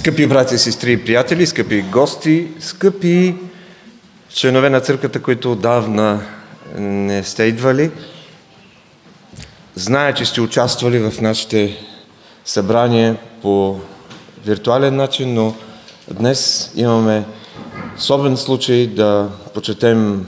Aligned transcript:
Скъпи 0.00 0.26
брати, 0.26 0.58
сестри 0.58 0.92
и 0.92 1.04
приятели, 1.04 1.46
скъпи 1.46 1.82
гости, 1.82 2.48
скъпи 2.60 3.34
членове 4.34 4.70
на 4.70 4.80
църквата, 4.80 5.22
които 5.22 5.52
отдавна 5.52 6.20
не 6.78 7.24
сте 7.24 7.42
идвали, 7.42 7.90
зная, 9.74 10.14
че 10.14 10.24
сте 10.24 10.40
участвали 10.40 10.98
в 10.98 11.20
нашите 11.20 11.76
събрания 12.44 13.16
по 13.42 13.80
виртуален 14.46 14.96
начин, 14.96 15.34
но 15.34 15.54
днес 16.10 16.72
имаме 16.76 17.24
особен 17.96 18.36
случай 18.36 18.86
да 18.86 19.28
почетем 19.54 20.26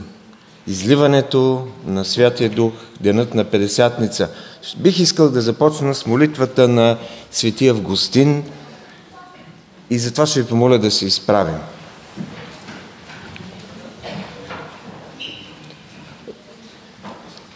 изливането 0.67 1.67
на 1.85 2.05
Святия 2.05 2.49
Дух, 2.49 2.73
денът 3.01 3.33
на 3.33 3.43
Педесятница. 3.43 4.29
Бих 4.77 4.99
искал 4.99 5.29
да 5.29 5.41
започна 5.41 5.95
с 5.95 6.05
молитвата 6.05 6.67
на 6.67 6.97
Светия 7.31 7.71
Августин 7.71 8.43
и 9.93 9.99
затова 9.99 10.25
ще 10.25 10.41
ви 10.41 10.47
помоля 10.47 10.77
да 10.77 10.91
се 10.91 11.05
изправим. 11.05 11.57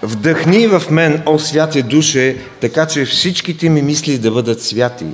Вдъхни 0.01 0.67
в 0.67 0.83
мен, 0.91 1.23
о 1.25 1.39
святе 1.39 1.81
душе, 1.81 2.37
така 2.61 2.85
че 2.85 3.05
всичките 3.05 3.69
ми 3.69 3.81
мисли 3.81 4.17
да 4.17 4.31
бъдат 4.31 4.61
святи. 4.61 5.05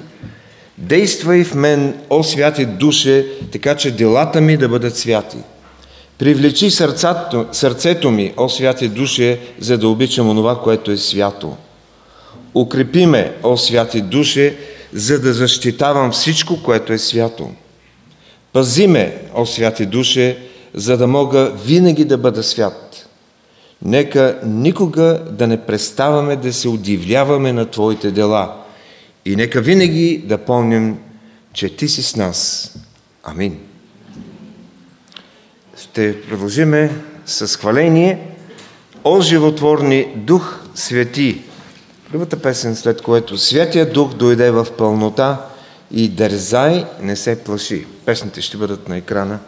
Действай 0.77 1.43
в 1.43 1.55
мен, 1.55 1.95
о 2.09 2.23
святе 2.23 2.65
душе, 2.65 3.25
така 3.51 3.75
че 3.75 3.91
делата 3.91 4.41
ми 4.41 4.57
да 4.57 4.69
бъдат 4.69 4.97
святи. 4.97 5.37
Привлечи 6.17 6.71
сърцето, 6.71 7.45
сърцето 7.51 8.11
ми, 8.11 8.33
о 8.37 8.49
святе 8.49 8.87
душе, 8.87 9.39
за 9.59 9.77
да 9.77 9.87
обичам 9.87 10.29
онова, 10.29 10.59
което 10.61 10.91
е 10.91 10.97
свято. 10.97 11.55
Укрепи 12.55 13.05
ме, 13.05 13.33
о 13.43 13.57
святе 13.57 14.01
душе, 14.01 14.55
за 14.93 15.21
да 15.21 15.33
защитавам 15.33 16.11
всичко, 16.11 16.63
което 16.63 16.93
е 16.93 16.97
свято. 16.97 17.51
Пази 18.53 18.87
ме, 18.87 19.21
о 19.33 19.45
святе 19.45 19.85
душе, 19.85 20.37
за 20.73 20.97
да 20.97 21.07
мога 21.07 21.51
винаги 21.65 22.05
да 22.05 22.17
бъда 22.17 22.43
свят. 22.43 23.07
Нека 23.85 24.39
никога 24.45 25.21
да 25.31 25.47
не 25.47 25.65
преставаме 25.65 26.35
да 26.35 26.53
се 26.53 26.67
удивляваме 26.67 27.53
на 27.53 27.65
Твоите 27.65 28.11
дела 28.11 28.55
и 29.25 29.35
нека 29.35 29.61
винаги 29.61 30.23
да 30.25 30.37
помним, 30.37 30.97
че 31.53 31.75
Ти 31.75 31.87
си 31.87 32.03
с 32.03 32.15
нас. 32.15 32.71
Амин. 33.23 33.59
Ще 35.81 36.21
продължиме 36.21 36.91
с 37.25 37.57
хваление. 37.57 38.19
О 39.03 39.21
животворни 39.21 40.07
Дух 40.15 40.59
Свети! 40.75 41.52
Първата 42.13 42.37
песен, 42.37 42.75
след 42.75 43.01
което 43.01 43.37
Святия 43.37 43.93
Дух 43.93 44.13
дойде 44.13 44.51
в 44.51 44.67
пълнота 44.77 45.45
и 45.91 46.09
дързай 46.09 46.85
не 47.01 47.15
се 47.15 47.43
плаши. 47.43 47.87
Песните 48.05 48.41
ще 48.41 48.57
бъдат 48.57 48.89
на 48.89 48.97
екрана. 48.97 49.39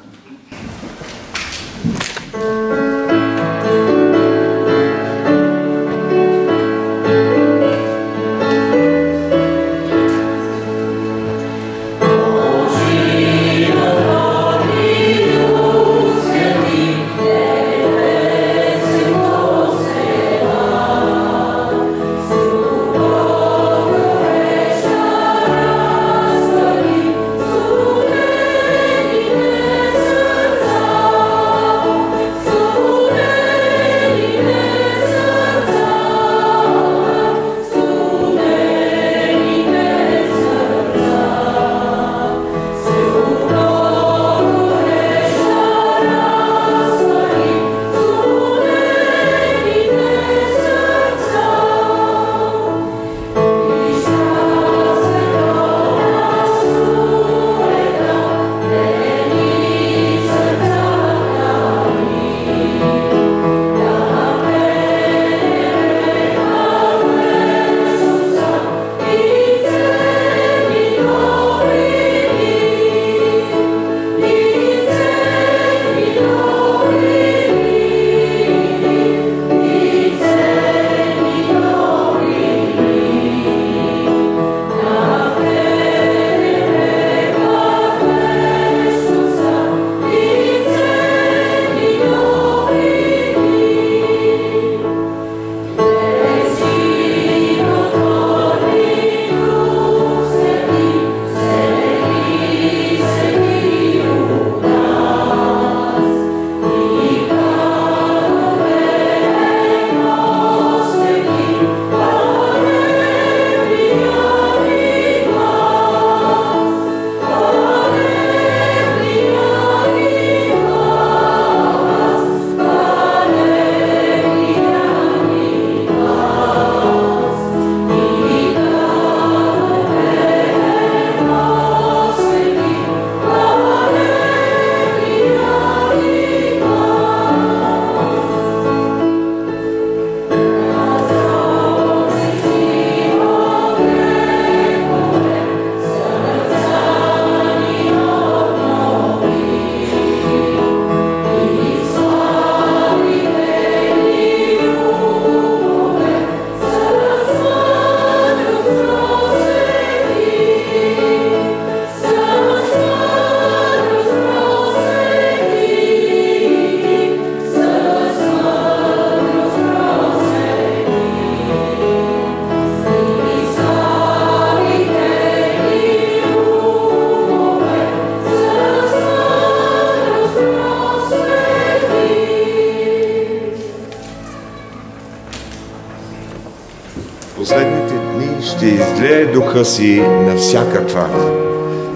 Духа 189.35 189.65
си 189.65 190.01
на 190.01 190.35
всякаква. 190.35 191.09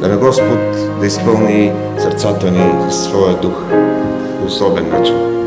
Да 0.02 0.08
на 0.08 0.18
Господ 0.18 0.60
да 1.00 1.06
изпълни 1.06 1.72
сърцата 1.98 2.52
ни 2.52 2.92
със 2.92 3.04
своя 3.04 3.36
дух 3.36 3.64
по 4.40 4.46
особен 4.46 4.90
начин. 4.90 5.39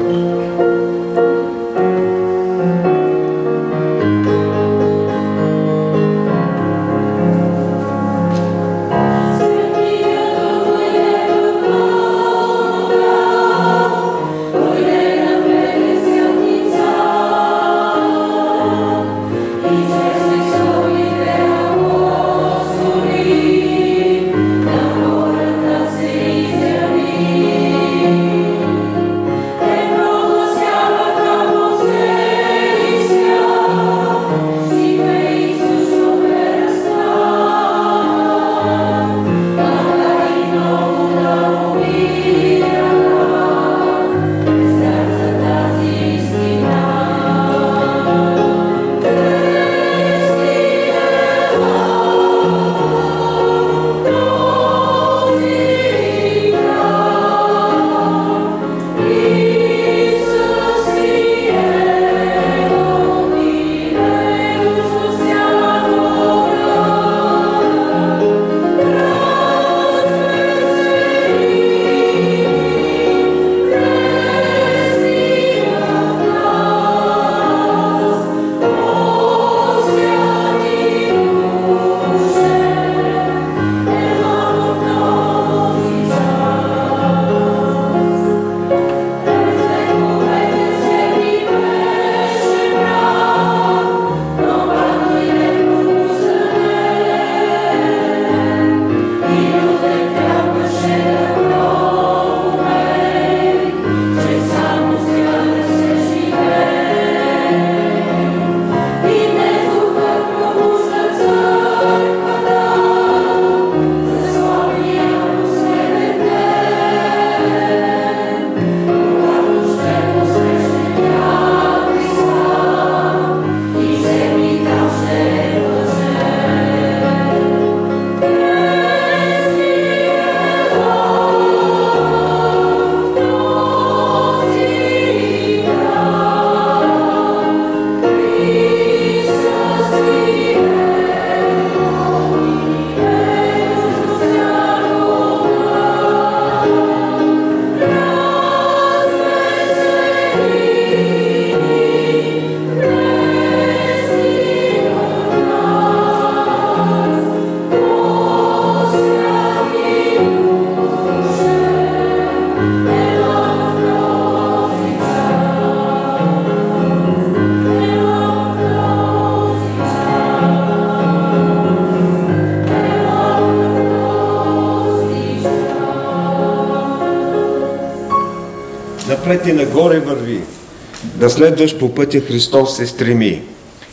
Да 181.22 181.30
следваш 181.30 181.78
по 181.78 181.94
пътя 181.94 182.20
Христос 182.20 182.76
се 182.76 182.86
стреми. 182.86 183.42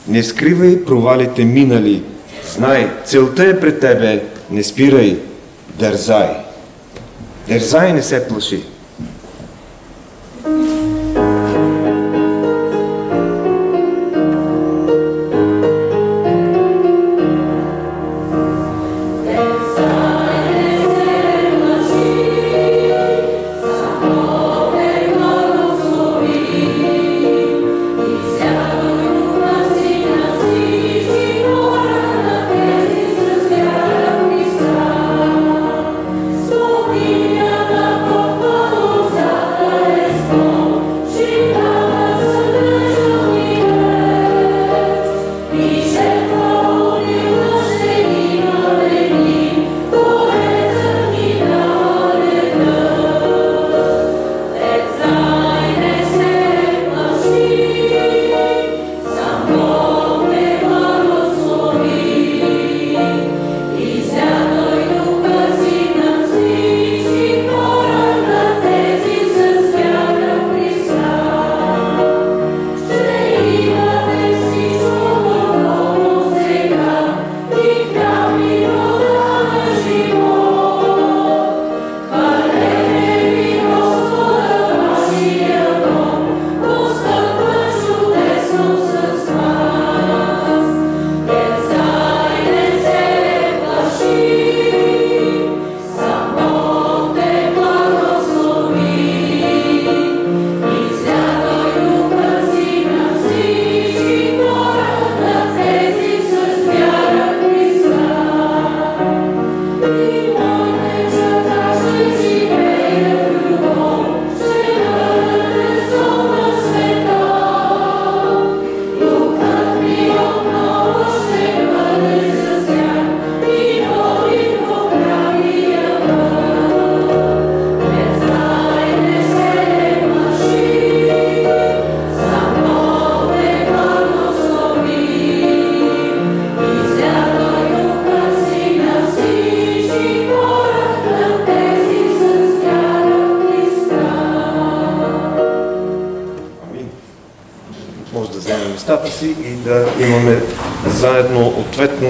Не 0.07 0.23
скривай 0.23 0.85
провалите 0.85 1.45
минали. 1.45 2.03
Знай, 2.55 2.91
целта 3.05 3.43
е 3.43 3.59
пред 3.59 3.79
тебе. 3.79 4.23
Не 4.51 4.63
спирай. 4.63 5.19
Дързай. 5.79 6.29
Дързай, 7.47 7.93
не 7.93 8.01
се 8.01 8.27
плаши. 8.27 8.63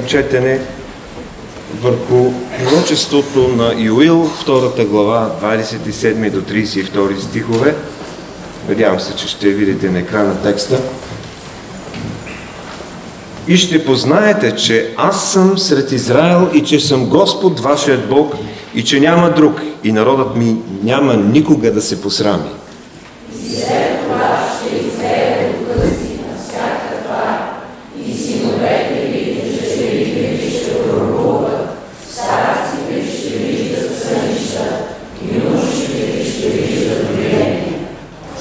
Четене 0.09 0.59
върху 1.81 2.33
пророчеството 2.59 3.47
на 3.47 3.73
Юил, 3.77 4.29
втората 4.41 4.85
глава, 4.85 5.31
27 5.43 6.31
до 6.31 6.41
32 6.41 7.19
стихове. 7.19 7.75
Надявам 8.69 8.99
се, 8.99 9.15
че 9.15 9.27
ще 9.27 9.49
видите 9.49 9.89
на 9.89 9.99
екрана 9.99 10.41
текста. 10.41 10.79
И 13.47 13.57
ще 13.57 13.85
познаете, 13.85 14.55
че 14.55 14.93
аз 14.97 15.31
съм 15.31 15.57
сред 15.57 15.91
Израел 15.91 16.49
и 16.53 16.63
че 16.63 16.79
съм 16.79 17.05
Господ, 17.05 17.59
вашият 17.59 18.09
Бог, 18.09 18.33
и 18.75 18.83
че 18.83 18.99
няма 18.99 19.29
друг, 19.29 19.61
и 19.83 19.91
народът 19.91 20.35
ми 20.35 20.57
няма 20.83 21.13
никога 21.13 21.71
да 21.71 21.81
се 21.81 22.01
посрами. 22.01 22.49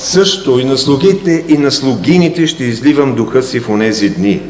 Също 0.08 0.58
и 0.58 0.64
на 0.64 0.78
слугите 0.78 1.44
и 1.48 1.58
на 1.58 1.70
слугините 1.70 2.46
ще 2.46 2.64
изливам 2.64 3.14
духа 3.14 3.42
си 3.42 3.60
в 3.60 3.68
онези 3.68 4.10
дни. 4.10 4.40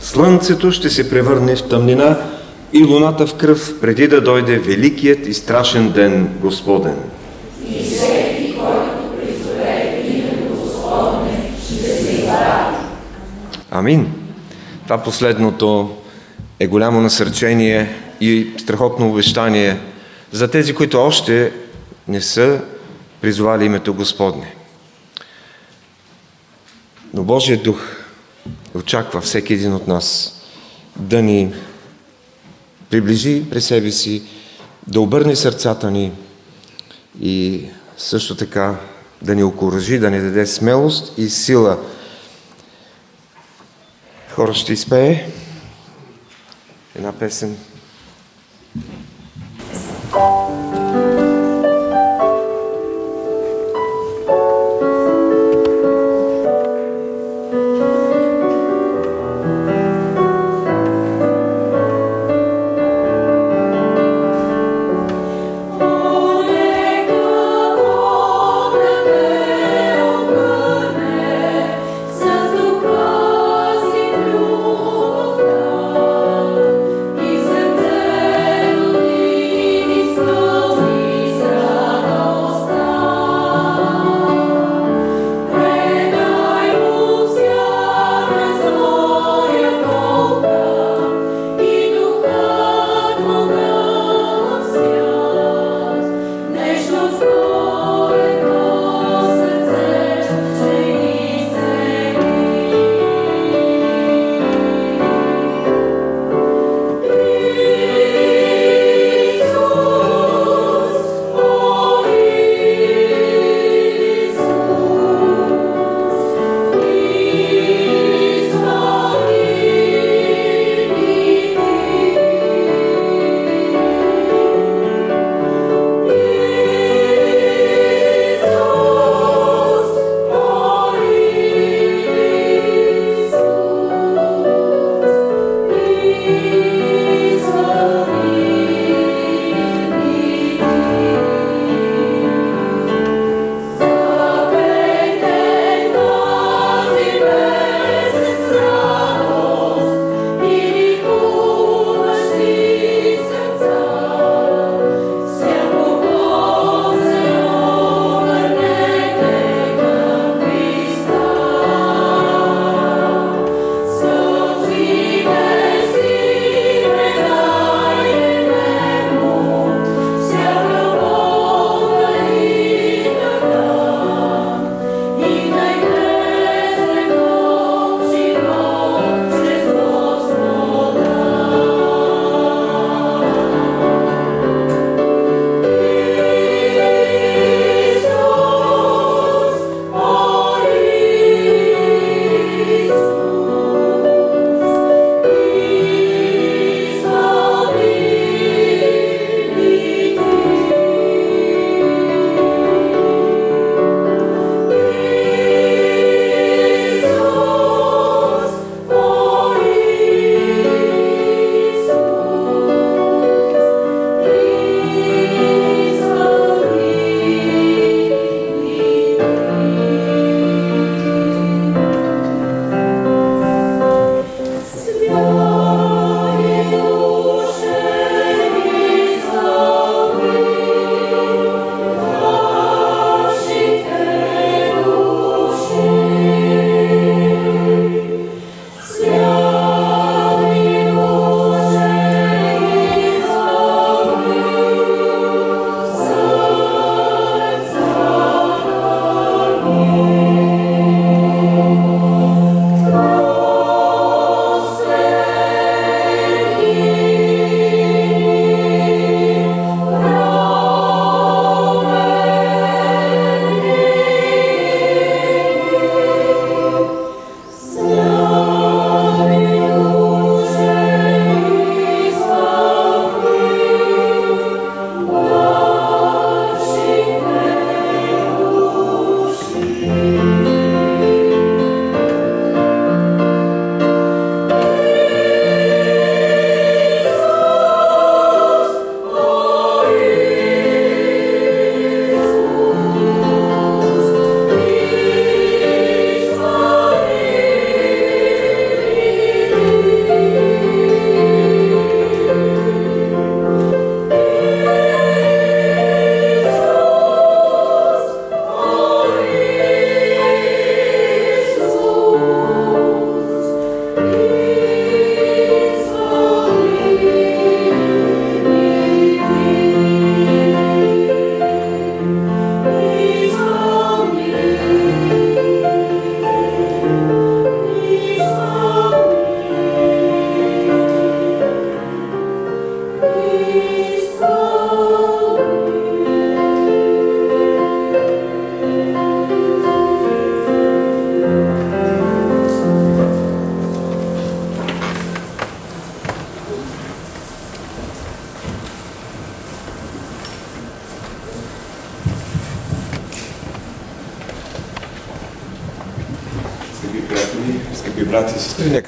Слънцето 0.00 0.72
ще 0.72 0.90
се 0.90 1.10
превърне 1.10 1.56
в 1.56 1.68
тъмнина 1.68 2.18
и 2.72 2.84
луната 2.84 3.26
в 3.26 3.34
кръв, 3.34 3.80
преди 3.80 4.08
да 4.08 4.20
дойде 4.20 4.58
великият 4.58 5.26
и 5.26 5.34
страшен 5.34 5.90
ден 5.90 6.28
Господен. 6.40 6.96
И 7.68 7.84
всеки, 7.84 8.54
който 8.58 9.20
призове 9.20 10.04
името 10.08 10.62
Господне, 10.62 11.52
ще 11.64 11.74
се 11.74 12.30
Амин. 13.70 14.12
Това 14.86 14.98
последното 14.98 15.90
е 16.60 16.66
голямо 16.66 17.00
насърчение 17.00 17.94
и 18.20 18.50
страхотно 18.58 19.10
обещание 19.10 19.80
за 20.32 20.50
тези, 20.50 20.74
които 20.74 21.00
още 21.00 21.52
не 22.08 22.20
са 22.20 22.60
призовали 23.20 23.64
името 23.64 23.94
Господне. 23.94 24.54
Но 27.14 27.22
Божия 27.22 27.62
дух 27.62 27.96
очаква 28.74 29.20
всеки 29.20 29.52
един 29.52 29.74
от 29.74 29.88
нас 29.88 30.36
да 30.96 31.22
ни 31.22 31.54
приближи 32.90 33.44
при 33.50 33.60
себе 33.60 33.90
си, 33.90 34.22
да 34.86 35.00
обърне 35.00 35.36
сърцата 35.36 35.90
ни 35.90 36.12
и 37.20 37.64
също 37.96 38.36
така 38.36 38.76
да 39.22 39.34
ни 39.34 39.42
окоръжи, 39.42 39.98
да 39.98 40.10
ни 40.10 40.20
даде 40.20 40.46
смелост 40.46 41.18
и 41.18 41.28
сила. 41.30 41.78
Хора 44.30 44.54
ще 44.54 44.72
изпее 44.72 45.26
една 47.00 47.12
песен. 47.12 47.56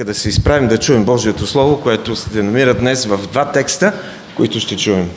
Нека 0.02 0.10
да 0.12 0.18
се 0.18 0.28
изправим 0.28 0.68
да 0.68 0.78
чуем 0.78 1.04
Божието 1.04 1.46
Слово, 1.46 1.80
което 1.82 2.16
се 2.16 2.42
намира 2.42 2.74
днес 2.74 3.04
в 3.06 3.28
два 3.32 3.52
текста, 3.52 3.92
които 4.36 4.60
ще 4.60 4.76
чуем. 4.76 5.10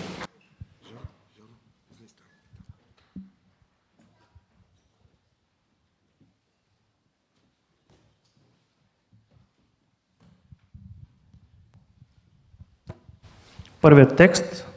Първият 13.81 14.15
текст 14.15 14.67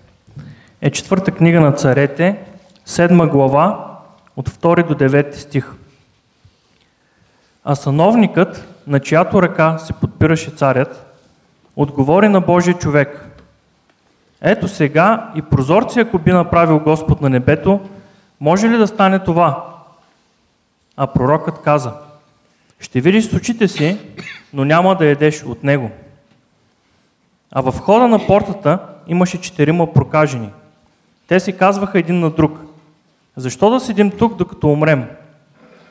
е 0.81 0.91
четвърта 0.91 1.31
книга 1.31 1.61
на 1.61 1.73
царете, 1.73 2.39
седма 2.85 3.27
глава, 3.27 3.99
от 4.37 4.49
2 4.49 4.87
до 4.87 4.95
9 4.95 5.35
стих. 5.35 5.73
А 7.65 7.75
сановникът, 7.75 8.75
на 8.87 9.01
чиято 9.01 9.43
ръка 9.43 9.79
се 9.79 9.93
подпираше 9.93 10.51
царят, 10.51 11.17
отговори 11.77 12.29
на 12.29 12.41
Божия 12.41 12.75
човек. 12.75 13.25
Ето 14.43 14.69
сега 14.69 15.33
и 15.37 15.43
прозорци, 15.43 16.01
ако 16.01 16.19
би 16.19 16.33
направил 16.33 16.79
Господ 16.79 17.21
на 17.21 17.31
небето, 17.31 17.81
може 18.41 18.69
ли 18.69 18.77
да 18.77 18.87
стане 18.87 19.19
това? 19.19 19.75
А 20.97 21.07
пророкът 21.07 21.63
каза, 21.63 21.93
ще 22.81 23.01
видиш 23.01 23.25
с 23.25 23.33
очите 23.33 23.69
си, 23.69 23.99
но 24.53 24.65
няма 24.65 24.97
да 24.97 25.07
едеш 25.07 25.45
от 25.45 25.65
него. 25.65 25.91
А 27.53 27.61
в 27.61 27.71
входа 27.71 28.09
на 28.09 28.27
портата 28.27 28.79
имаше 29.07 29.41
четирима 29.41 29.93
прокажени. 29.93 30.51
Те 31.29 31.41
си 31.41 31.57
казваха 31.57 31.99
един 31.99 32.21
на 32.21 32.31
друг, 32.31 32.61
защо 33.37 33.71
да 33.71 33.81
седим 33.81 34.11
тук, 34.11 34.37
докато 34.37 34.69
умрем? 34.69 35.09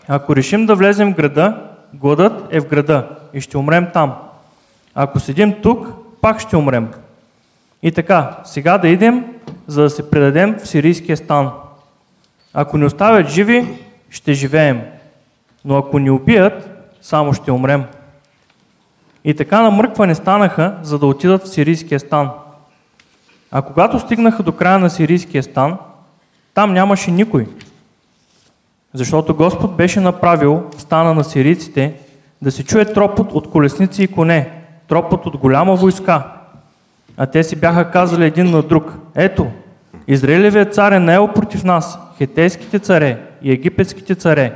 Ако 0.08 0.36
решим 0.36 0.66
да 0.66 0.76
влезем 0.76 1.14
в 1.14 1.16
града, 1.16 1.64
гладът 1.94 2.48
е 2.50 2.60
в 2.60 2.68
града 2.68 3.10
и 3.34 3.42
ще 3.42 3.58
умрем 3.58 3.88
там. 3.94 4.16
Ако 4.96 5.20
седим 5.20 5.56
тук, 5.62 5.88
пак 6.22 6.40
ще 6.40 6.58
умрем. 6.58 6.90
И 7.84 7.92
така, 7.92 8.38
сега 8.44 8.78
да 8.78 8.88
идем, 8.88 9.26
за 9.68 9.82
да 9.82 9.90
се 9.90 10.10
предадем 10.10 10.60
в 10.60 10.68
сирийския 10.68 11.18
стан. 11.18 11.52
Ако 12.54 12.78
ни 12.78 12.86
оставят 12.86 13.30
живи, 13.30 13.68
ще 14.10 14.34
живеем. 14.34 14.82
Но 15.66 15.78
ако 15.78 16.00
ни 16.00 16.10
убият, 16.10 16.70
само 17.02 17.34
ще 17.34 17.52
умрем. 17.52 17.84
И 19.24 19.36
така 19.36 19.62
намъркване 19.62 20.16
станаха, 20.16 20.76
за 20.82 21.00
да 21.00 21.06
отидат 21.06 21.44
в 21.44 21.50
сирийския 21.50 22.00
стан. 22.00 22.30
А 23.52 23.62
когато 23.62 24.00
стигнаха 24.00 24.44
до 24.44 24.52
края 24.52 24.80
на 24.80 24.90
сирийския 24.90 25.44
стан, 25.44 25.78
там 26.54 26.74
нямаше 26.74 27.12
никой. 27.12 27.48
Защото 28.98 29.36
Господ 29.36 29.76
беше 29.76 30.00
направил 30.00 30.64
стана 30.78 31.14
на 31.14 31.24
сирийците 31.24 31.94
да 32.42 32.52
се 32.52 32.64
чуе 32.64 32.86
тропот 32.86 33.32
от 33.32 33.50
колесници 33.50 34.04
и 34.04 34.08
коне, 34.08 34.50
тропот 34.88 35.26
от 35.26 35.38
голяма 35.38 35.76
войска. 35.76 36.24
А 37.18 37.26
те 37.26 37.44
си 37.44 37.56
бяха 37.56 37.92
казали 37.92 38.26
един 38.26 38.52
на 38.52 38.62
друг, 38.62 38.94
ето, 39.16 39.48
Израилевият 40.08 40.74
цар 40.74 40.92
е 40.92 41.00
наел 41.00 41.28
против 41.28 41.64
нас, 41.64 42.00
хетейските 42.18 42.80
царе 42.80 43.18
и 43.42 43.52
египетските 43.52 44.16
царе, 44.16 44.54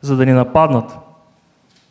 за 0.00 0.16
да 0.16 0.26
ни 0.26 0.32
нападнат. 0.32 0.98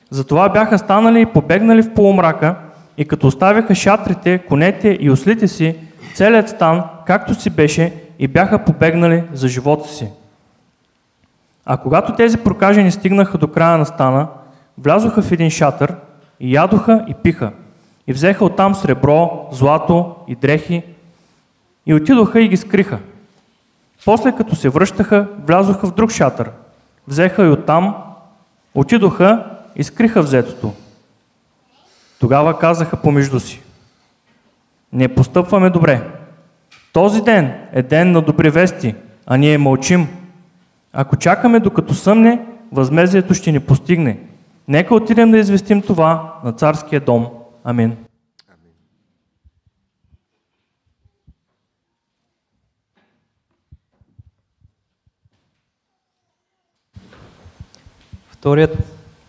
Затова 0.09 0.49
бяха 0.49 0.77
станали 0.77 1.21
и 1.21 1.25
побегнали 1.25 1.81
в 1.81 1.93
полумрака 1.93 2.55
и 2.97 3.05
като 3.05 3.27
оставяха 3.27 3.75
шатрите, 3.75 4.37
конете 4.37 4.97
и 5.01 5.09
ослите 5.09 5.47
си, 5.47 5.75
целият 6.13 6.49
стан, 6.49 6.83
както 7.05 7.35
си 7.35 7.49
беше, 7.49 7.93
и 8.19 8.27
бяха 8.27 8.65
побегнали 8.65 9.23
за 9.33 9.47
живота 9.47 9.89
си. 9.89 10.07
А 11.65 11.77
когато 11.77 12.15
тези 12.15 12.37
прокажени 12.37 12.91
стигнаха 12.91 13.37
до 13.37 13.47
края 13.47 13.77
на 13.77 13.85
стана, 13.85 14.27
влязоха 14.77 15.21
в 15.21 15.31
един 15.31 15.49
шатър 15.49 15.95
и 16.39 16.55
ядоха 16.55 17.05
и 17.07 17.13
пиха. 17.13 17.51
И 18.07 18.13
взеха 18.13 18.45
оттам 18.45 18.75
сребро, 18.75 19.47
злато 19.51 20.15
и 20.27 20.35
дрехи 20.35 20.83
и 21.85 21.93
отидоха 21.93 22.41
и 22.41 22.47
ги 22.47 22.57
скриха. 22.57 22.99
После 24.05 24.31
като 24.31 24.55
се 24.55 24.69
връщаха, 24.69 25.27
влязоха 25.47 25.87
в 25.87 25.93
друг 25.93 26.11
шатър. 26.11 26.51
Взеха 27.07 27.45
и 27.45 27.49
оттам, 27.49 27.95
отидоха 28.75 29.45
и 29.75 29.83
скриха 29.83 30.21
взетото. 30.21 30.73
Тогава 32.19 32.59
казаха 32.59 32.97
помежду 32.97 33.39
си. 33.39 33.61
Не 34.93 35.15
постъпваме 35.15 35.69
добре. 35.69 36.01
Този 36.93 37.21
ден 37.21 37.53
е 37.71 37.83
ден 37.83 38.11
на 38.11 38.21
добри 38.21 38.49
вести, 38.49 38.95
а 39.25 39.37
ние 39.37 39.57
мълчим. 39.57 40.07
Ако 40.93 41.15
чакаме 41.15 41.59
докато 41.59 41.93
съмне, 41.93 42.45
възмезието 42.71 43.33
ще 43.33 43.51
ни 43.51 43.59
постигне. 43.59 44.19
Нека 44.67 44.95
отидем 44.95 45.31
да 45.31 45.37
известим 45.37 45.81
това 45.81 46.33
на 46.43 46.53
царския 46.53 47.01
дом. 47.01 47.27
Амин. 47.63 47.97
Вторият, 58.29 58.77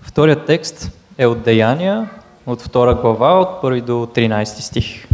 вторият 0.01 0.47
текст 0.47 0.99
е 1.19 1.27
от 1.27 1.43
Деяния, 1.43 2.11
от 2.47 2.63
втора 2.63 2.95
глава, 2.95 3.41
от 3.41 3.63
1 3.63 3.83
до 3.83 3.93
13 3.93 4.45
стих. 4.45 5.09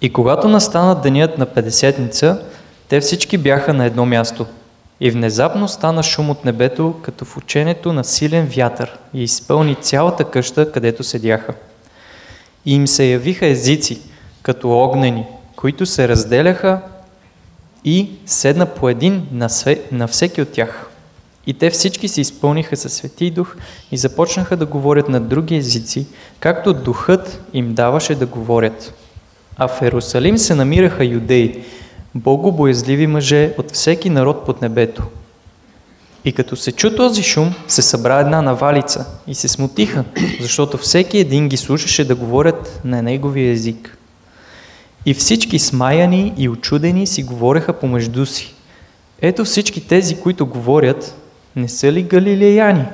И 0.00 0.12
когато 0.12 0.48
настана 0.48 1.00
денят 1.00 1.38
на 1.38 1.46
Педесетница, 1.46 2.46
те 2.88 3.00
всички 3.00 3.38
бяха 3.38 3.74
на 3.74 3.84
едно 3.84 4.06
място. 4.06 4.46
И 5.00 5.10
внезапно 5.10 5.68
стана 5.68 6.02
шум 6.02 6.30
от 6.30 6.44
небето, 6.44 6.94
като 7.02 7.24
в 7.24 7.36
ученето 7.36 7.92
на 7.92 8.04
силен 8.04 8.46
вятър 8.56 8.98
и 9.14 9.22
изпълни 9.22 9.74
цялата 9.74 10.24
къща, 10.24 10.72
където 10.72 11.04
седяха. 11.04 11.54
И 12.66 12.74
им 12.74 12.86
се 12.86 13.04
явиха 13.04 13.46
езици, 13.46 14.00
като 14.42 14.70
огнени, 14.70 15.26
които 15.56 15.86
се 15.86 16.08
разделяха 16.08 16.80
и 17.84 18.10
седна 18.26 18.66
по 18.66 18.88
един 18.88 19.26
на, 19.32 19.50
све, 19.50 19.80
на 19.92 20.08
всеки 20.08 20.42
от 20.42 20.52
тях. 20.52 20.90
И 21.46 21.54
те 21.54 21.70
всички 21.70 22.08
се 22.08 22.20
изпълниха 22.20 22.76
със 22.76 22.92
Свети 22.92 23.30
Дух 23.30 23.56
и 23.92 23.96
започнаха 23.96 24.56
да 24.56 24.66
говорят 24.66 25.08
на 25.08 25.20
други 25.20 25.56
езици, 25.56 26.06
както 26.40 26.74
Духът 26.74 27.40
им 27.52 27.74
даваше 27.74 28.14
да 28.14 28.26
говорят. 28.26 28.94
А 29.56 29.68
в 29.68 29.82
Ерусалим 29.82 30.38
се 30.38 30.54
намираха 30.54 31.04
юдеи, 31.04 31.64
богобоязливи 32.16 33.06
мъже 33.06 33.54
от 33.58 33.72
всеки 33.72 34.10
народ 34.10 34.46
под 34.46 34.62
небето. 34.62 35.02
И 36.24 36.32
като 36.32 36.56
се 36.56 36.72
чу 36.72 36.96
този 36.96 37.22
шум, 37.22 37.54
се 37.68 37.82
събра 37.82 38.20
една 38.20 38.42
навалица 38.42 39.06
и 39.26 39.34
се 39.34 39.48
смутиха, 39.48 40.04
защото 40.40 40.78
всеки 40.78 41.18
един 41.18 41.48
ги 41.48 41.56
слушаше 41.56 42.04
да 42.04 42.14
говорят 42.14 42.80
на 42.84 43.02
неговия 43.02 43.52
език. 43.52 43.98
И 45.06 45.14
всички 45.14 45.58
смаяни 45.58 46.32
и 46.36 46.48
очудени 46.48 47.06
си 47.06 47.22
говореха 47.22 47.72
помежду 47.72 48.26
си. 48.26 48.54
Ето 49.22 49.44
всички 49.44 49.88
тези, 49.88 50.20
които 50.20 50.46
говорят, 50.46 51.14
не 51.56 51.68
са 51.68 51.92
ли 51.92 52.02
галилеяни? 52.02 52.84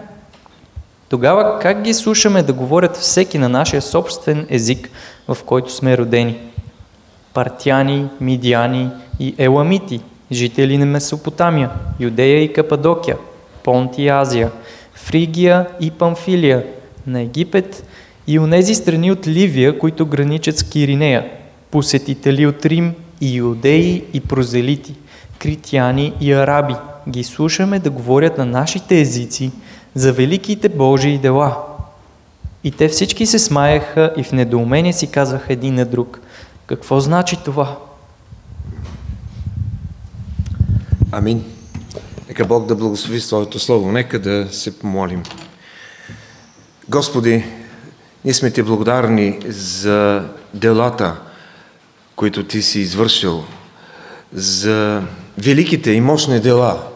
Тогава 1.08 1.58
как 1.58 1.82
ги 1.82 1.94
слушаме 1.94 2.42
да 2.42 2.52
говорят 2.52 2.96
всеки 2.96 3.38
на 3.38 3.48
нашия 3.48 3.82
собствен 3.82 4.46
език, 4.50 4.90
в 5.28 5.38
който 5.46 5.72
сме 5.72 5.98
родени? 5.98 6.51
Партяни, 7.34 8.06
Мидяни 8.20 8.88
и 9.20 9.34
Еламити, 9.38 10.00
жители 10.32 10.78
на 10.78 10.86
Месопотамия, 10.86 11.70
Юдея 12.00 12.42
и 12.42 12.52
Кападокия, 12.52 13.16
Понт 13.64 13.98
и 13.98 14.08
Азия, 14.08 14.50
Фригия 14.94 15.66
и 15.80 15.90
Памфилия, 15.90 16.64
на 17.06 17.20
Египет 17.20 17.84
и 18.26 18.38
онези 18.38 18.74
страни 18.74 19.12
от 19.12 19.26
Ливия, 19.26 19.78
които 19.78 20.06
граничат 20.06 20.58
с 20.58 20.62
Киринея, 20.62 21.30
посетители 21.70 22.46
от 22.46 22.66
Рим 22.66 22.94
и 23.20 23.34
юдеи 23.34 24.04
и 24.12 24.20
прозелити, 24.20 24.94
критяни 25.38 26.12
и 26.20 26.32
араби. 26.32 26.74
Ги 27.08 27.24
слушаме 27.24 27.78
да 27.78 27.90
говорят 27.90 28.38
на 28.38 28.44
нашите 28.44 29.00
езици 29.00 29.50
за 29.94 30.12
великите 30.12 30.68
Божии 30.68 31.18
дела. 31.18 31.56
И 32.64 32.70
те 32.70 32.88
всички 32.88 33.26
се 33.26 33.38
смаяха 33.38 34.12
и 34.16 34.22
в 34.22 34.32
недоумение 34.32 34.92
си 34.92 35.06
казваха 35.06 35.52
един 35.52 35.74
на 35.74 35.84
друг– 35.84 36.20
какво 36.72 37.00
значи 37.00 37.38
това? 37.44 37.78
Амин. 41.10 41.44
Нека 42.28 42.44
Бог 42.44 42.66
да 42.66 42.74
благослови 42.74 43.20
Своето 43.20 43.58
Слово. 43.58 43.92
Нека 43.92 44.18
да 44.18 44.48
се 44.52 44.78
помолим. 44.78 45.22
Господи, 46.88 47.44
ние 48.24 48.34
сме 48.34 48.50
Ти 48.50 48.62
благодарни 48.62 49.38
за 49.46 50.28
делата, 50.54 51.16
които 52.16 52.44
Ти 52.44 52.62
си 52.62 52.80
извършил, 52.80 53.44
за 54.32 55.02
великите 55.38 55.90
и 55.90 56.00
мощни 56.00 56.40
дела, 56.40 56.88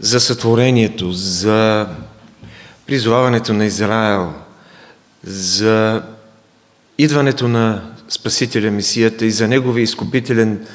за 0.00 0.20
сътворението, 0.20 1.12
за 1.12 1.88
призоваването 2.86 3.52
на 3.52 3.64
Израел, 3.64 4.32
за 5.24 6.02
идването 6.98 7.48
на 7.48 7.91
Спасителя, 8.12 8.70
Месията 8.70 9.26
и 9.26 9.30
за 9.30 9.48
Неговия 9.48 9.82
изкупителен 9.82 10.66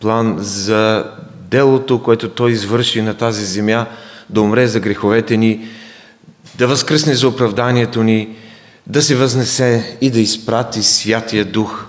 план, 0.00 0.36
за 0.38 1.04
делото, 1.50 2.02
което 2.02 2.28
Той 2.28 2.50
извърши 2.50 3.02
на 3.02 3.14
тази 3.14 3.44
земя, 3.44 3.86
да 4.30 4.40
умре 4.40 4.66
за 4.66 4.80
греховете 4.80 5.36
ни, 5.36 5.68
да 6.54 6.66
възкръсне 6.66 7.14
за 7.14 7.28
оправданието 7.28 8.02
ни, 8.02 8.28
да 8.86 9.02
се 9.02 9.16
възнесе 9.16 9.98
и 10.00 10.10
да 10.10 10.20
изпрати 10.20 10.82
Святия 10.82 11.44
Дух, 11.44 11.86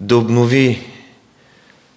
да 0.00 0.16
обнови 0.16 0.82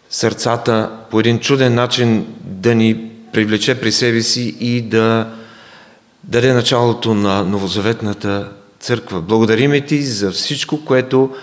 сърцата 0.10 0.91
по 1.12 1.19
един 1.19 1.39
чуден 1.39 1.75
начин, 1.75 2.25
да 2.41 2.75
ни 2.75 3.12
привлече 3.34 3.82
при 3.82 3.91
себе 3.91 4.21
си 4.21 4.56
и 4.60 4.82
да 4.82 5.34
даде 6.23 6.54
началото 6.54 7.13
на 7.13 7.43
новозаветната 7.43 8.49
църква. 8.80 9.21
Благодариме 9.21 9.82
ти 9.82 10.02
за 10.02 10.32
всичко, 10.32 10.86
което 10.86 11.36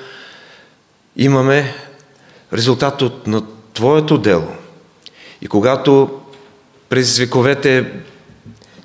имаме 1.16 1.74
резултат 2.52 3.02
от 3.02 3.26
на 3.26 3.42
Твоето 3.74 4.18
дело. 4.18 4.48
И 5.40 5.48
когато 5.48 6.20
през 6.88 7.18
вековете 7.18 7.92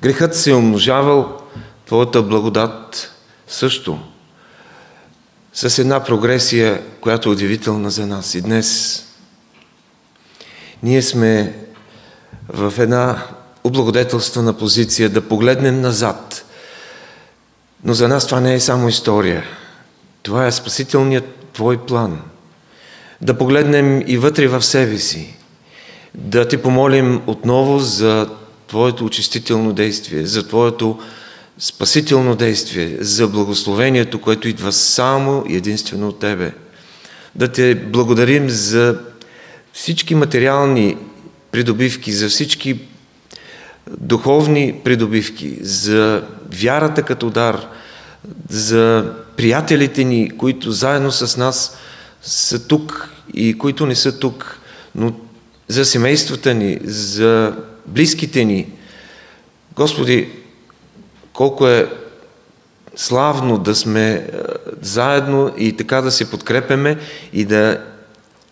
грехът 0.02 0.36
се 0.36 0.52
е 0.52 0.56
умножавал, 0.56 1.42
Твоята 1.86 2.22
благодат 2.22 3.12
също. 3.48 4.00
С 5.54 5.80
една 5.80 6.04
прогресия, 6.04 6.82
която 7.02 7.30
е 7.30 7.32
удивителна 7.32 7.92
за 7.92 8.08
нас. 8.08 8.36
И 8.36 8.42
днес 8.42 8.98
ние 10.84 11.02
сме 11.02 11.56
в 12.50 12.74
една 12.78 13.24
облагодетелствана 13.64 14.54
позиция 14.54 15.10
да 15.10 15.28
погледнем 15.28 15.82
назад. 15.82 16.46
Но 17.84 17.94
за 17.94 18.08
нас 18.08 18.26
това 18.26 18.40
не 18.40 18.54
е 18.54 18.60
само 18.60 18.90
история. 18.90 19.44
Това 20.24 20.48
е 20.48 20.52
спасителният 20.52 21.41
Твой 21.62 21.78
план. 21.78 22.22
Да 23.22 23.38
погледнем 23.38 24.04
и 24.08 24.18
вътре 24.18 24.48
в 24.48 24.62
себе 24.62 24.98
си. 24.98 25.36
Да 26.16 26.48
Ти 26.48 26.58
помолим 26.58 27.22
отново 27.28 27.80
за 27.80 28.30
Твоето 28.68 29.06
очистително 29.06 29.74
действие, 29.74 30.26
за 30.26 30.48
Твоето 30.48 31.00
спасително 31.58 32.36
действие, 32.36 32.98
за 33.00 33.28
благословението, 33.28 34.22
което 34.22 34.48
идва 34.48 34.72
само 34.72 35.44
и 35.48 35.56
единствено 35.56 36.08
от 36.08 36.20
Тебе. 36.20 36.54
Да 37.36 37.48
Те 37.48 37.76
благодарим 37.76 38.50
за 38.50 39.00
всички 39.74 40.16
материални 40.16 40.98
придобивки, 41.52 42.12
за 42.12 42.30
всички 42.30 42.80
духовни 43.98 44.82
придобивки, 44.84 45.58
за 45.62 46.24
вярата 46.52 47.04
като 47.04 47.30
дар, 47.30 47.68
за 48.50 49.14
приятелите 49.42 50.04
ни, 50.04 50.38
които 50.38 50.72
заедно 50.72 51.12
с 51.12 51.38
нас 51.38 51.78
са 52.22 52.68
тук 52.68 53.10
и 53.34 53.58
които 53.58 53.86
не 53.86 53.96
са 53.96 54.20
тук, 54.20 54.60
но 54.96 55.14
за 55.68 55.86
семействата 55.86 56.54
ни, 56.54 56.80
за 56.84 57.56
близките 57.86 58.46
ни. 58.46 58.68
Господи, 59.76 60.30
колко 61.34 61.68
е 61.68 61.90
славно 62.96 63.58
да 63.58 63.76
сме 63.76 64.30
заедно 64.82 65.54
и 65.58 65.78
така 65.78 66.02
да 66.02 66.12
се 66.12 66.32
подкрепяме 66.32 66.98
и 67.34 67.46
да 67.46 67.82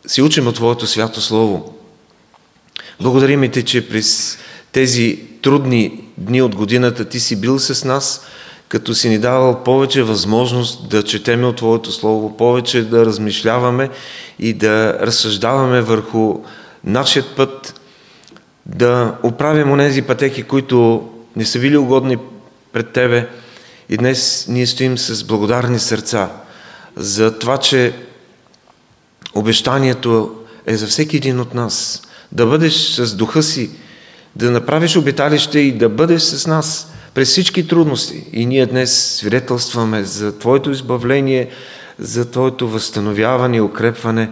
си 0.07 0.21
учим 0.21 0.47
от 0.47 0.55
Твоето 0.55 0.87
свято 0.87 1.21
Слово. 1.21 1.75
Благодарим 2.99 3.51
Ти, 3.51 3.63
че 3.65 3.89
през 3.89 4.37
тези 4.71 5.19
трудни 5.41 6.03
дни 6.17 6.41
от 6.41 6.55
годината 6.55 7.05
Ти 7.05 7.19
си 7.19 7.41
бил 7.41 7.59
с 7.59 7.85
нас, 7.85 8.25
като 8.69 8.95
си 8.95 9.09
ни 9.09 9.19
давал 9.19 9.63
повече 9.63 10.03
възможност 10.03 10.89
да 10.89 11.03
четеме 11.03 11.45
от 11.45 11.55
Твоето 11.55 11.91
Слово, 11.91 12.37
повече 12.37 12.83
да 12.83 13.05
размишляваме 13.05 13.89
и 14.39 14.53
да 14.53 14.99
разсъждаваме 15.01 15.81
върху 15.81 16.39
нашият 16.83 17.35
път, 17.35 17.81
да 18.65 19.15
оправим 19.23 19.71
онези 19.71 20.01
пътеки, 20.01 20.43
които 20.43 21.09
не 21.35 21.45
са 21.45 21.59
били 21.59 21.77
угодни 21.77 22.17
пред 22.73 22.91
Тебе. 22.91 23.29
И 23.89 23.97
днес 23.97 24.45
ние 24.49 24.67
стоим 24.67 24.97
с 24.97 25.23
благодарни 25.23 25.79
сърца 25.79 26.29
за 26.95 27.39
това, 27.39 27.57
че 27.57 27.93
обещанието 29.35 30.35
е 30.65 30.75
за 30.75 30.87
всеки 30.87 31.17
един 31.17 31.39
от 31.39 31.53
нас. 31.53 32.01
Да 32.31 32.45
бъдеш 32.45 32.73
с 32.73 33.15
духа 33.15 33.43
си, 33.43 33.69
да 34.35 34.51
направиш 34.51 34.97
обиталище 34.97 35.59
и 35.59 35.77
да 35.77 35.89
бъдеш 35.89 36.21
с 36.21 36.47
нас 36.47 36.93
през 37.13 37.29
всички 37.29 37.67
трудности. 37.67 38.23
И 38.33 38.45
ние 38.45 38.65
днес 38.65 39.15
свидетелстваме 39.15 40.03
за 40.03 40.37
Твоето 40.39 40.71
избавление, 40.71 41.49
за 41.99 42.31
Твоето 42.31 42.69
възстановяване 42.69 43.57
и 43.57 43.61
укрепване. 43.61 44.29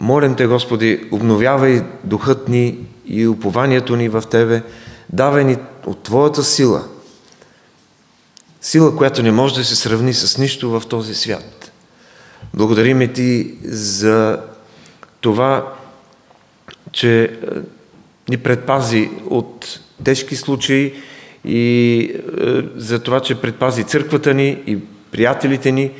Молим 0.00 0.34
Те, 0.34 0.46
Господи, 0.46 1.08
обновявай 1.10 1.82
духът 2.04 2.48
ни 2.48 2.78
и 3.06 3.26
упованието 3.26 3.96
ни 3.96 4.08
в 4.08 4.22
Тебе, 4.30 4.62
давай 5.12 5.44
ни 5.44 5.56
от 5.86 6.02
Твоята 6.02 6.44
сила. 6.44 6.84
Сила, 8.60 8.96
която 8.96 9.22
не 9.22 9.32
може 9.32 9.54
да 9.54 9.64
се 9.64 9.76
сравни 9.76 10.14
с 10.14 10.38
нищо 10.38 10.70
в 10.70 10.82
този 10.88 11.14
свят. 11.14 11.72
Благодариме 12.54 13.12
Ти 13.12 13.54
за 13.64 14.40
това, 15.20 15.72
че 16.92 17.22
е, 17.22 17.30
ни 18.28 18.36
предпази 18.36 19.10
от 19.26 19.80
тежки 20.04 20.36
случаи 20.36 20.94
и 21.48 22.00
е, 22.00 22.62
за 22.76 22.98
това, 22.98 23.20
че 23.20 23.40
предпази 23.40 23.84
църквата 23.84 24.34
ни 24.34 24.62
и 24.66 24.78
приятелите 25.10 25.72
ни, 25.72 25.90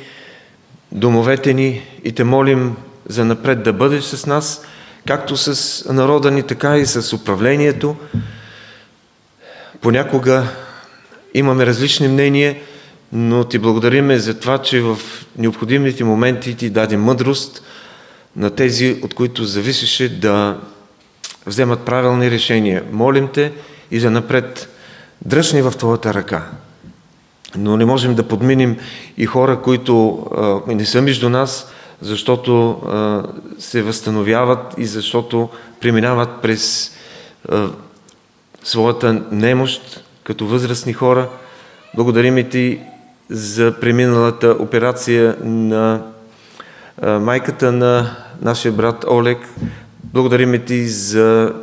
домовете 0.91 1.53
ни 1.53 1.81
и 2.03 2.11
те 2.11 2.23
молим 2.23 2.75
за 3.07 3.25
напред 3.25 3.63
да 3.63 3.73
бъдеш 3.73 4.03
с 4.03 4.25
нас, 4.25 4.65
както 5.07 5.37
с 5.37 5.93
народа 5.93 6.31
ни, 6.31 6.43
така 6.43 6.77
и 6.77 6.85
с 6.85 7.13
управлението. 7.13 7.95
Понякога 9.81 10.47
имаме 11.33 11.65
различни 11.65 12.07
мнения, 12.07 12.55
но 13.13 13.43
ти 13.43 13.59
благодариме 13.59 14.17
за 14.17 14.39
това, 14.39 14.57
че 14.57 14.81
в 14.81 14.97
необходимите 15.37 16.03
моменти 16.03 16.55
ти 16.55 16.69
даде 16.69 16.97
мъдрост 16.97 17.63
на 18.35 18.49
тези, 18.49 18.99
от 19.03 19.13
които 19.13 19.43
зависеше 19.43 20.19
да 20.19 20.57
вземат 21.45 21.79
правилни 21.79 22.31
решения. 22.31 22.83
Молим 22.91 23.27
те 23.33 23.51
и 23.91 23.99
за 23.99 24.11
напред 24.11 24.69
дръжни 25.25 25.61
в 25.61 25.71
Твоята 25.71 26.13
ръка. 26.13 26.47
Но 27.57 27.77
не 27.77 27.85
можем 27.85 28.15
да 28.15 28.27
подминем 28.27 28.77
и 29.17 29.25
хора, 29.25 29.61
които 29.61 30.25
а, 30.67 30.73
не 30.73 30.85
са 30.85 31.01
между 31.01 31.29
нас, 31.29 31.71
защото 32.01 32.69
а, 32.69 33.23
се 33.59 33.81
възстановяват 33.81 34.73
и 34.77 34.85
защото 34.85 35.49
преминават 35.81 36.29
през 36.41 36.91
а, 37.49 37.67
своята 38.63 39.21
немощ 39.31 40.03
като 40.23 40.47
възрастни 40.47 40.93
хора. 40.93 41.29
Благодарим 41.95 42.37
и 42.37 42.49
Ти 42.49 42.79
за 43.29 43.75
преминалата 43.81 44.55
операция 44.59 45.35
на 45.43 46.01
майката 47.01 47.71
на 47.71 48.15
нашия 48.41 48.71
брат 48.71 49.05
Олег. 49.09 49.37
Благодарим 50.03 50.65
Ти 50.65 50.87
за 50.87 51.53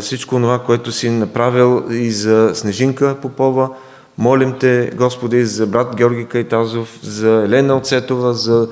всичко 0.00 0.36
това, 0.36 0.58
което 0.58 0.92
си 0.92 1.10
направил 1.10 1.84
и 1.90 2.10
за 2.10 2.50
Снежинка 2.54 3.16
Попова. 3.22 3.70
Молим 4.18 4.54
Те, 4.60 4.90
Господи, 4.94 5.44
за 5.44 5.66
брат 5.66 5.96
Георги 5.96 6.24
Кайтазов, 6.24 6.98
за 7.02 7.42
Елена 7.44 7.76
Оцетова, 7.76 8.34
за 8.34 8.68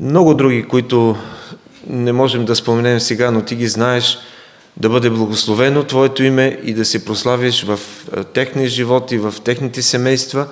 много 0.00 0.34
други, 0.34 0.62
които 0.62 1.16
не 1.86 2.12
можем 2.12 2.44
да 2.44 2.56
споменем 2.56 3.00
сега, 3.00 3.30
но 3.30 3.42
Ти 3.42 3.56
ги 3.56 3.66
знаеш, 3.66 4.18
да 4.76 4.88
бъде 4.88 5.10
благословено 5.10 5.84
Твоето 5.84 6.22
име 6.22 6.60
и 6.64 6.74
да 6.74 6.84
се 6.84 7.04
прославиш 7.04 7.64
в 7.64 7.78
техния 8.32 8.68
живот 8.68 9.12
и 9.12 9.18
в 9.18 9.34
техните 9.44 9.82
семейства, 9.82 10.46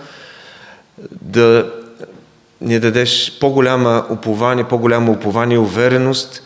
да 1.23 1.73
ни 2.61 2.81
дадеш 2.81 3.39
по-голяма 3.41 4.05
упование, 4.11 4.65
по-голяма 4.65 5.13
упование 5.13 5.55
и 5.55 5.59
увереност 5.59 6.43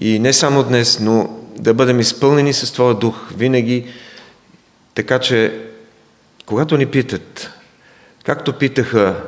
и 0.00 0.18
не 0.18 0.32
само 0.32 0.62
днес, 0.62 1.00
но 1.00 1.30
да 1.58 1.74
бъдем 1.74 2.00
изпълнени 2.00 2.52
с 2.52 2.72
Твоя 2.72 2.94
дух 2.94 3.32
винаги, 3.36 3.86
така 4.94 5.18
че 5.18 5.60
когато 6.46 6.76
ни 6.76 6.86
питат, 6.86 7.50
както 8.24 8.52
питаха 8.52 9.22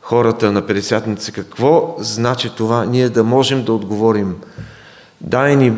хората 0.00 0.52
на 0.52 0.66
Петдесятница, 0.66 1.32
какво 1.32 1.96
значи 1.98 2.50
това, 2.56 2.84
ние 2.84 3.08
да 3.08 3.24
можем 3.24 3.64
да 3.64 3.72
отговорим. 3.72 4.36
Дай 5.20 5.56
ни 5.56 5.72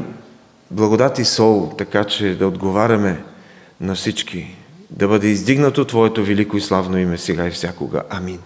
благодат 0.71 1.19
и 1.19 1.25
сол, 1.25 1.73
така 1.79 2.05
че 2.05 2.35
да 2.35 2.47
отговаряме 2.47 3.25
на 3.81 3.95
всички, 3.95 4.57
да 4.91 5.09
бъде 5.09 5.27
издигнато 5.27 5.85
Твоето 5.85 6.25
велико 6.25 6.57
и 6.57 6.61
славно 6.61 6.99
име 6.99 7.19
сега 7.19 7.47
и 7.47 7.51
всякога. 7.51 8.03
Амин. 8.11 8.39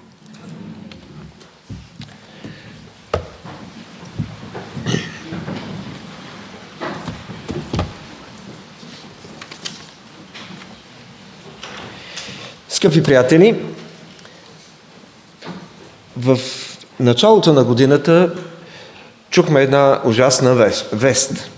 Скъпи 12.84 13.02
приятели, 13.02 13.62
в 16.16 16.38
началото 17.00 17.52
на 17.52 17.64
годината 17.64 18.34
чухме 19.30 19.62
една 19.62 20.00
ужасна 20.04 20.70
вест. 20.92 21.50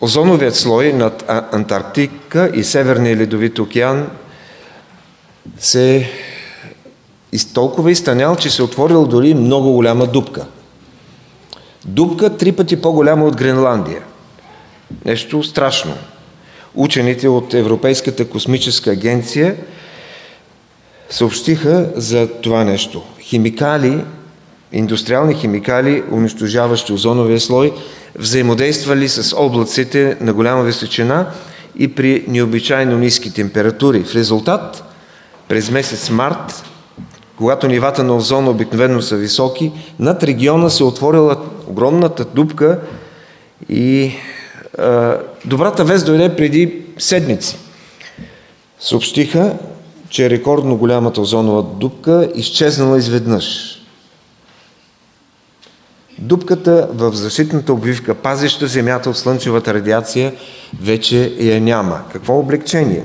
Озоновият 0.00 0.56
слой 0.56 0.92
над 0.92 1.24
Антарктика 1.52 2.50
и 2.54 2.64
Северния 2.64 3.16
ледовит 3.16 3.58
океан 3.58 4.10
се 5.58 6.10
толкова 7.54 7.90
изтънял, 7.90 8.36
че 8.36 8.50
се 8.50 8.62
отворил 8.62 9.06
дори 9.06 9.34
много 9.34 9.72
голяма 9.72 10.06
дупка. 10.06 10.46
Дупка 11.84 12.36
три 12.36 12.52
пъти 12.52 12.82
по-голяма 12.82 13.24
от 13.24 13.36
Гренландия. 13.36 14.02
Нещо 15.04 15.42
страшно. 15.42 15.94
Учените 16.74 17.28
от 17.28 17.54
Европейската 17.54 18.28
космическа 18.28 18.90
агенция 18.90 19.56
съобщиха 21.10 21.90
за 21.96 22.28
това 22.28 22.64
нещо. 22.64 23.02
Химикали, 23.20 24.04
индустриални 24.72 25.34
химикали, 25.34 26.02
унищожаващи 26.10 26.92
озоновия 26.92 27.40
слой, 27.40 27.72
взаимодействали 28.18 29.08
с 29.08 29.36
облаците 29.36 30.16
на 30.20 30.32
голяма 30.32 30.62
височина 30.62 31.26
и 31.76 31.94
при 31.94 32.24
необичайно 32.28 32.98
ниски 32.98 33.34
температури. 33.34 34.04
В 34.04 34.14
резултат, 34.14 34.84
през 35.48 35.70
месец 35.70 36.10
март, 36.10 36.64
когато 37.36 37.68
нивата 37.68 38.04
на 38.04 38.16
озона 38.16 38.50
обикновено 38.50 39.02
са 39.02 39.16
високи, 39.16 39.72
над 39.98 40.22
региона 40.22 40.70
се 40.70 40.84
отворила 40.84 41.36
огромната 41.66 42.24
дупка 42.24 42.80
и 43.68 44.12
добрата 45.44 45.84
вест 45.84 46.06
дойде 46.06 46.36
преди 46.36 46.82
седмици. 46.98 47.56
Съобщиха, 48.80 49.52
че 50.08 50.30
рекордно 50.30 50.76
голямата 50.76 51.20
озонова 51.20 51.62
дупка 51.62 52.28
изчезнала 52.34 52.98
изведнъж. 52.98 53.76
Дупката 56.18 56.88
в 56.92 57.12
защитната 57.12 57.72
обвивка, 57.72 58.14
пазеща 58.14 58.66
Земята 58.66 59.10
от 59.10 59.16
слънчевата 59.16 59.74
радиация, 59.74 60.32
вече 60.82 61.34
я 61.38 61.60
няма. 61.60 62.00
Какво 62.12 62.38
облегчение? 62.38 63.04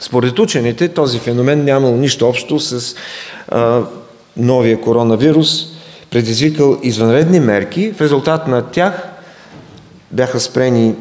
Според 0.00 0.38
учените 0.38 0.88
този 0.88 1.18
феномен 1.18 1.64
нямал 1.64 1.96
нищо 1.96 2.28
общо 2.28 2.60
с 2.60 2.96
а, 3.48 3.82
новия 4.36 4.80
коронавирус, 4.80 5.66
предизвикал 6.10 6.78
извънредни 6.82 7.40
мерки. 7.40 7.92
В 7.92 8.00
резултат 8.00 8.48
на 8.48 8.62
тях 8.62 9.13
бяха 10.14 10.40
спрени 10.40 10.94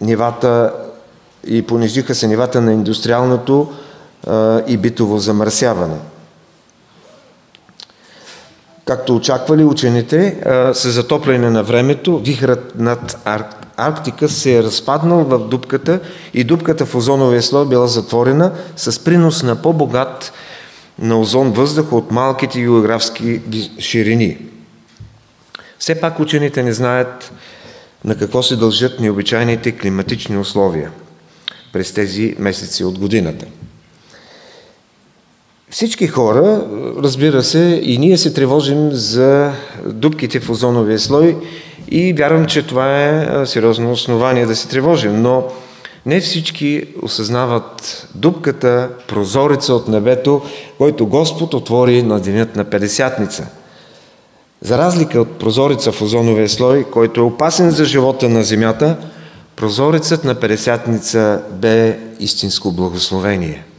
нивата 0.00 0.72
и 1.46 1.62
понижиха 1.62 2.14
се 2.14 2.26
нивата 2.26 2.60
на 2.60 2.72
индустриалното 2.72 3.72
и 4.66 4.76
битово 4.76 5.18
замърсяване. 5.18 5.96
Както 8.84 9.16
очаквали 9.16 9.64
учените, 9.64 10.40
с 10.72 10.90
затопляне 10.90 11.50
на 11.50 11.62
времето, 11.62 12.18
вихрът 12.18 12.72
над 12.78 13.18
Арктика 13.76 14.28
се 14.28 14.56
е 14.58 14.62
разпаднал 14.62 15.24
в 15.24 15.38
дупката 15.38 16.00
и 16.34 16.44
дупката 16.44 16.86
в 16.86 16.94
озоновия 16.94 17.42
слой 17.42 17.68
била 17.68 17.86
затворена 17.86 18.52
с 18.76 19.04
принос 19.04 19.42
на 19.42 19.56
по-богат 19.62 20.32
на 20.98 21.20
озон 21.20 21.52
въздух 21.52 21.92
от 21.92 22.10
малките 22.10 22.60
географски 22.60 23.40
ширини. 23.78 24.38
Все 25.78 26.00
пак 26.00 26.20
учените 26.20 26.62
не 26.62 26.72
знаят 26.72 27.32
на 28.04 28.14
какво 28.14 28.42
се 28.42 28.56
дължат 28.56 29.00
необичайните 29.00 29.72
климатични 29.72 30.38
условия 30.38 30.90
през 31.72 31.92
тези 31.92 32.34
месеци 32.38 32.84
от 32.84 32.98
годината. 32.98 33.46
Всички 35.70 36.06
хора, 36.06 36.66
разбира 36.98 37.42
се, 37.42 37.80
и 37.84 37.98
ние 37.98 38.18
се 38.18 38.34
тревожим 38.34 38.90
за 38.92 39.52
дубките 39.86 40.40
в 40.40 40.50
озоновия 40.50 40.98
слой 40.98 41.36
и 41.88 42.12
вярвам, 42.12 42.46
че 42.46 42.66
това 42.66 43.04
е 43.04 43.46
сериозно 43.46 43.92
основание 43.92 44.46
да 44.46 44.56
се 44.56 44.68
тревожим, 44.68 45.22
но 45.22 45.44
не 46.06 46.20
всички 46.20 46.84
осъзнават 47.02 48.06
дупката, 48.14 48.88
прозореца 49.08 49.74
от 49.74 49.88
небето, 49.88 50.42
който 50.78 51.06
Господ 51.06 51.54
отвори 51.54 52.02
на 52.02 52.20
денят 52.20 52.56
на 52.56 52.64
Педесятница. 52.64 53.46
За 54.62 54.78
разлика 54.78 55.20
от 55.20 55.38
прозореца 55.38 55.92
в 55.92 56.02
озоновия 56.02 56.48
слой, 56.48 56.84
който 56.84 57.20
е 57.20 57.24
опасен 57.24 57.70
за 57.70 57.84
живота 57.84 58.28
на 58.28 58.44
земята, 58.44 58.96
прозорецът 59.56 60.24
на 60.24 60.34
Педесятница 60.34 61.42
бе 61.52 61.98
истинско 62.18 62.72
благословение– 62.72 63.64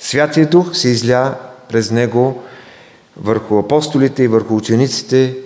Святия 0.00 0.46
Дух 0.48 0.76
се 0.76 0.88
изля 0.88 1.34
през 1.68 1.90
него 1.90 2.42
върху 3.16 3.58
апостолите 3.58 4.22
и 4.22 4.28
върху 4.28 4.56
учениците 4.56 5.36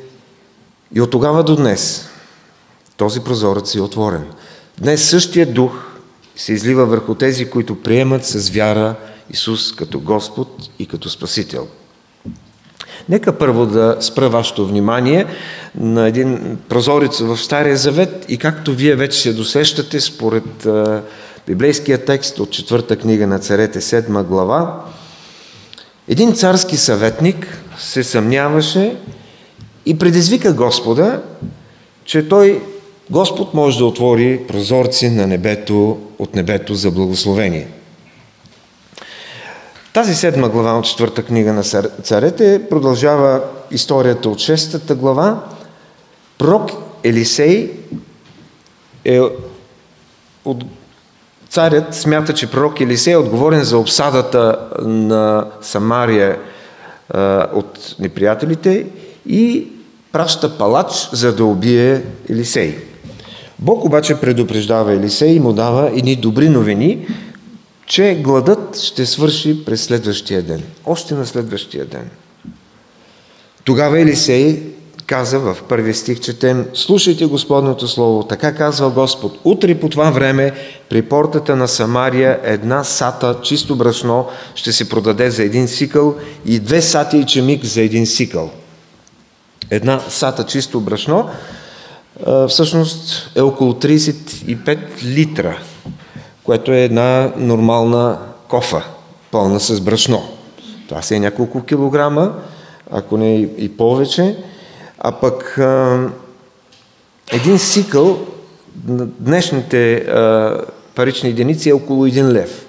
и 0.94 1.00
от 1.00 1.10
тогава 1.10 1.44
до 1.44 1.56
днес 1.56 2.08
този 2.96 3.20
прозорец 3.20 3.74
е 3.74 3.80
отворен. 3.80 4.24
Днес 4.78 5.08
същия 5.10 5.52
Дух 5.52 5.72
се 6.36 6.52
излива 6.52 6.86
върху 6.86 7.14
тези, 7.14 7.50
които 7.50 7.82
приемат 7.82 8.24
с 8.24 8.50
вяра 8.50 8.94
Исус 9.30 9.74
като 9.74 10.00
Господ 10.00 10.70
и 10.78 10.86
като 10.86 11.10
Спасител. 11.10 11.68
Нека 13.08 13.38
първо 13.38 13.66
да 13.66 13.96
спра 14.00 14.28
вашето 14.28 14.66
внимание 14.66 15.26
на 15.74 16.08
един 16.08 16.58
прозорец 16.68 17.18
в 17.18 17.36
Стария 17.38 17.76
Завет 17.76 18.24
и 18.28 18.38
както 18.38 18.72
вие 18.72 18.96
вече 18.96 19.20
се 19.20 19.32
досещате 19.32 20.00
според 20.00 20.66
библейския 21.46 22.04
текст 22.04 22.38
от 22.38 22.50
четвърта 22.50 22.96
книга 22.96 23.26
на 23.26 23.38
царете, 23.38 23.80
седма 23.80 24.22
глава, 24.22 24.84
един 26.08 26.34
царски 26.34 26.76
съветник 26.76 27.58
се 27.78 28.04
съмняваше 28.04 28.96
и 29.86 29.98
предизвика 29.98 30.52
Господа, 30.52 31.22
че 32.04 32.28
той, 32.28 32.62
Господ 33.10 33.54
може 33.54 33.78
да 33.78 33.84
отвори 33.84 34.40
прозорци 34.48 35.10
на 35.10 35.26
небето, 35.26 35.98
от 36.18 36.34
небето 36.34 36.74
за 36.74 36.90
благословение. 36.90 37.68
Тази 39.94 40.14
седма 40.14 40.48
глава 40.48 40.78
от 40.78 40.84
четвърта 40.84 41.22
книга 41.22 41.52
на 41.52 41.62
царете 42.02 42.62
продължава 42.70 43.40
историята 43.70 44.28
от 44.28 44.38
шестата 44.38 44.94
глава. 44.94 45.44
Пророк 46.38 46.70
Елисей 47.04 47.72
е 49.04 49.20
от 50.44 50.64
Царят 51.48 51.94
смята, 51.94 52.34
че 52.34 52.50
пророк 52.50 52.80
Елисей 52.80 53.12
е 53.12 53.16
отговорен 53.16 53.62
за 53.62 53.78
обсадата 53.78 54.68
на 54.82 55.46
Самария 55.60 56.38
от 57.54 57.96
неприятелите 57.98 58.86
и 59.26 59.68
праща 60.12 60.58
палач, 60.58 61.08
за 61.12 61.36
да 61.36 61.44
убие 61.44 62.02
Елисей. 62.30 62.78
Бог 63.58 63.84
обаче 63.84 64.20
предупреждава 64.20 64.92
Елисей 64.92 65.34
и 65.34 65.40
му 65.40 65.52
дава 65.52 65.90
едни 65.94 66.16
добри 66.16 66.48
новини, 66.48 67.06
че 67.86 68.14
гладът 68.14 68.80
ще 68.80 69.06
свърши 69.06 69.64
през 69.64 69.84
следващия 69.84 70.42
ден. 70.42 70.62
Още 70.84 71.14
на 71.14 71.26
следващия 71.26 71.84
ден. 71.84 72.10
Тогава 73.64 74.00
Елисей 74.00 74.62
каза 75.06 75.38
в 75.38 75.56
първи 75.68 75.94
стих, 75.94 76.20
четем, 76.20 76.66
слушайте 76.74 77.26
Господното 77.26 77.88
Слово, 77.88 78.22
така 78.22 78.54
казва 78.54 78.90
Господ, 78.90 79.38
утре 79.44 79.80
по 79.80 79.88
това 79.88 80.10
време 80.10 80.52
при 80.88 81.02
портата 81.02 81.56
на 81.56 81.68
Самария 81.68 82.40
една 82.42 82.84
сата 82.84 83.36
чисто 83.42 83.76
брашно 83.76 84.26
ще 84.54 84.72
се 84.72 84.88
продаде 84.88 85.30
за 85.30 85.42
един 85.42 85.68
сикъл 85.68 86.14
и 86.46 86.60
две 86.60 86.82
сати 86.82 87.16
и 87.16 87.26
чемик 87.26 87.64
за 87.64 87.80
един 87.80 88.06
сикъл. 88.06 88.50
Една 89.70 90.00
сата 90.08 90.46
чисто 90.46 90.80
брашно 90.80 91.30
всъщност 92.48 93.30
е 93.34 93.40
около 93.40 93.72
35 93.72 94.78
литра, 95.04 95.58
което 96.44 96.72
е 96.72 96.80
една 96.80 97.32
нормална 97.36 98.18
кофа, 98.48 98.84
пълна 99.30 99.60
с 99.60 99.80
брашно. 99.80 100.22
Това 100.88 101.02
са 101.02 101.16
е 101.16 101.20
няколко 101.20 101.64
килограма, 101.64 102.32
ако 102.90 103.16
не 103.16 103.34
и 103.36 103.76
повече. 103.76 104.36
А 104.98 105.12
пък 105.12 105.60
един 107.32 107.58
сикъл 107.58 108.18
на 108.88 109.06
днешните 109.06 110.06
парични 110.94 111.28
единици 111.28 111.70
е 111.70 111.74
около 111.74 112.06
1 112.06 112.32
лев. 112.32 112.66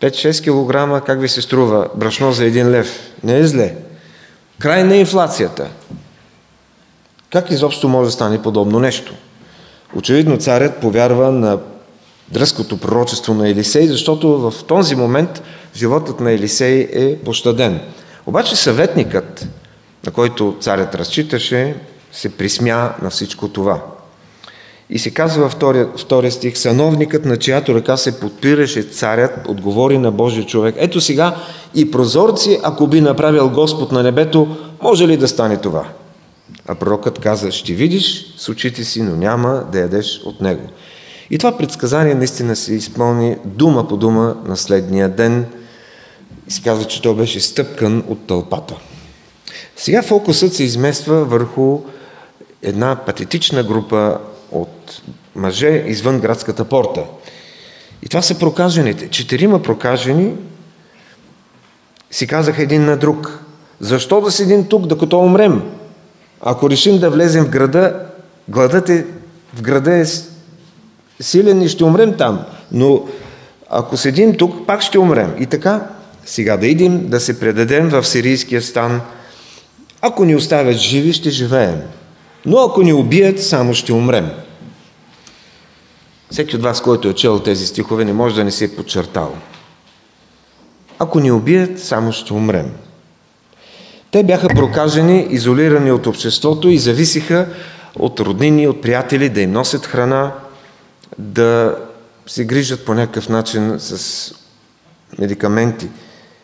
5-6 0.00 1.00
кг, 1.00 1.06
как 1.06 1.20
ви 1.20 1.28
се 1.28 1.42
струва 1.42 1.88
брашно 1.94 2.32
за 2.32 2.44
1 2.44 2.70
лев? 2.70 3.12
Не 3.24 3.38
е 3.38 3.46
зле. 3.46 3.74
Край 4.58 4.84
на 4.84 4.96
инфлацията. 4.96 5.68
Как 7.30 7.50
изобщо 7.50 7.88
може 7.88 8.08
да 8.08 8.12
стане 8.12 8.42
подобно 8.42 8.80
нещо? 8.80 9.14
Очевидно 9.96 10.36
царят 10.36 10.80
повярва 10.80 11.32
на 11.32 11.58
дръзкото 12.32 12.76
пророчество 12.76 13.34
на 13.34 13.48
Елисей, 13.48 13.86
защото 13.86 14.38
в 14.38 14.64
този 14.64 14.94
момент 14.94 15.42
животът 15.76 16.20
на 16.20 16.32
Елисей 16.32 16.88
е 16.92 17.16
пощаден. 17.16 17.80
Обаче 18.26 18.56
съветникът 18.56 19.46
на 20.06 20.12
който 20.12 20.56
царят 20.60 20.94
разчиташе, 20.94 21.76
се 22.12 22.36
присмя 22.36 22.94
на 23.02 23.10
всичко 23.10 23.48
това. 23.48 23.82
И 24.90 24.98
се 24.98 25.10
казва 25.10 25.42
във 25.42 25.52
втория, 25.52 25.88
втория 25.96 26.32
стих, 26.32 26.58
сановникът, 26.58 27.24
на 27.24 27.36
чиято 27.36 27.74
ръка 27.74 27.96
се 27.96 28.20
подпираше 28.20 28.82
царят, 28.82 29.48
отговори 29.48 29.98
на 29.98 30.10
Божия 30.10 30.46
човек. 30.46 30.74
Ето 30.78 31.00
сега 31.00 31.36
и 31.74 31.90
прозорци, 31.90 32.60
ако 32.62 32.86
би 32.86 33.00
направил 33.00 33.48
Господ 33.48 33.92
на 33.92 34.02
небето, 34.02 34.56
може 34.82 35.08
ли 35.08 35.16
да 35.16 35.28
стане 35.28 35.56
това? 35.56 35.84
А 36.68 36.74
пророкът 36.74 37.18
каза, 37.18 37.50
ще 37.50 37.72
видиш 37.72 38.34
с 38.36 38.48
очите 38.48 38.84
си, 38.84 39.02
но 39.02 39.16
няма 39.16 39.64
да 39.72 39.78
ядеш 39.78 40.20
от 40.24 40.40
него. 40.40 40.68
И 41.32 41.38
това 41.38 41.56
предсказание 41.56 42.14
наистина 42.14 42.56
се 42.56 42.74
изпълни 42.74 43.36
дума 43.44 43.88
по 43.88 43.96
дума 43.96 44.36
на 44.44 44.56
следния 44.56 45.08
ден. 45.08 45.46
И 46.48 46.50
се 46.50 46.62
казва, 46.62 46.84
че 46.84 47.02
той 47.02 47.14
беше 47.16 47.40
стъпкан 47.40 48.04
от 48.08 48.26
тълпата. 48.26 48.74
Сега 49.76 50.02
фокусът 50.02 50.54
се 50.54 50.64
измества 50.64 51.24
върху 51.24 51.80
една 52.62 52.96
патетична 53.06 53.62
група 53.62 54.18
от 54.50 55.02
мъже 55.34 55.84
извън 55.86 56.20
градската 56.20 56.64
порта. 56.64 57.04
И 58.02 58.08
това 58.08 58.22
са 58.22 58.38
прокажените. 58.38 59.08
Четирима 59.08 59.62
прокажени 59.62 60.34
си 62.10 62.26
казаха 62.26 62.62
един 62.62 62.84
на 62.84 62.96
друг. 62.96 63.44
Защо 63.80 64.20
да 64.20 64.30
седим 64.30 64.68
тук, 64.68 64.86
докато 64.86 65.18
умрем? 65.18 65.62
Ако 66.40 66.70
решим 66.70 66.98
да 66.98 67.10
влезем 67.10 67.44
в 67.44 67.50
града, 67.50 68.06
гладът 68.48 68.88
е, 68.88 69.06
в 69.54 69.62
града 69.62 69.96
е 69.96 70.04
силен 71.20 71.62
и 71.62 71.68
ще 71.68 71.84
умрем 71.84 72.14
там. 72.16 72.40
Но 72.72 73.04
ако 73.70 73.96
седим 73.96 74.36
тук, 74.36 74.66
пак 74.66 74.82
ще 74.82 74.98
умрем. 74.98 75.34
И 75.38 75.46
така, 75.46 75.88
сега 76.24 76.56
да 76.56 76.66
идем 76.66 77.08
да 77.08 77.20
се 77.20 77.40
предадем 77.40 77.88
в 77.88 78.04
сирийския 78.04 78.62
стан. 78.62 79.00
Ако 80.00 80.24
ни 80.24 80.36
оставят 80.36 80.76
живи, 80.76 81.12
ще 81.12 81.30
живеем. 81.30 81.80
Но 82.46 82.58
ако 82.58 82.82
ни 82.82 82.92
убият, 82.92 83.42
само 83.42 83.74
ще 83.74 83.92
умрем. 83.92 84.30
Всеки 86.30 86.56
от 86.56 86.62
вас, 86.62 86.80
който 86.80 87.08
е 87.08 87.14
чел 87.14 87.38
тези 87.38 87.66
стихове, 87.66 88.04
не 88.04 88.12
може 88.12 88.34
да 88.34 88.44
не 88.44 88.50
се 88.50 88.64
е 88.64 88.76
подчертал. 88.76 89.34
Ако 90.98 91.20
ни 91.20 91.32
убият, 91.32 91.80
само 91.80 92.12
ще 92.12 92.32
умрем. 92.32 92.70
Те 94.10 94.24
бяха 94.24 94.48
прокажени, 94.48 95.26
изолирани 95.30 95.92
от 95.92 96.06
обществото 96.06 96.68
и 96.68 96.78
зависиха 96.78 97.48
от 97.98 98.20
роднини, 98.20 98.68
от 98.68 98.82
приятели 98.82 99.28
да 99.28 99.40
им 99.40 99.52
носят 99.52 99.86
храна, 99.86 100.32
да 101.18 101.76
се 102.26 102.44
грижат 102.44 102.84
по 102.84 102.94
някакъв 102.94 103.28
начин 103.28 103.74
с 103.78 104.34
медикаменти. 105.18 105.88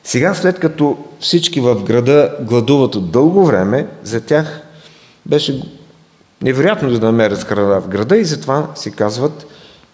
Сега, 0.05 0.35
след 0.35 0.59
като 0.59 0.99
всички 1.21 1.61
в 1.61 1.85
града 1.85 2.37
гладуват 2.41 2.95
от 2.95 3.11
дълго 3.11 3.47
време, 3.47 3.87
за 4.03 4.21
тях 4.21 4.61
беше 5.27 5.63
невероятно 6.43 6.91
да 6.91 7.07
намерят 7.07 7.45
храна 7.45 7.81
в 7.81 7.89
града 7.89 8.17
и 8.17 8.25
затова 8.25 8.71
си 8.75 8.91
казват, 8.91 9.47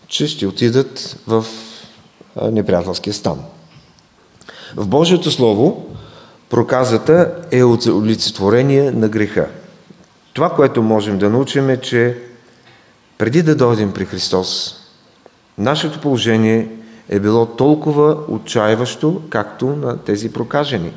че 0.09 0.27
ще 0.27 0.47
отидат 0.47 1.17
в 1.27 1.45
неприятелския 2.43 3.15
стан. 3.15 3.39
В 4.77 4.87
Божието 4.87 5.31
Слово 5.31 5.97
проказата 6.51 7.35
е 7.51 7.65
олицетворение 7.65 8.91
на 8.91 9.09
греха. 9.09 9.47
Това, 10.33 10.51
което 10.51 10.83
можем 10.83 11.19
да 11.19 11.31
научим 11.31 11.71
е, 11.71 11.77
че 11.77 12.19
преди 13.19 13.43
да 13.43 13.57
дойдем 13.57 13.93
при 13.93 14.05
Христос, 14.05 14.77
нашето 15.59 16.01
положение 16.01 16.69
е 17.09 17.21
било 17.21 17.47
толкова 17.47 18.17
отчаиващо, 18.29 19.23
както 19.31 19.67
на 19.67 19.99
тези 19.99 20.33
прокажени. 20.33 20.93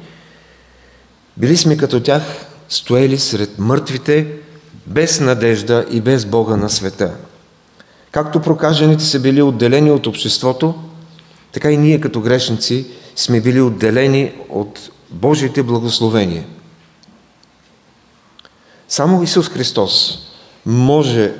Били 1.37 1.57
сме 1.57 1.77
като 1.77 1.99
тях, 1.99 2.23
стоели 2.69 3.17
сред 3.17 3.59
мъртвите, 3.59 4.27
без 4.87 5.19
надежда 5.19 5.85
и 5.91 6.01
без 6.01 6.25
Бога 6.25 6.55
на 6.55 6.69
света. 6.69 7.15
Както 8.11 8.41
прокажените 8.41 9.03
са 9.03 9.19
били 9.19 9.41
отделени 9.41 9.91
от 9.91 10.07
обществото, 10.07 10.75
така 11.51 11.71
и 11.71 11.77
ние 11.77 12.01
като 12.01 12.21
грешници 12.21 12.87
сме 13.15 13.41
били 13.41 13.61
отделени 13.61 14.33
от 14.49 14.89
Божиите 15.09 15.63
благословения. 15.63 16.45
Само 18.87 19.23
Исус 19.23 19.49
Христос 19.49 20.19
може, 20.67 21.33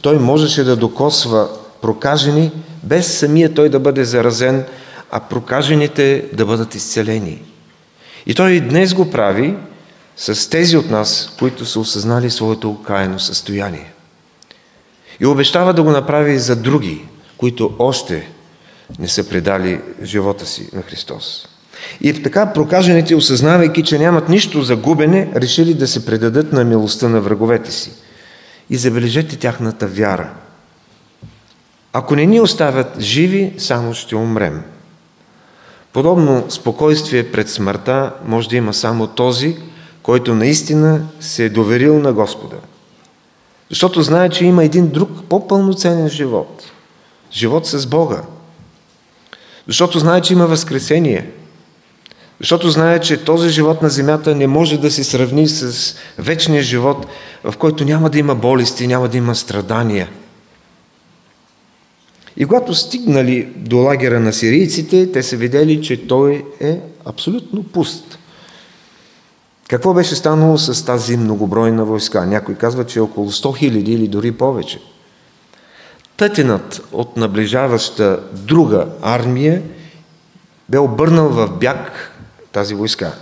той 0.00 0.18
можеше 0.18 0.64
да 0.64 0.76
докосва 0.76 1.48
прокажени, 1.82 2.50
без 2.82 3.18
самия 3.18 3.54
той 3.54 3.68
да 3.68 3.80
бъде 3.80 4.04
заразен, 4.04 4.64
а 5.10 5.20
прокажените 5.20 6.24
да 6.32 6.46
бъдат 6.46 6.74
изцелени. 6.74 7.42
И 8.26 8.34
той 8.34 8.50
и 8.50 8.60
днес 8.60 8.94
го 8.94 9.10
прави 9.10 9.54
с 10.16 10.50
тези 10.50 10.76
от 10.76 10.90
нас, 10.90 11.32
които 11.38 11.66
са 11.66 11.80
осъзнали 11.80 12.30
своето 12.30 12.70
окаяно 12.70 13.18
състояние. 13.18 13.92
И 15.20 15.26
обещава 15.26 15.74
да 15.74 15.82
го 15.82 15.90
направи 15.90 16.32
и 16.32 16.38
за 16.38 16.56
други, 16.56 17.04
които 17.36 17.74
още 17.78 18.28
не 18.98 19.08
са 19.08 19.28
предали 19.28 19.80
живота 20.02 20.46
си 20.46 20.68
на 20.72 20.82
Христос. 20.82 21.48
И 22.00 22.22
така 22.22 22.52
прокажените, 22.52 23.14
осъзнавайки, 23.14 23.82
че 23.82 23.98
нямат 23.98 24.28
нищо 24.28 24.62
за 24.62 24.76
губене, 24.76 25.32
решили 25.36 25.74
да 25.74 25.86
се 25.86 26.06
предадат 26.06 26.52
на 26.52 26.64
милостта 26.64 27.08
на 27.08 27.20
враговете 27.20 27.72
си. 27.72 27.92
И 28.70 28.76
забележете 28.76 29.38
тяхната 29.38 29.86
вяра. 29.86 30.30
Ако 31.92 32.16
не 32.16 32.26
ни 32.26 32.40
оставят 32.40 33.00
живи, 33.00 33.52
само 33.58 33.94
ще 33.94 34.16
умрем. 34.16 34.62
Подобно 35.92 36.44
спокойствие 36.48 37.32
пред 37.32 37.48
смъртта 37.48 38.12
може 38.24 38.48
да 38.48 38.56
има 38.56 38.74
само 38.74 39.06
този, 39.06 39.56
който 40.02 40.34
наистина 40.34 41.00
се 41.20 41.44
е 41.44 41.48
доверил 41.48 41.98
на 41.98 42.12
Господа. 42.12 42.56
Защото 43.70 44.02
знае, 44.02 44.28
че 44.28 44.44
има 44.44 44.64
един 44.64 44.88
друг 44.88 45.10
по-пълноценен 45.28 46.08
живот. 46.08 46.70
Живот 47.32 47.66
с 47.66 47.86
Бога. 47.86 48.22
Защото 49.66 49.98
знае, 49.98 50.20
че 50.20 50.32
има 50.32 50.46
възкресение. 50.46 51.30
Защото 52.40 52.70
знае, 52.70 53.00
че 53.00 53.24
този 53.24 53.48
живот 53.48 53.82
на 53.82 53.88
земята 53.88 54.34
не 54.34 54.46
може 54.46 54.78
да 54.78 54.90
се 54.90 55.04
сравни 55.04 55.48
с 55.48 55.94
вечния 56.18 56.62
живот, 56.62 57.06
в 57.44 57.56
който 57.56 57.84
няма 57.84 58.10
да 58.10 58.18
има 58.18 58.34
болести, 58.34 58.86
няма 58.86 59.08
да 59.08 59.16
има 59.16 59.34
страдания. 59.34 60.08
И 62.36 62.44
когато 62.44 62.74
стигнали 62.74 63.48
до 63.56 63.78
лагера 63.78 64.20
на 64.20 64.32
сирийците, 64.32 65.12
те 65.12 65.22
са 65.22 65.36
видели, 65.36 65.82
че 65.82 66.06
той 66.06 66.44
е 66.60 66.80
абсолютно 67.04 67.62
пуст. 67.62 68.18
Какво 69.68 69.94
беше 69.94 70.14
станало 70.14 70.58
с 70.58 70.84
тази 70.84 71.16
многобройна 71.16 71.84
войска? 71.84 72.26
Някой 72.26 72.54
казва, 72.54 72.86
че 72.86 72.98
е 72.98 73.02
около 73.02 73.30
100 73.32 73.58
хиляди 73.58 73.92
или 73.92 74.08
дори 74.08 74.32
повече. 74.32 74.80
Тътенът 76.16 76.82
от 76.92 77.16
наближаваща 77.16 78.20
друга 78.32 78.86
армия 79.02 79.62
бе 80.68 80.78
обърнал 80.78 81.28
в 81.28 81.48
бяг 81.48 82.12
тази 82.52 82.74
войска. 82.74 83.12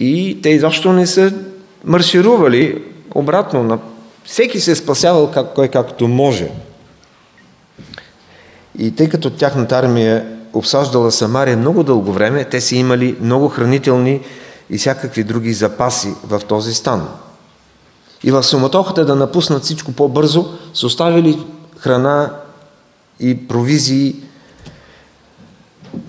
И 0.00 0.38
те 0.42 0.48
изобщо 0.48 0.92
не 0.92 1.06
са 1.06 1.32
марширували 1.84 2.84
обратно. 3.14 3.62
На... 3.62 3.78
Всеки 4.24 4.60
се 4.60 4.70
е 4.70 4.76
спасявал 4.76 5.30
как, 5.30 5.54
кой 5.54 5.68
както 5.68 6.08
може. 6.08 6.50
И 8.78 8.94
тъй 8.94 9.08
като 9.08 9.30
тяхната 9.30 9.76
армия 9.76 10.26
обсаждала 10.52 11.12
Самария 11.12 11.56
много 11.56 11.82
дълго 11.82 12.12
време, 12.12 12.44
те 12.44 12.60
си 12.60 12.76
имали 12.76 13.16
много 13.20 13.48
хранителни 13.48 14.20
и 14.70 14.78
всякакви 14.78 15.24
други 15.24 15.52
запаси 15.52 16.14
в 16.24 16.40
този 16.48 16.74
стан. 16.74 17.08
И 18.24 18.30
в 18.30 18.42
суматохата 18.42 19.04
да 19.04 19.16
напуснат 19.16 19.62
всичко 19.62 19.92
по-бързо, 19.92 20.58
са 20.74 20.86
оставили 20.86 21.38
храна 21.78 22.30
и 23.20 23.48
провизии 23.48 24.16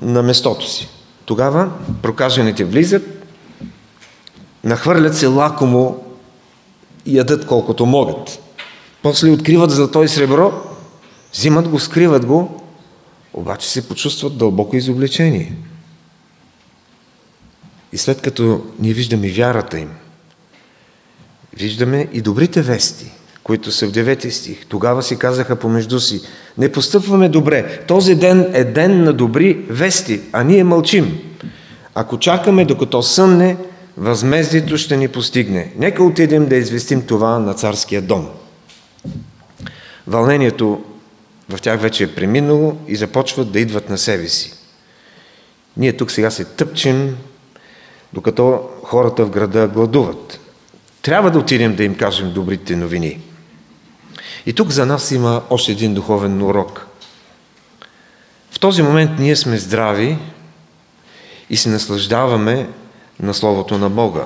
на 0.01 0.23
местото 0.23 0.69
си. 0.69 0.89
Тогава 1.25 1.71
прокажените 2.01 2.65
влизат, 2.65 3.03
нахвърлят 4.63 5.17
се 5.17 5.27
лакомо 5.27 6.03
и 7.05 7.17
ядат 7.17 7.47
колкото 7.47 7.85
могат. 7.85 8.39
После 9.01 9.31
откриват 9.31 9.71
злато 9.71 10.03
и 10.03 10.07
сребро, 10.07 10.53
взимат 11.33 11.67
го, 11.67 11.79
скриват 11.79 12.25
го, 12.25 12.63
обаче 13.33 13.69
се 13.69 13.87
почувстват 13.87 14.37
дълбоко 14.37 14.75
изобличение. 14.75 15.55
И 17.91 17.97
след 17.97 18.21
като 18.21 18.65
ние 18.79 18.93
виждаме 18.93 19.29
вярата 19.29 19.79
им, 19.79 19.89
виждаме 21.57 22.07
и 22.13 22.21
добрите 22.21 22.61
вести, 22.61 23.11
които 23.43 23.71
са 23.71 23.87
в 23.87 23.91
9 23.91 24.29
стих. 24.29 24.65
Тогава 24.65 25.03
си 25.03 25.17
казаха 25.17 25.55
помежду 25.55 25.99
си, 25.99 26.21
не 26.57 26.71
постъпваме 26.71 27.29
добре. 27.29 27.79
Този 27.87 28.15
ден 28.15 28.51
е 28.53 28.63
ден 28.63 29.03
на 29.03 29.13
добри 29.13 29.65
вести, 29.69 30.21
а 30.31 30.43
ние 30.43 30.63
мълчим. 30.63 31.19
Ако 31.95 32.19
чакаме 32.19 32.65
докато 32.65 33.03
сънне, 33.03 33.57
възмездието 33.97 34.77
ще 34.77 34.97
ни 34.97 35.07
постигне. 35.07 35.71
Нека 35.77 36.03
отидем 36.03 36.45
да 36.45 36.55
известим 36.55 37.01
това 37.01 37.39
на 37.39 37.53
царския 37.53 38.01
дом. 38.01 38.27
Вълнението 40.07 40.83
в 41.49 41.61
тях 41.61 41.81
вече 41.81 42.03
е 42.03 42.15
преминало 42.15 42.77
и 42.87 42.95
започват 42.95 43.51
да 43.51 43.59
идват 43.59 43.89
на 43.89 43.97
себе 43.97 44.27
си. 44.27 44.53
Ние 45.77 45.93
тук 45.93 46.11
сега 46.11 46.31
се 46.31 46.45
тъпчем, 46.45 47.17
докато 48.13 48.69
хората 48.83 49.25
в 49.25 49.29
града 49.29 49.67
гладуват. 49.67 50.39
Трябва 51.01 51.31
да 51.31 51.39
отидем 51.39 51.75
да 51.75 51.83
им 51.83 51.95
кажем 51.95 52.33
добрите 52.33 52.75
новини. 52.75 53.19
И 54.45 54.53
тук 54.53 54.69
за 54.69 54.85
нас 54.85 55.11
има 55.11 55.41
още 55.49 55.71
един 55.71 55.93
духовен 55.93 56.41
урок. 56.41 56.87
В 58.51 58.59
този 58.59 58.81
момент 58.81 59.19
ние 59.19 59.35
сме 59.35 59.57
здрави 59.57 60.17
и 61.49 61.57
се 61.57 61.69
наслаждаваме 61.69 62.69
на 63.19 63.33
Словото 63.33 63.77
на 63.77 63.89
Бога. 63.89 64.25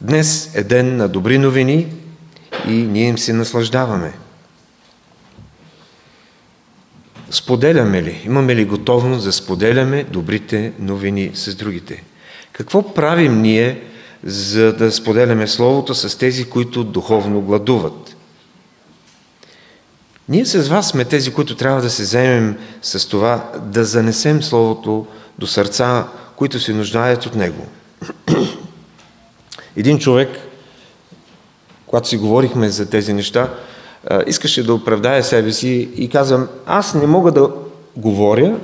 Днес 0.00 0.54
е 0.54 0.64
ден 0.64 0.96
на 0.96 1.08
добри 1.08 1.38
новини 1.38 1.86
и 2.68 2.72
ние 2.72 3.08
им 3.08 3.18
се 3.18 3.32
наслаждаваме. 3.32 4.12
Споделяме 7.30 8.02
ли? 8.02 8.22
Имаме 8.24 8.56
ли 8.56 8.64
готовност 8.64 9.24
да 9.24 9.32
споделяме 9.32 10.04
добрите 10.04 10.72
новини 10.78 11.30
с 11.34 11.54
другите? 11.54 12.02
Какво 12.52 12.94
правим 12.94 13.42
ние, 13.42 13.82
за 14.24 14.72
да 14.72 14.92
споделяме 14.92 15.46
Словото 15.46 15.94
с 15.94 16.18
тези, 16.18 16.44
които 16.44 16.84
духовно 16.84 17.40
гладуват? 17.40 18.16
Ние 20.30 20.46
с 20.46 20.68
вас 20.68 20.88
сме 20.88 21.04
тези, 21.04 21.32
които 21.32 21.54
трябва 21.54 21.82
да 21.82 21.90
се 21.90 22.04
заемем 22.04 22.56
с 22.82 23.08
това 23.08 23.50
да 23.62 23.84
занесем 23.84 24.42
Словото 24.42 25.06
до 25.38 25.46
сърца, 25.46 26.06
които 26.36 26.60
се 26.60 26.72
нуждаят 26.72 27.26
от 27.26 27.34
него. 27.34 27.66
Един 29.76 29.98
човек, 29.98 30.28
когато 31.86 32.08
си 32.08 32.16
говорихме 32.16 32.68
за 32.68 32.90
тези 32.90 33.12
неща, 33.12 33.48
искаше 34.26 34.66
да 34.66 34.74
оправдае 34.74 35.22
себе 35.22 35.52
си 35.52 35.90
и 35.96 36.08
казвам, 36.08 36.48
аз 36.66 36.94
не 36.94 37.06
мога 37.06 37.32
да 37.32 37.50
говоря, 37.96 38.58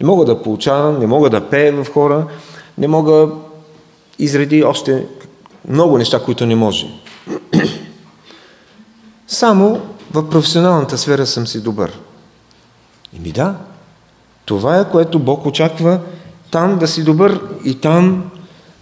не 0.00 0.06
мога 0.06 0.24
да 0.24 0.42
получавам, 0.42 0.98
не 0.98 1.06
мога 1.06 1.30
да 1.30 1.48
пея 1.48 1.84
в 1.84 1.92
хора, 1.92 2.26
не 2.78 2.88
мога 2.88 3.28
изреди 4.18 4.64
още 4.64 5.06
много 5.68 5.98
неща, 5.98 6.22
които 6.24 6.46
не 6.46 6.54
може. 6.54 6.86
Само 9.26 9.80
в 10.14 10.30
професионалната 10.30 10.98
сфера 10.98 11.26
съм 11.26 11.46
си 11.46 11.62
добър. 11.62 11.98
И 13.16 13.20
ми 13.20 13.32
да, 13.32 13.54
това 14.44 14.80
е 14.80 14.90
което 14.90 15.18
Бог 15.18 15.46
очаква 15.46 16.00
там 16.50 16.78
да 16.78 16.88
си 16.88 17.04
добър 17.04 17.40
и 17.64 17.74
там 17.74 18.30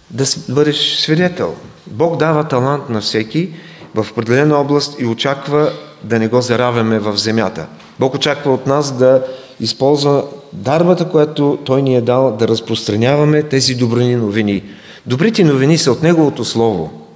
да 0.09 0.25
бъдеш 0.49 0.99
свидетел. 0.99 1.55
Бог 1.87 2.17
дава 2.17 2.43
талант 2.43 2.89
на 2.89 3.01
всеки 3.01 3.53
в 3.95 4.07
определена 4.11 4.57
област 4.57 4.99
и 4.99 5.05
очаква 5.05 5.71
да 6.03 6.19
не 6.19 6.27
го 6.27 6.41
заравяме 6.41 6.99
в 6.99 7.17
земята. 7.17 7.67
Бог 7.99 8.15
очаква 8.15 8.53
от 8.53 8.67
нас 8.67 8.97
да 8.97 9.23
използва 9.59 10.23
дарбата, 10.53 11.09
която 11.09 11.59
Той 11.65 11.81
ни 11.81 11.95
е 11.95 12.01
дал, 12.01 12.35
да 12.39 12.47
разпространяваме 12.47 13.43
тези 13.43 13.75
добрини 13.75 14.15
новини. 14.15 14.63
Добрите 15.05 15.43
новини 15.43 15.77
са 15.77 15.91
от 15.91 16.03
Неговото 16.03 16.45
Слово. 16.45 17.07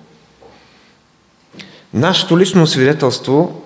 Нашето 1.93 2.39
лично 2.39 2.67
свидетелство 2.67 3.61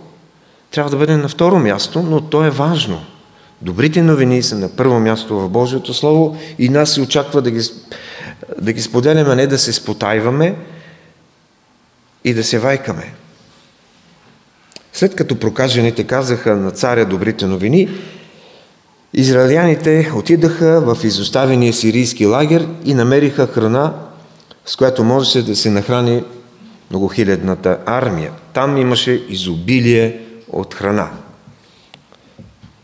трябва 0.71 0.89
да 0.89 0.97
бъде 0.97 1.17
на 1.17 1.27
второ 1.27 1.59
място, 1.59 2.01
но 2.01 2.21
то 2.21 2.45
е 2.45 2.49
важно. 2.49 3.01
Добрите 3.61 4.01
новини 4.01 4.43
са 4.43 4.57
на 4.57 4.69
първо 4.69 4.99
място 4.99 5.39
в 5.39 5.49
Божието 5.49 5.93
Слово 5.93 6.37
и 6.59 6.69
нас 6.69 6.93
се 6.93 7.01
очаква 7.01 7.41
да 7.41 7.51
ги, 7.51 7.61
да 8.61 8.73
ги 8.73 8.81
споделяме, 8.81 9.35
не 9.35 9.47
да 9.47 9.57
се 9.57 9.73
спотайваме 9.73 10.55
и 12.23 12.33
да 12.33 12.43
се 12.43 12.59
вайкаме. 12.59 13.13
След 14.93 15.15
като 15.15 15.39
прокажените 15.39 16.03
казаха 16.03 16.55
на 16.55 16.71
царя 16.71 17.05
добрите 17.05 17.45
новини, 17.45 17.89
израеляните 19.13 20.11
отидаха 20.15 20.81
в 20.81 21.03
изоставения 21.03 21.73
сирийски 21.73 22.25
лагер 22.25 22.67
и 22.85 22.93
намериха 22.93 23.47
храна, 23.47 23.93
с 24.65 24.75
която 24.75 25.03
можеше 25.03 25.45
да 25.45 25.55
се 25.55 25.69
нахрани 25.69 26.23
многохилядната 26.89 27.77
армия. 27.85 28.31
Там 28.53 28.77
имаше 28.77 29.25
изобилие 29.29 30.28
от 30.49 30.73
храна. 30.73 31.09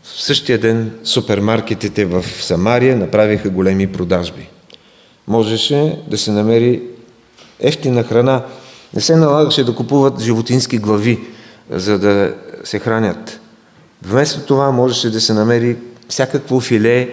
В 0.02 0.22
същия 0.22 0.58
ден 0.58 0.98
супермаркетите 1.04 2.04
в 2.04 2.24
Самария 2.40 2.96
направиха 2.96 3.50
големи 3.50 3.92
продажби. 3.92 4.48
Можеше 5.28 6.02
да 6.08 6.18
се 6.18 6.30
намери 6.30 6.82
ефтина 7.60 8.02
храна. 8.02 8.44
Не 8.94 9.00
се 9.00 9.16
налагаше 9.16 9.64
да 9.64 9.74
купуват 9.74 10.20
животински 10.20 10.78
глави, 10.78 11.20
за 11.70 11.98
да 11.98 12.34
се 12.64 12.78
хранят. 12.78 13.40
Вместо 14.02 14.40
това 14.40 14.70
можеше 14.70 15.10
да 15.10 15.20
се 15.20 15.34
намери 15.34 15.76
всякакво 16.08 16.60
филе 16.60 17.08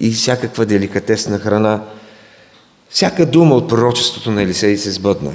и 0.00 0.10
всякаква 0.10 0.66
деликатесна 0.66 1.38
храна. 1.38 1.82
Всяка 2.90 3.26
дума 3.26 3.54
от 3.54 3.68
пророчеството 3.68 4.30
на 4.30 4.42
Елисей 4.42 4.76
се 4.76 4.90
сбъдна. 4.90 5.32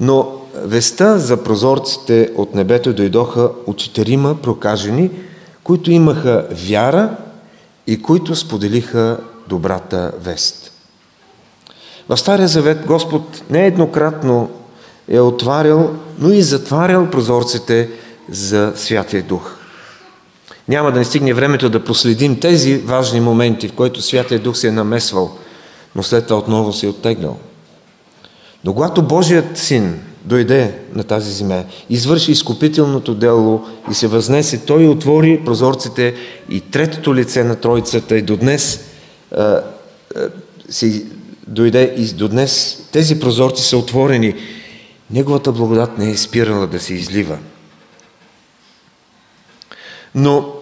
Но 0.00 0.41
веста 0.54 1.18
за 1.18 1.42
прозорците 1.42 2.30
от 2.36 2.54
небето 2.54 2.92
дойдоха 2.92 3.50
от 3.66 3.76
четирима 3.76 4.34
прокажени, 4.42 5.10
които 5.64 5.90
имаха 5.90 6.46
вяра 6.50 7.16
и 7.86 8.02
които 8.02 8.36
споделиха 8.36 9.18
добрата 9.48 10.12
вест. 10.20 10.72
В 12.08 12.16
Стария 12.16 12.48
Завет 12.48 12.86
Господ 12.86 13.42
нееднократно 13.50 14.50
е 15.08 15.20
отварял, 15.20 15.90
но 16.18 16.32
и 16.32 16.42
затварял 16.42 17.10
прозорците 17.10 17.90
за 18.30 18.72
Святия 18.76 19.22
Дух. 19.22 19.56
Няма 20.68 20.92
да 20.92 20.98
не 20.98 21.04
стигне 21.04 21.34
времето 21.34 21.70
да 21.70 21.84
проследим 21.84 22.40
тези 22.40 22.76
важни 22.76 23.20
моменти, 23.20 23.68
в 23.68 23.72
които 23.72 24.02
Святия 24.02 24.40
Дух 24.40 24.56
се 24.56 24.68
е 24.68 24.72
намесвал, 24.72 25.36
но 25.94 26.02
след 26.02 26.26
това 26.26 26.38
отново 26.38 26.72
се 26.72 26.86
е 26.86 26.88
оттеглял. 26.88 27.36
Но 28.64 28.74
когато 28.74 29.02
Божият 29.02 29.58
син 29.58 30.00
дойде 30.24 30.78
на 30.94 31.04
тази 31.04 31.32
земя, 31.32 31.64
извърши 31.90 32.32
изкупителното 32.32 33.14
дело 33.14 33.66
и 33.90 33.94
се 33.94 34.06
възнесе, 34.06 34.64
той 34.64 34.88
отвори 34.88 35.40
прозорците 35.44 36.14
и 36.50 36.60
третото 36.60 37.14
лице 37.14 37.44
на 37.44 37.56
Тройцата 37.56 38.16
и 38.16 38.22
до 38.22 38.36
днес 38.36 38.80
а, 39.36 39.42
а, 39.42 39.62
си 40.68 41.06
дойде 41.46 41.94
и 41.98 42.06
до 42.06 42.28
днес 42.28 42.82
тези 42.92 43.20
прозорци 43.20 43.62
са 43.62 43.76
отворени. 43.76 44.34
Неговата 45.10 45.52
благодат 45.52 45.98
не 45.98 46.10
е 46.10 46.16
спирала 46.16 46.66
да 46.66 46.80
се 46.80 46.94
излива. 46.94 47.38
Но 50.14 50.54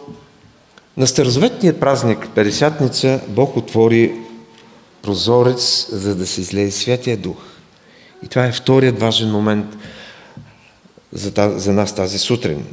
на 0.96 1.06
старозаветният 1.06 1.80
празник, 1.80 2.28
Педесятница, 2.34 3.20
Бог 3.28 3.56
отвори 3.56 4.14
прозорец, 5.02 5.88
за 5.92 6.16
да 6.16 6.26
се 6.26 6.40
излее 6.40 6.70
Святия 6.70 7.16
Дух. 7.16 7.49
И 8.22 8.28
това 8.28 8.44
е 8.44 8.52
вторият 8.52 9.00
важен 9.00 9.30
момент 9.30 9.76
за, 11.12 11.34
тази, 11.34 11.60
за 11.60 11.72
нас 11.72 11.94
тази 11.94 12.18
сутрин. 12.18 12.64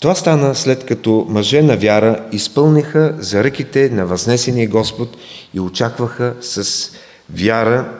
Това 0.00 0.14
стана 0.14 0.54
след 0.54 0.86
като 0.86 1.26
мъже 1.28 1.62
на 1.62 1.76
вяра 1.76 2.24
изпълниха 2.32 3.14
за 3.18 3.44
ръките 3.44 3.90
на 3.90 4.06
възнесения 4.06 4.68
Господ 4.68 5.16
и 5.54 5.60
очакваха 5.60 6.34
с 6.40 6.90
вяра 7.30 7.92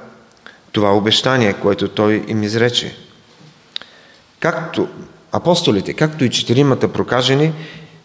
това 0.72 0.96
обещание, 0.96 1.52
което 1.52 1.88
Той 1.88 2.24
им 2.28 2.42
изрече. 2.42 2.96
Както 4.40 4.88
апостолите, 5.32 5.94
както 5.94 6.24
и 6.24 6.30
четиримата 6.30 6.92
прокажени, 6.92 7.52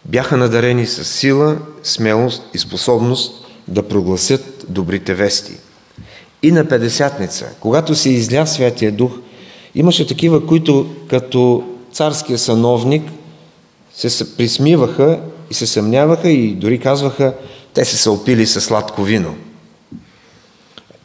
бяха 0.04 0.36
надарени 0.36 0.86
с 0.86 1.04
сила, 1.04 1.56
смелост 1.82 2.42
и 2.54 2.58
способност 2.58 3.46
да 3.68 3.88
прогласят 3.88 4.64
добрите 4.68 5.14
вести– 5.14 5.52
и 6.42 6.52
на 6.52 6.68
Педесятница, 6.68 7.46
когато 7.60 7.94
се 7.94 8.10
изля 8.10 8.46
Святия 8.46 8.92
Дух, 8.92 9.12
имаше 9.74 10.06
такива, 10.06 10.46
които 10.46 10.94
като 11.08 11.64
царския 11.92 12.38
сановник 12.38 13.02
се 13.94 14.36
присмиваха 14.36 15.20
и 15.50 15.54
се 15.54 15.66
съмняваха 15.66 16.28
и 16.28 16.54
дори 16.54 16.78
казваха, 16.78 17.34
те 17.74 17.84
се 17.84 17.96
са 17.96 18.10
опили 18.10 18.46
със 18.46 18.64
сладко 18.64 19.02
вино. 19.02 19.34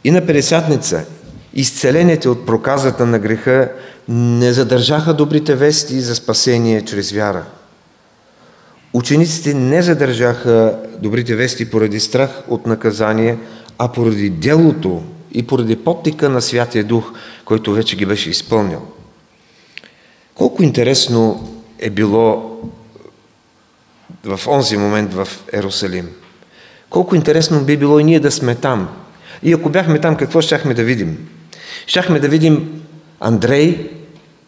И 0.04 0.12
на 0.12 0.26
Педесятница, 0.26 1.06
изцелените 1.54 2.30
от 2.30 2.46
проказата 2.46 3.06
на 3.06 3.20
греха 3.20 3.72
не 4.08 4.54
задържаха 4.54 5.14
добрите 5.14 5.56
вести 5.56 6.02
за 6.02 6.16
спасение 6.16 6.82
чрез 6.82 7.12
вяра. 7.12 7.46
Учениците 8.94 9.54
не 9.54 9.82
задържаха 9.82 10.78
добрите 11.00 11.36
вести 11.36 11.70
поради 11.70 12.00
страх 12.00 12.44
от 12.48 12.66
наказание, 12.68 13.38
а 13.78 13.88
поради 13.88 14.30
делото 14.30 15.04
и 15.34 15.44
поради 15.44 15.76
подтика 15.76 16.30
на 16.30 16.42
Святия 16.42 16.84
Дух, 16.84 17.12
който 17.46 17.74
вече 17.74 17.96
ги 17.96 18.06
беше 18.06 18.30
изпълнил. 18.30 18.82
Колко 20.36 20.64
интересно 20.64 21.50
е 21.80 21.90
било 21.90 22.60
в 24.24 24.48
онзи 24.48 24.78
момент 24.78 25.14
в 25.14 25.28
Ерусалим. 25.54 26.10
Колко 26.90 27.16
интересно 27.16 27.64
би 27.64 27.78
било 27.78 28.00
и 28.00 28.04
ние 28.04 28.20
да 28.20 28.32
сме 28.32 28.56
там. 28.56 28.90
И 29.44 29.54
ако 29.54 29.70
бяхме 29.70 30.00
там, 30.00 30.16
какво 30.16 30.42
щяхме 30.42 30.74
да 30.74 30.84
видим? 30.84 31.28
Щяхме 31.88 32.20
да 32.20 32.28
видим 32.28 32.82
Андрей 33.20 33.90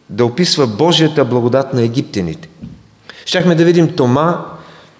да 0.09 0.25
описва 0.25 0.67
Божията 0.67 1.25
благодат 1.25 1.73
на 1.73 1.81
египтяните. 1.81 2.49
Щяхме 3.25 3.55
да 3.55 3.65
видим 3.65 3.95
Тома 3.95 4.45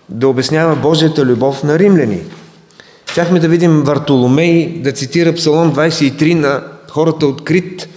да 0.10 0.28
обяснява 0.28 0.76
Божията 0.76 1.26
любов 1.26 1.64
на 1.64 1.80
римляни. 1.80 2.22
Щяхме 3.16 3.40
да 3.40 3.48
видим 3.48 3.84
Вартоломей 3.84 4.82
да 4.82 4.92
цитира 4.92 5.34
Псалом 5.34 5.76
23 5.76 6.34
на 6.34 6.64
хората 6.90 7.28
от 7.28 7.44
Крит. 7.44 7.90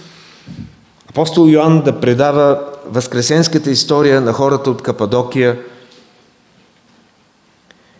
Апостол 1.09 1.49
Йоанн 1.49 1.81
да 1.83 1.99
предава 1.99 2.59
възкресенската 2.85 3.71
история 3.71 4.21
на 4.21 4.33
хората 4.33 4.71
от 4.71 4.81
Кападокия. 4.81 5.59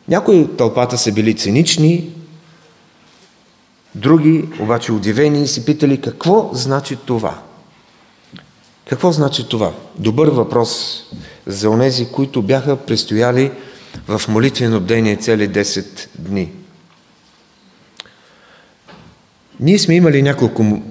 Някои 0.08 0.40
от 0.42 0.58
тълпата 0.58 0.98
са 0.98 1.12
били 1.12 1.36
цинични, 1.36 2.10
Други, 3.96 4.46
обаче 4.60 4.92
удивени, 4.92 5.48
си 5.48 5.66
питали 5.66 6.02
какво 6.02 6.50
значи 6.54 6.98
това. 7.06 7.40
Какво 8.90 9.12
значи 9.12 9.50
това? 9.50 9.72
Добър 9.98 10.28
въпрос 10.28 11.04
за 11.48 11.70
онези, 11.70 12.12
които 12.12 12.42
бяха 12.42 12.76
престояли 12.76 13.52
в 14.08 14.22
молитвено 14.28 14.80
бдение 14.80 15.16
цели 15.16 15.50
10 15.50 16.08
дни. 16.20 16.59
Ние 19.60 19.80
сме 19.80 19.96
имали 19.96 20.22
няколко 20.22 20.82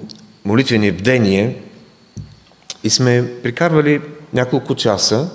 молитвени 0.45 0.91
бдения 0.91 1.55
и 2.83 2.89
сме 2.89 3.33
прикарвали 3.43 4.01
няколко 4.33 4.75
часа 4.75 5.29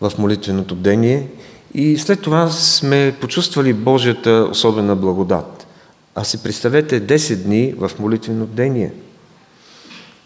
в 0.00 0.12
молитвеното 0.18 0.74
бдение 0.76 1.28
и 1.74 1.98
след 1.98 2.20
това 2.20 2.50
сме 2.50 3.14
почувствали 3.20 3.72
Божията 3.72 4.48
особена 4.50 4.96
благодат. 4.96 5.66
А 6.14 6.24
си 6.24 6.42
представете 6.42 7.06
10 7.06 7.36
дни 7.36 7.74
в 7.78 7.90
молитвено 7.98 8.46
бдение. 8.46 8.92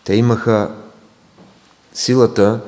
Те 0.04 0.14
имаха 0.14 0.70
силата 1.94 2.60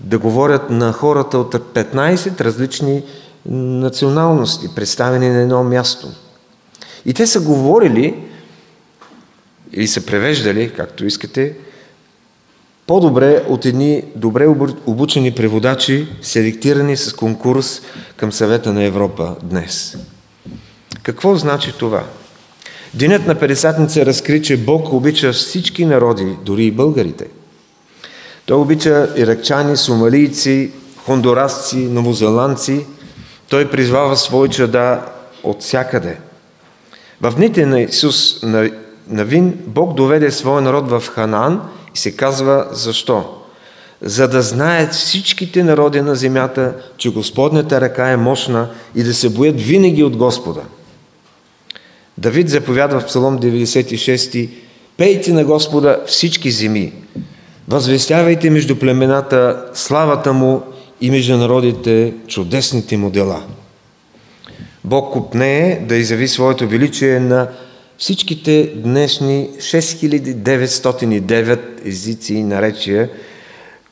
да 0.00 0.18
говорят 0.18 0.70
на 0.70 0.92
хората 0.92 1.38
от 1.38 1.54
15 1.54 2.40
различни 2.40 3.02
националности, 3.46 4.74
представени 4.74 5.28
на 5.28 5.40
едно 5.40 5.64
място. 5.64 6.08
И 7.04 7.14
те 7.14 7.26
са 7.26 7.40
говорили 7.40 8.31
или 9.72 9.86
са 9.86 10.06
превеждали, 10.06 10.72
както 10.76 11.06
искате, 11.06 11.54
по-добре 12.86 13.42
от 13.48 13.66
едни 13.66 14.04
добре 14.16 14.46
обучени 14.86 15.32
преводачи, 15.34 16.08
селектирани 16.22 16.96
с 16.96 17.12
конкурс 17.12 17.82
към 18.16 18.32
съвета 18.32 18.72
на 18.72 18.84
Европа 18.84 19.36
днес. 19.42 19.96
Какво 21.02 21.34
значи 21.36 21.72
това? 21.78 22.04
Денят 22.94 23.26
на 23.26 23.34
Педесатница 23.34 24.06
разкри, 24.06 24.42
че 24.42 24.56
Бог 24.56 24.92
обича 24.92 25.32
всички 25.32 25.84
народи, 25.84 26.36
дори 26.44 26.64
и 26.64 26.70
българите. 26.70 27.26
Той 28.46 28.56
обича 28.56 29.08
иракчани, 29.16 29.76
сомалийци, 29.76 30.70
хондурасци, 30.96 31.76
новозеландци. 31.76 32.86
Той 33.48 33.70
призвава 33.70 34.16
свои 34.16 34.48
чада 34.48 35.02
от 35.42 35.62
всякъде. 35.62 36.18
В 37.20 37.34
дните 37.36 37.66
на 37.66 37.80
Исус 37.80 38.42
на, 38.42 38.70
на 39.08 39.24
Вин 39.24 39.58
Бог 39.66 39.94
доведе 39.94 40.30
своя 40.30 40.60
народ 40.60 40.90
в 40.90 41.02
Ханаан 41.14 41.60
и 41.94 41.98
се 41.98 42.16
казва 42.16 42.66
защо? 42.72 43.24
За 44.02 44.28
да 44.28 44.42
знаят 44.42 44.92
всичките 44.92 45.64
народи 45.64 46.00
на 46.00 46.14
земята, 46.14 46.74
че 46.96 47.12
Господнята 47.12 47.80
ръка 47.80 48.08
е 48.08 48.16
мощна 48.16 48.68
и 48.94 49.02
да 49.02 49.14
се 49.14 49.28
боят 49.28 49.60
винаги 49.60 50.02
от 50.02 50.16
Господа. 50.16 50.60
Давид 52.18 52.48
заповядва 52.48 53.00
в 53.00 53.06
Псалом 53.06 53.38
96 53.38 54.48
Пейте 54.96 55.32
на 55.32 55.44
Господа 55.44 55.98
всички 56.06 56.50
земи, 56.50 56.92
възвестявайте 57.68 58.50
между 58.50 58.76
племената 58.76 59.64
славата 59.74 60.32
Му 60.32 60.62
и 61.00 61.10
между 61.10 61.36
народите 61.36 62.14
чудесните 62.26 62.96
Му 62.96 63.10
дела. 63.10 63.42
Бог 64.84 65.12
купнее 65.12 65.80
да 65.88 65.96
изяви 65.96 66.28
своето 66.28 66.68
величие 66.68 67.20
на 67.20 67.48
всичките 68.02 68.72
днешни 68.76 69.50
6909 69.58 71.58
езици 71.84 72.34
и 72.34 72.42
наречия, 72.42 73.10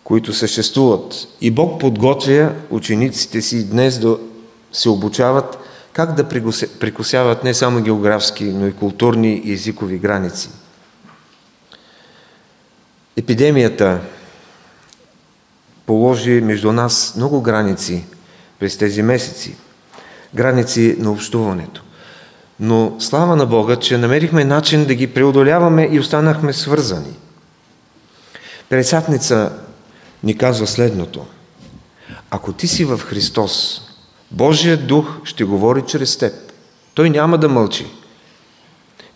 които 0.04 0.32
съществуват. 0.32 1.28
И 1.40 1.50
Бог 1.50 1.80
подготвя 1.80 2.52
учениците 2.70 3.42
си 3.42 3.70
днес 3.70 3.98
да 3.98 4.18
се 4.72 4.88
обучават 4.88 5.58
как 5.92 6.14
да 6.14 6.28
прекусяват 6.80 7.44
не 7.44 7.54
само 7.54 7.82
географски, 7.82 8.44
но 8.44 8.66
и 8.66 8.72
културни 8.72 9.42
и 9.44 9.52
езикови 9.52 9.98
граници. 9.98 10.48
Епидемията 13.16 14.00
положи 15.86 16.40
между 16.40 16.72
нас 16.72 17.14
много 17.16 17.40
граници 17.40 18.04
през 18.58 18.78
тези 18.78 19.02
месеци. 19.02 19.56
Граници 20.34 20.96
на 20.98 21.10
общуването. 21.10 21.82
Но 22.60 22.96
слава 22.98 23.36
на 23.36 23.46
Бога, 23.46 23.76
че 23.76 23.98
намерихме 23.98 24.44
начин 24.44 24.84
да 24.84 24.94
ги 24.94 25.06
преодоляваме 25.06 25.88
и 25.92 26.00
останахме 26.00 26.52
свързани. 26.52 27.16
Пересатница 28.68 29.52
ни 30.22 30.38
казва 30.38 30.66
следното. 30.66 31.26
Ако 32.30 32.52
ти 32.52 32.68
си 32.68 32.84
в 32.84 32.98
Христос, 32.98 33.82
Божият 34.30 34.86
дух 34.86 35.20
ще 35.24 35.44
говори 35.44 35.82
чрез 35.86 36.18
теб. 36.18 36.32
Той 36.94 37.10
няма 37.10 37.38
да 37.38 37.48
мълчи. 37.48 37.86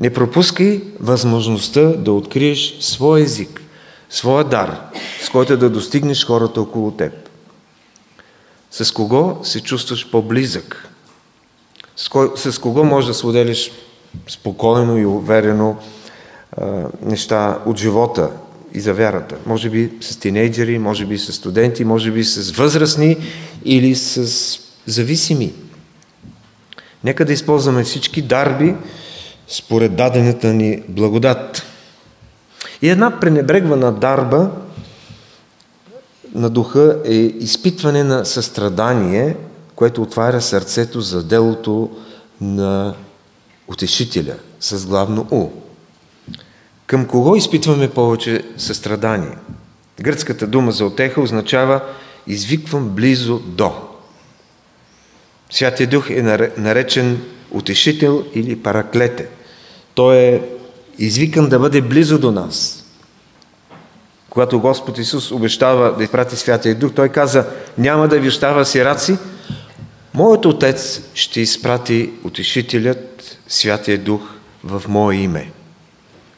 Не 0.01 0.13
пропускай 0.13 0.83
възможността 1.01 1.81
да 1.83 2.13
откриеш 2.13 2.77
своя 2.81 3.25
език, 3.25 3.61
своя 4.11 4.45
дар, 4.45 4.81
с 5.23 5.29
който 5.29 5.57
да 5.57 5.71
достигнеш 5.71 6.27
хората 6.27 6.61
около 6.61 6.91
теб. 6.91 7.13
С 8.71 8.93
кого 8.93 9.41
се 9.43 9.61
чувстваш 9.61 10.11
по-близък? 10.11 10.94
С, 11.97 12.09
кой, 12.09 12.31
с 12.37 12.59
кого 12.59 12.85
можеш 12.85 13.09
да 13.09 13.15
споделиш 13.15 13.71
спокойно 14.29 14.99
и 14.99 15.07
уверено 15.07 15.77
а, 16.57 16.67
неща 17.03 17.59
от 17.67 17.79
живота 17.79 18.31
и 18.75 18.81
за 18.81 18.95
вярата? 18.95 19.37
Може 19.47 19.71
би 19.71 19.93
с 20.01 20.17
тинейджери, 20.17 20.79
може 20.79 21.07
би 21.07 21.19
с 21.19 21.33
студенти, 21.33 21.85
може 21.85 22.11
би 22.11 22.25
с 22.25 22.51
възрастни 22.51 23.17
или 23.65 23.95
с 23.95 24.59
зависими. 24.87 25.53
Нека 27.05 27.25
да 27.25 27.33
използваме 27.33 27.85
всички 27.85 28.23
дарби 28.23 28.75
според 29.49 29.97
дадената 29.97 30.55
ни 30.55 30.83
благодат. 30.89 31.63
И 32.83 32.89
една 32.89 33.21
пренебрегвана 33.21 33.93
дарба 33.93 34.51
на 36.35 36.51
духа 36.51 36.99
е 37.05 37.15
изпитване 37.15 38.05
на 38.05 38.25
състрадание, 38.25 39.37
което 39.77 40.03
отваря 40.03 40.41
сърцето 40.41 41.01
за 41.01 41.23
делото 41.23 41.91
на 42.41 42.95
утешителя 43.69 44.35
с 44.61 44.87
главно 44.87 45.27
У. 45.31 45.49
Към 46.87 47.07
кого 47.07 47.37
изпитваме 47.37 47.91
повече 47.91 48.43
състрадание? 48.57 49.37
Гръцката 50.01 50.47
дума 50.47 50.73
за 50.73 50.85
отеха 50.85 51.21
означава 51.21 51.81
извиквам 52.27 52.89
близо 52.89 53.39
до. 53.39 53.73
Святия 55.51 55.87
Дух 55.87 56.11
е 56.11 56.23
наречен 56.59 57.23
утешител 57.51 58.25
или 58.35 58.63
параклете. 58.63 59.29
Той 59.95 60.17
е 60.17 60.43
извикан 60.99 61.49
да 61.49 61.59
бъде 61.59 61.83
близо 61.83 62.19
до 62.19 62.33
нас. 62.33 62.85
Когато 64.31 64.61
Господ 64.61 64.99
Исус 64.99 65.31
обещава 65.31 65.97
да 65.97 66.05
изпрати 66.05 66.37
Святия 66.37 66.75
Дух, 66.75 66.93
Той 66.95 67.09
каза, 67.09 67.47
няма 67.79 68.09
да 68.09 68.19
ви 68.19 68.29
остава 68.29 68.65
сираци, 68.65 69.17
Моят 70.15 70.45
Отец 70.47 71.03
ще 71.15 71.41
изпрати 71.41 72.11
утешителят 72.25 73.39
Святия 73.49 73.99
Дух 73.99 74.21
в 74.65 74.83
Мое 74.89 75.17
име. 75.17 75.51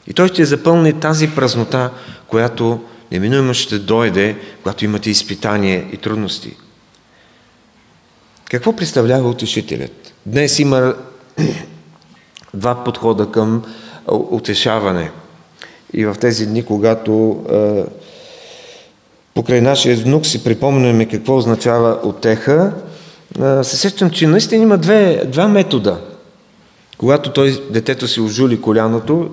И 0.07 0.15
Той 0.15 0.29
ще 0.29 0.45
запълни 0.45 1.01
тази 1.01 1.31
празнота, 1.35 1.91
която 2.29 2.81
неминуемо 3.13 3.55
ще 3.55 3.79
дойде, 3.79 4.37
когато 4.63 4.85
имате 4.85 5.11
изпитания 5.11 5.85
и 5.93 5.97
трудности. 5.97 6.57
Какво 8.51 8.77
представлява 8.77 9.29
утешителят? 9.29 10.15
Днес 10.27 10.59
има 10.59 10.95
два 12.55 12.85
подхода 12.85 13.31
към 13.31 13.63
утешаване. 14.09 15.11
И 15.93 16.07
в 16.07 16.17
тези 16.21 16.47
дни, 16.47 16.65
когато 16.65 17.45
покрай 19.35 19.61
нашия 19.61 19.97
внук 19.97 20.27
си 20.27 20.45
припомняме 20.45 21.09
какво 21.09 21.37
означава 21.37 21.99
отеха, 22.03 22.73
се 23.63 23.77
сещам, 23.77 24.11
че 24.11 24.27
наистина 24.27 24.63
има 24.63 24.79
две, 24.79 25.23
два 25.27 25.49
метода. 25.49 26.01
Когато 26.99 27.33
той, 27.33 27.63
детето 27.71 28.09
си 28.09 28.21
ожули 28.21 28.61
коляното, 28.61 29.31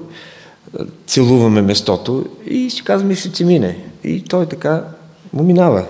целуваме 1.08 1.62
местото 1.62 2.26
и 2.45 2.70
ще 2.70 2.84
казваме, 2.84 3.16
ще 3.16 3.32
ти 3.32 3.45
мине. 3.45 3.78
И 4.04 4.24
той 4.24 4.45
така 4.45 4.84
му 5.34 5.43
минава. 5.43 5.86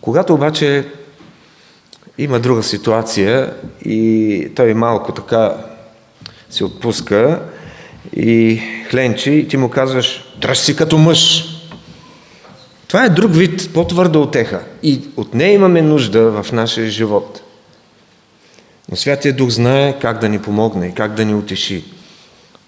Когато 0.00 0.34
обаче 0.34 0.84
има 2.18 2.40
друга 2.40 2.62
ситуация 2.62 3.54
и 3.84 4.48
той 4.56 4.74
малко 4.74 5.12
така 5.12 5.54
се 6.50 6.64
отпуска 6.64 7.42
и 8.16 8.60
хленчи 8.90 9.32
и 9.32 9.48
ти 9.48 9.56
му 9.56 9.70
казваш, 9.70 10.34
дръж 10.40 10.58
си 10.58 10.76
като 10.76 10.98
мъж. 10.98 11.49
Това 12.90 13.04
е 13.04 13.08
друг 13.08 13.34
вид, 13.34 13.70
по-твърда 13.74 14.18
отеха. 14.18 14.60
И 14.82 15.00
от 15.16 15.34
нея 15.34 15.52
имаме 15.52 15.82
нужда 15.82 16.42
в 16.42 16.52
нашия 16.52 16.90
живот. 16.90 17.42
Но 18.90 18.96
Святия 18.96 19.36
Дух 19.36 19.50
знае 19.50 19.98
как 19.98 20.20
да 20.20 20.28
ни 20.28 20.38
помогне 20.38 20.86
и 20.86 20.94
как 20.94 21.14
да 21.14 21.24
ни 21.24 21.34
утеши. 21.34 21.84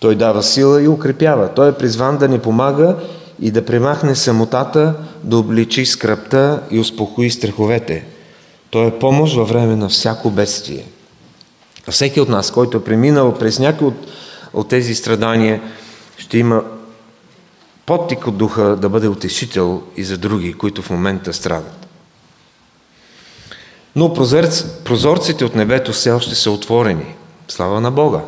Той 0.01 0.15
дава 0.15 0.43
сила 0.43 0.83
и 0.83 0.89
укрепява. 0.89 1.55
Той 1.55 1.69
е 1.69 1.73
призван 1.73 2.19
да 2.19 2.29
ни 2.29 2.39
помага 2.39 2.97
и 3.41 3.51
да 3.51 3.65
премахне 3.65 4.15
самотата, 4.15 4.95
да 5.23 5.37
обличи 5.39 5.87
скръпта 5.87 6.61
и 6.71 6.79
успокои 6.79 7.31
страховете. 7.31 8.05
Той 8.71 8.87
е 8.87 8.99
помощ 8.99 9.37
във 9.37 9.49
време 9.49 9.77
на 9.77 9.89
всяко 9.89 10.31
бедствие. 10.31 10.85
Всеки 11.91 12.21
от 12.21 12.29
нас, 12.29 12.51
който 12.51 12.77
е 12.77 12.85
преминал 12.85 13.35
през 13.35 13.59
някой 13.59 13.89
от 13.89 14.07
от 14.55 14.69
тези 14.69 14.95
страдания, 14.95 15.61
ще 16.17 16.39
има 16.39 16.63
подтик 17.87 18.27
от 18.27 18.37
духа 18.37 18.77
да 18.77 18.89
бъде 18.89 19.09
утешител 19.09 19.83
и 19.97 20.05
за 20.05 20.19
други, 20.19 20.53
които 20.53 20.83
в 20.83 20.91
момента 20.91 21.33
страдат. 21.33 21.87
Но 23.97 24.15
прозорците 24.85 25.45
от 25.45 25.55
небето 25.55 25.93
все 25.93 26.11
още 26.11 26.35
са 26.35 26.51
отворени. 26.51 27.15
Слава 27.49 27.81
на 27.81 27.91
Бога! 27.91 28.21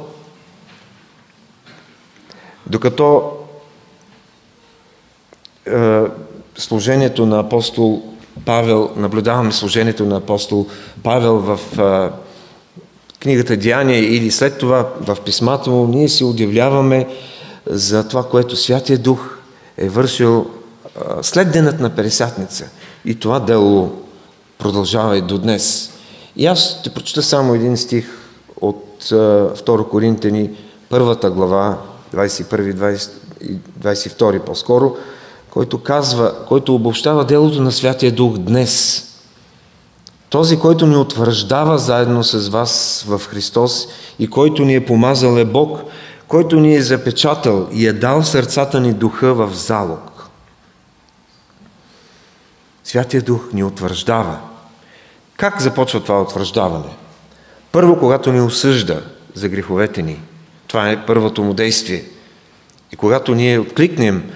Докато 2.67 3.33
е, 5.67 6.01
служението 6.57 7.27
на 7.27 7.41
апостол 7.41 8.03
Павел, 8.45 8.91
наблюдаваме 8.97 9.53
служението 9.53 10.07
на 10.07 10.17
апостол 10.17 10.67
Павел 11.03 11.39
в 11.39 11.61
е, 11.79 12.11
книгата 13.21 13.57
Деяния 13.57 14.17
или 14.17 14.31
след 14.31 14.59
това 14.59 14.89
в 15.01 15.17
писмата 15.25 15.71
му, 15.71 15.87
ние 15.87 16.09
се 16.09 16.25
удивляваме 16.25 17.09
за 17.67 18.09
това, 18.09 18.29
което 18.29 18.57
Святия 18.57 18.99
Дух 18.99 19.39
е 19.77 19.89
вършил 19.89 20.47
след 21.22 21.53
денът 21.53 21.81
на 21.81 21.91
Пересятница. 21.91 22.64
И 23.05 23.14
това 23.14 23.41
дело 23.41 23.93
продължава 24.59 25.18
и 25.18 25.22
до 25.22 25.39
днес. 25.39 25.91
И 26.37 26.47
аз 26.47 26.79
ще 26.81 26.91
прочета 26.91 27.22
само 27.22 27.55
един 27.55 27.77
стих 27.77 28.07
от 28.61 29.05
2 29.05 29.89
Коринтени, 29.89 30.51
първата 30.89 31.31
глава, 31.31 31.79
21 32.14 33.11
и 33.43 33.57
22 33.83 34.39
по-скоро, 34.39 34.97
който 35.51 35.83
казва, 35.83 36.35
който 36.49 36.75
обобщава 36.75 37.25
делото 37.25 37.62
на 37.62 37.72
Святия 37.72 38.12
Дух 38.12 38.39
днес. 38.39 39.05
Този, 40.31 40.59
който 40.59 40.87
ни 40.87 40.97
утвърждава 40.97 41.79
заедно 41.79 42.25
с 42.25 42.49
вас 42.49 43.05
в 43.09 43.20
Христос 43.27 43.89
и 44.18 44.27
който 44.27 44.64
ни 44.64 44.75
е 44.75 44.87
помазал 44.87 45.37
е 45.37 45.45
Бог, 45.45 45.81
който 46.29 46.61
ни 46.61 46.75
е 46.75 46.83
запечатал 46.83 47.68
и 47.72 47.87
е 47.87 47.93
дал 47.93 48.22
сърцата 48.22 48.81
ни 48.81 48.93
духа 48.93 49.35
в 49.35 49.55
залог. 49.55 50.29
Святия 52.85 53.22
Дух 53.22 53.53
ни 53.53 53.64
утвърждава. 53.64 54.39
Как 55.37 55.61
започва 55.61 56.03
това 56.03 56.22
утвърждаване? 56.22 56.97
Първо, 57.72 57.99
когато 57.99 58.33
ни 58.33 58.41
осъжда 58.41 59.03
за 59.35 59.49
греховете 59.49 60.03
ни. 60.03 60.20
Това 60.66 60.91
е 60.91 61.07
първото 61.07 61.43
му 61.43 61.55
действие. 61.55 62.05
И 62.93 62.97
когато 62.97 63.35
ние 63.35 63.59
откликнем, 63.59 64.31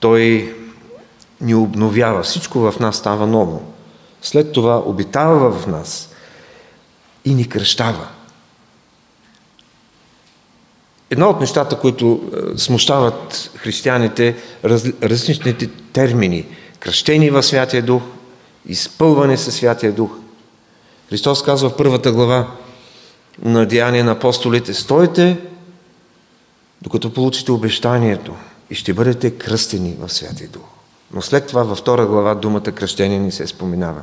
той 0.00 0.54
ни 1.40 1.54
обновява. 1.54 2.22
Всичко 2.22 2.58
в 2.58 2.80
нас 2.80 2.96
става 2.96 3.26
ново. 3.26 3.72
След 4.22 4.52
това 4.52 4.78
обитава 4.78 5.50
в 5.52 5.66
нас 5.66 6.10
и 7.24 7.34
ни 7.34 7.48
кръщава. 7.48 8.08
Едно 11.10 11.28
от 11.28 11.40
нещата, 11.40 11.78
които 11.78 12.20
е, 12.54 12.58
смущават 12.58 13.50
християните, 13.56 14.36
раз, 14.64 14.84
различните 15.02 15.68
термини. 15.92 16.46
Кръщени 16.80 17.30
в 17.30 17.42
Святия 17.42 17.82
Дух, 17.82 18.02
изпълване 18.66 19.36
със 19.36 19.54
Святия 19.54 19.92
Дух. 19.92 20.10
Христос 21.10 21.42
казва 21.42 21.70
в 21.70 21.76
първата 21.76 22.12
глава 22.12 22.46
на 23.42 23.66
Деяния 23.66 24.04
на 24.04 24.12
апостолите, 24.12 24.74
стойте, 24.74 25.36
докато 26.82 27.12
получите 27.12 27.52
обещанието 27.52 28.34
и 28.70 28.74
ще 28.74 28.92
бъдете 28.92 29.30
кръстени 29.30 29.96
в 30.00 30.08
Святия 30.12 30.48
Дух. 30.48 30.62
Но 31.14 31.22
след 31.22 31.46
това 31.46 31.62
във 31.62 31.78
втора 31.78 32.06
глава 32.06 32.34
думата 32.34 32.60
кръщение 32.62 33.18
ни 33.18 33.32
се 33.32 33.46
споменава, 33.46 34.02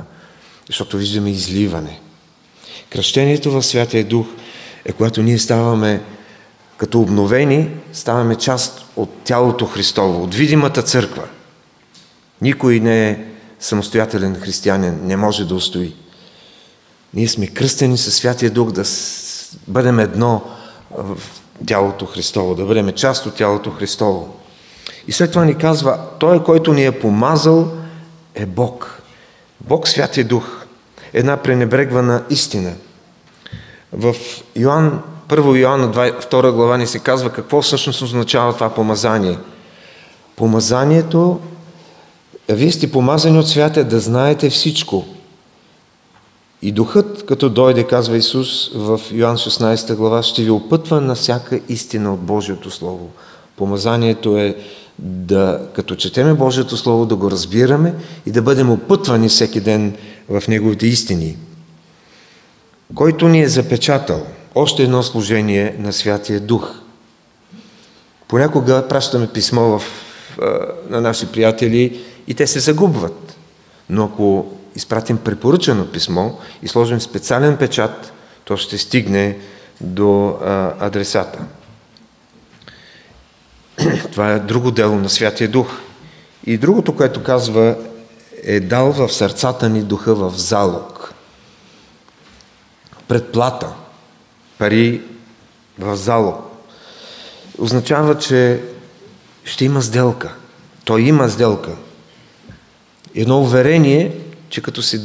защото 0.66 0.96
виждаме 0.96 1.30
изливане. 1.30 2.00
Кръщението 2.90 3.50
в 3.50 3.62
Святия 3.62 4.04
Дух 4.04 4.26
е 4.84 4.92
когато 4.92 5.22
ние 5.22 5.38
ставаме 5.38 6.02
като 6.76 7.00
обновени, 7.00 7.70
ставаме 7.92 8.36
част 8.36 8.84
от 8.96 9.10
тялото 9.24 9.66
Христово, 9.66 10.22
от 10.22 10.34
видимата 10.34 10.82
църква. 10.82 11.22
Никой 12.42 12.80
не 12.80 13.08
е 13.08 13.24
самостоятелен 13.60 14.40
християнин, 14.40 15.00
не 15.02 15.16
може 15.16 15.44
да 15.44 15.54
устои. 15.54 15.94
Ние 17.14 17.28
сме 17.28 17.46
кръстени 17.46 17.98
със 17.98 18.14
Святия 18.14 18.50
Дух 18.50 18.72
да 18.72 18.84
бъдем 19.68 19.98
едно 19.98 20.42
в 20.90 21.18
тялото 21.66 22.06
Христово, 22.06 22.54
да 22.54 22.64
бъдем 22.64 22.92
част 22.92 23.26
от 23.26 23.34
тялото 23.34 23.70
Христово. 23.70 24.36
И 25.08 25.12
след 25.12 25.30
това 25.30 25.44
ни 25.44 25.58
казва, 25.58 25.98
Той, 26.18 26.44
който 26.44 26.72
ни 26.72 26.84
е 26.84 26.98
помазал, 27.00 27.72
е 28.34 28.46
Бог. 28.46 29.02
Бог 29.60 29.88
Святия 29.88 30.24
Дух. 30.24 30.64
Една 31.12 31.36
пренебрегвана 31.36 32.24
истина. 32.30 32.72
В 33.92 34.16
Йоанн, 34.56 35.02
1 35.28 35.58
Йоанна 35.60 35.92
2 35.92 36.52
глава 36.52 36.76
ни 36.76 36.86
се 36.86 36.98
казва 36.98 37.30
какво 37.30 37.62
всъщност 37.62 38.02
означава 38.02 38.54
това 38.54 38.70
помазание. 38.70 39.38
Помазанието, 40.36 41.40
вие 42.48 42.72
сте 42.72 42.92
помазани 42.92 43.38
от 43.38 43.48
свята 43.48 43.84
да 43.84 44.00
знаете 44.00 44.50
всичко. 44.50 45.04
И 46.62 46.72
Духът, 46.72 47.26
като 47.26 47.48
дойде, 47.48 47.84
казва 47.84 48.16
Исус 48.16 48.70
в 48.74 49.00
Йоанн 49.12 49.36
16 49.36 49.94
глава, 49.94 50.22
ще 50.22 50.42
ви 50.42 50.50
опътва 50.50 51.00
на 51.00 51.14
всяка 51.14 51.60
истина 51.68 52.14
от 52.14 52.20
Божието 52.20 52.70
Слово. 52.70 53.10
Помазанието 53.56 54.38
е 54.38 54.56
да, 54.98 55.60
като 55.72 55.96
четеме 55.96 56.34
Божието 56.34 56.76
Слово, 56.76 57.06
да 57.06 57.16
го 57.16 57.30
разбираме 57.30 57.94
и 58.26 58.30
да 58.30 58.42
бъдем 58.42 58.70
опътвани 58.70 59.28
всеки 59.28 59.60
ден 59.60 59.96
в 60.28 60.48
Неговите 60.48 60.86
истини. 60.86 61.36
Който 62.94 63.28
ни 63.28 63.42
е 63.42 63.48
запечатал 63.48 64.26
още 64.56 64.82
едно 64.82 65.02
служение 65.02 65.76
на 65.78 65.92
Святия 65.92 66.40
Дух. 66.40 66.74
Понякога 68.28 68.88
пращаме 68.88 69.26
писмо 69.26 69.78
в, 69.78 69.82
на 70.88 71.00
наши 71.00 71.32
приятели 71.32 72.04
и 72.26 72.34
те 72.34 72.46
се 72.46 72.60
загубват. 72.60 73.36
Но 73.90 74.04
ако 74.04 74.46
изпратим 74.74 75.18
препоръчано 75.18 75.86
писмо 75.86 76.30
и 76.62 76.68
сложим 76.68 77.00
специален 77.00 77.56
печат, 77.56 78.12
то 78.44 78.56
ще 78.56 78.78
стигне 78.78 79.38
до 79.80 80.38
адресата. 80.80 81.38
Това 84.12 84.32
е 84.32 84.38
друго 84.38 84.70
дело 84.70 84.94
на 84.94 85.08
Святия 85.08 85.48
Дух. 85.48 85.80
И 86.46 86.58
другото, 86.58 86.96
което 86.96 87.22
казва, 87.22 87.76
е 88.44 88.60
дал 88.60 88.92
в 88.92 89.08
сърцата 89.08 89.68
ни 89.68 89.82
духа 89.82 90.14
в 90.14 90.32
залог. 90.36 91.14
Предплата. 93.08 93.68
Пари 94.58 95.02
в 95.78 95.96
залог. 95.96 96.36
Означава, 97.58 98.18
че 98.18 98.62
ще 99.44 99.64
има 99.64 99.82
сделка. 99.82 100.34
Той 100.84 101.02
има 101.02 101.28
сделка. 101.28 101.76
Едно 103.14 103.40
уверение, 103.40 104.18
че 104.48 104.62
като, 104.62 104.82
си, 104.82 105.00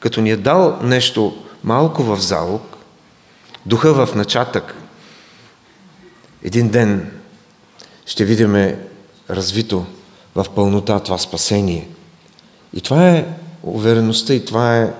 като 0.00 0.20
ни 0.20 0.30
е 0.30 0.36
дал 0.36 0.78
нещо 0.82 1.44
малко 1.64 2.02
в 2.02 2.20
залог, 2.20 2.76
духа 3.66 4.06
в 4.06 4.14
начатък, 4.14 4.74
един 6.42 6.68
ден 6.68 7.10
ще 8.06 8.24
видим 8.24 8.76
развито 9.30 9.86
в 10.34 10.46
пълнота 10.54 11.00
това 11.00 11.18
спасение. 11.18 11.88
И 12.74 12.80
това 12.80 13.10
е 13.10 13.26
увереността 13.62 14.34
и 14.34 14.44
това 14.44 14.76
е, 14.76 14.82
е 14.82 14.92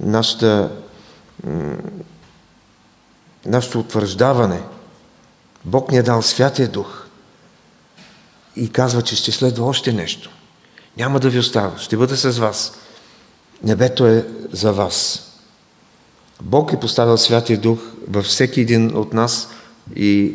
нашата, 0.00 0.70
е, 1.46 1.50
нашето 3.46 3.80
утвърждаване. 3.80 4.60
Бог 5.64 5.92
ни 5.92 5.98
е 5.98 6.02
дал 6.02 6.22
Святия 6.22 6.68
Дух 6.68 7.06
и 8.56 8.70
казва, 8.70 9.02
че 9.02 9.16
ще 9.16 9.32
следва 9.32 9.66
още 9.66 9.92
нещо. 9.92 10.30
Няма 10.96 11.20
да 11.20 11.30
ви 11.30 11.38
остава, 11.38 11.78
ще 11.78 11.96
бъда 11.96 12.16
с 12.16 12.38
вас. 12.38 12.74
Небето 13.62 14.06
е 14.06 14.26
за 14.52 14.72
вас. 14.72 15.30
Бог 16.42 16.72
е 16.72 16.80
поставил 16.80 17.18
Святия 17.18 17.58
Дух 17.58 17.78
във 18.08 18.24
всеки 18.24 18.60
един 18.60 18.96
от 18.96 19.12
нас 19.12 19.48
и 19.96 20.34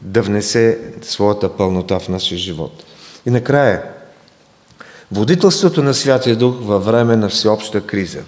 да 0.00 0.22
внесе 0.22 0.78
своята 1.02 1.56
пълнота 1.56 1.98
в 1.98 2.08
нашия 2.08 2.38
живот. 2.38 2.84
И 3.26 3.30
накрая, 3.30 3.82
водителството 5.12 5.82
на 5.82 5.94
Святия 5.94 6.36
Дух 6.36 6.56
във 6.60 6.84
време 6.84 7.16
на 7.16 7.28
всеобща 7.28 7.86
криза. 7.86 8.22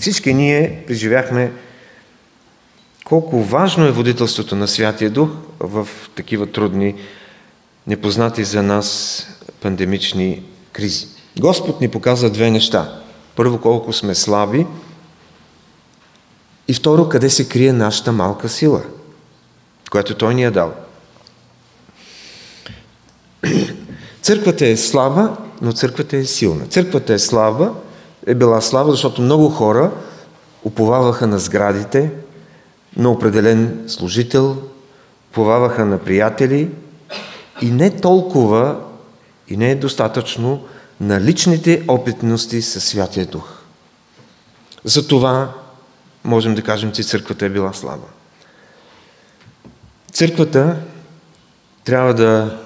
Всички 0.00 0.34
ние 0.34 0.84
преживяхме 0.86 1.52
колко 3.04 3.42
важно 3.42 3.86
е 3.86 3.92
водителството 3.92 4.56
на 4.56 4.68
Святия 4.68 5.10
Дух 5.10 5.28
в 5.60 5.88
такива 6.14 6.46
трудни, 6.46 6.94
непознати 7.86 8.44
за 8.44 8.62
нас 8.62 9.26
пандемични 9.60 10.42
кризи. 10.72 11.06
Господ 11.40 11.80
ни 11.80 11.88
показва 11.88 12.30
две 12.30 12.50
неща. 12.50 13.00
Първо, 13.36 13.60
колко 13.60 13.92
сме 13.92 14.14
слаби 14.14 14.66
и 16.68 16.74
второ, 16.74 17.08
къде 17.08 17.30
се 17.30 17.48
крие 17.48 17.72
нашата 17.72 18.12
малка 18.12 18.48
сила– 18.48 18.82
което 19.90 20.14
Той 20.14 20.34
ни 20.34 20.44
е 20.44 20.50
дал. 20.50 20.72
Църквата 24.22 24.66
е 24.66 24.76
слаба, 24.76 25.36
но 25.62 25.72
църквата 25.72 26.16
е 26.16 26.24
силна. 26.24 26.66
Църквата 26.66 27.12
е 27.12 27.18
слаба, 27.18 27.74
е 28.26 28.34
била 28.34 28.60
слаба, 28.60 28.90
защото 28.90 29.22
много 29.22 29.48
хора 29.48 29.90
уповаваха 30.64 31.26
на 31.26 31.38
сградите, 31.38 32.10
на 32.96 33.10
определен 33.10 33.84
служител, 33.86 34.56
плававаха 35.32 35.84
на 35.86 35.98
приятели 35.98 36.70
и 37.62 37.70
не 37.70 37.96
толкова 37.96 38.76
и 39.48 39.56
не 39.56 39.70
е 39.70 39.74
достатъчно 39.74 40.64
на 41.00 41.20
личните 41.20 41.84
опитности 41.88 42.62
със 42.62 42.84
Святия 42.84 43.26
Дух. 43.26 43.60
Затова 44.84 45.52
можем 46.24 46.54
да 46.54 46.62
кажем, 46.62 46.92
че 46.92 47.02
църквата 47.02 47.46
е 47.46 47.48
била 47.48 47.72
слаба. 47.72 48.06
Църквата 50.12 50.76
трябва 51.84 52.14
да 52.14 52.58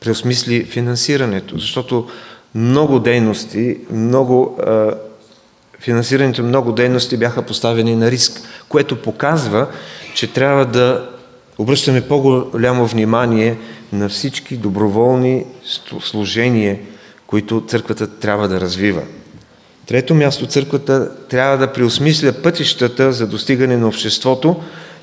преосмисли 0.00 0.64
финансирането, 0.64 1.58
защото 1.58 2.08
много 2.54 2.98
дейности, 2.98 3.78
много, 3.92 4.58
финансирането 5.80 6.42
много 6.42 6.72
дейности 6.72 7.16
бяха 7.16 7.42
поставени 7.42 7.96
на 7.96 8.10
риск, 8.10 8.40
което 8.68 9.02
показва, 9.02 9.66
че 10.14 10.32
трябва 10.32 10.66
да 10.66 11.10
обръщаме 11.58 12.00
по-голямо 12.00 12.86
внимание 12.86 13.58
на 13.92 14.08
всички 14.08 14.56
доброволни 14.56 15.44
служения, 16.00 16.78
които 17.26 17.64
църквата 17.68 18.06
трябва 18.06 18.48
да 18.48 18.60
развива. 18.60 19.02
Трето 19.86 20.14
място, 20.14 20.46
църквата 20.46 21.10
трябва 21.28 21.58
да 21.58 21.72
преосмисля 21.72 22.32
пътищата 22.32 23.12
за 23.12 23.26
достигане 23.26 23.76
на 23.76 23.86
обществото, 23.86 24.56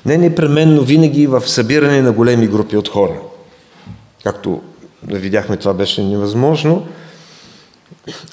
не 0.06 0.16
непременно 0.16 0.82
винаги 0.82 1.26
в 1.26 1.48
събиране 1.48 2.02
на 2.02 2.12
големи 2.12 2.46
групи 2.46 2.76
от 2.76 2.88
хора. 2.88 3.14
Както 4.24 4.62
видяхме, 5.02 5.56
това 5.56 5.74
беше 5.74 6.04
невъзможно. 6.04 6.86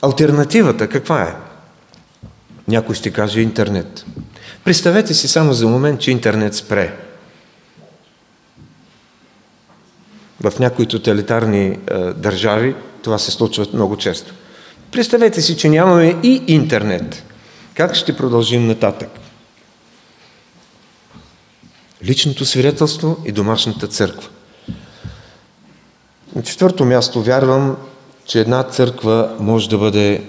Альтернативата 0.02 0.90
каква 0.90 1.24
е? 1.24 1.36
Някой 2.68 2.96
ще 2.96 3.12
каже 3.12 3.42
интернет. 3.42 4.06
Представете 4.64 5.14
си 5.14 5.28
само 5.28 5.54
за 5.54 5.68
момент, 5.68 6.02
че 6.02 6.12
интернет 6.12 6.56
спре. 6.56 6.98
В 10.42 10.60
някои 10.60 10.86
тоталитарни 10.86 11.66
е, 11.66 11.78
държави 12.14 12.76
това 13.04 13.18
се 13.18 13.32
случва 13.32 13.66
много 13.74 13.98
често. 13.98 14.34
Представете 14.92 15.42
си, 15.42 15.58
че 15.58 15.70
нямаме 15.70 16.20
и 16.24 16.44
интернет. 16.48 17.24
Как 17.74 17.96
ще 17.96 18.18
продължим 18.18 18.68
нататък? 18.68 19.10
Личното 22.06 22.46
свидетелство 22.46 23.18
и 23.26 23.32
домашната 23.32 23.88
църква. 23.88 24.30
На 26.36 26.44
четвърто 26.44 26.86
място 26.86 27.24
вярвам, 27.24 27.78
че 28.26 28.40
една 28.40 28.64
църква 28.64 29.36
може 29.40 29.70
да 29.70 29.78
бъде 29.78 30.24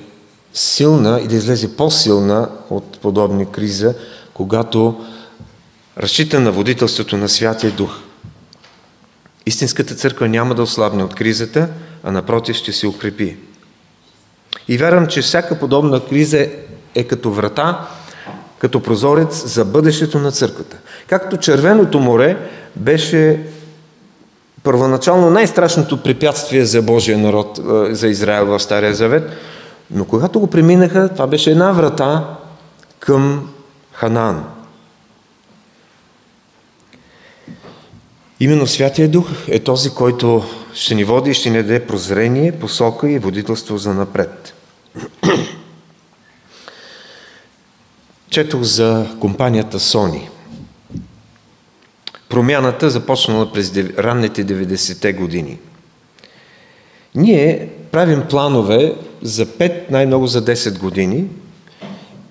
силна 0.54 1.20
и 1.24 1.28
да 1.28 1.34
излезе 1.36 1.76
по-силна 1.76 2.48
от 2.70 2.98
подобни 2.98 3.50
криза, 3.50 3.94
когато 4.34 5.00
разчита 5.98 6.40
на 6.40 6.52
водителството 6.52 7.16
на 7.16 7.28
Святия 7.28 7.72
Дух. 7.72 7.98
Истинската 9.46 9.94
църква 9.94 10.28
няма 10.28 10.54
да 10.54 10.62
ослабне 10.62 11.04
от 11.04 11.14
кризата, 11.14 11.68
а 12.04 12.12
напротив 12.12 12.56
ще 12.56 12.72
се 12.72 12.86
укрепи. 12.86 13.36
И 14.68 14.78
вярвам, 14.78 15.06
че 15.06 15.22
всяка 15.22 15.58
подобна 15.58 16.04
криза 16.04 16.46
е 16.94 17.04
като 17.04 17.30
врата, 17.30 17.88
като 18.58 18.82
прозорец 18.82 19.46
за 19.46 19.64
бъдещето 19.64 20.18
на 20.18 20.32
църквата. 20.32 20.76
Както 21.06 21.36
Червеното 21.36 22.00
море 22.00 22.36
беше 22.76 23.46
първоначално 24.66 25.30
най-страшното 25.30 26.02
препятствие 26.02 26.64
за 26.64 26.82
Божия 26.82 27.18
народ, 27.18 27.58
е, 27.58 27.94
за 27.94 28.08
Израел 28.08 28.46
в 28.46 28.60
Стария 28.60 28.94
Завет, 28.94 29.30
но 29.90 30.04
когато 30.04 30.40
го 30.40 30.46
преминаха, 30.46 31.08
това 31.08 31.26
беше 31.26 31.50
една 31.50 31.72
врата 31.72 32.38
към 32.98 33.50
Ханаан. 33.92 34.44
Именно 38.40 38.66
Святия 38.66 39.08
Дух 39.08 39.28
е 39.48 39.58
този, 39.58 39.90
който 39.90 40.44
ще 40.74 40.94
ни 40.94 41.04
води 41.04 41.30
и 41.30 41.34
ще 41.34 41.50
ни 41.50 41.56
даде 41.56 41.86
прозрение, 41.86 42.52
посока 42.52 43.10
и 43.10 43.18
водителство 43.18 43.78
за 43.78 43.94
напред. 43.94 44.54
Четох 48.30 48.62
за 48.62 49.06
компанията 49.20 49.78
Sony. 49.78 50.28
Промяната 52.28 52.90
започнала 52.90 53.52
през 53.52 53.76
ранните 53.98 54.44
90-те 54.44 55.12
години. 55.12 55.58
Ние 57.14 57.68
правим 57.92 58.22
планове 58.30 58.94
за 59.22 59.46
5, 59.46 59.90
най-много 59.90 60.26
за 60.26 60.44
10 60.44 60.78
години 60.78 61.24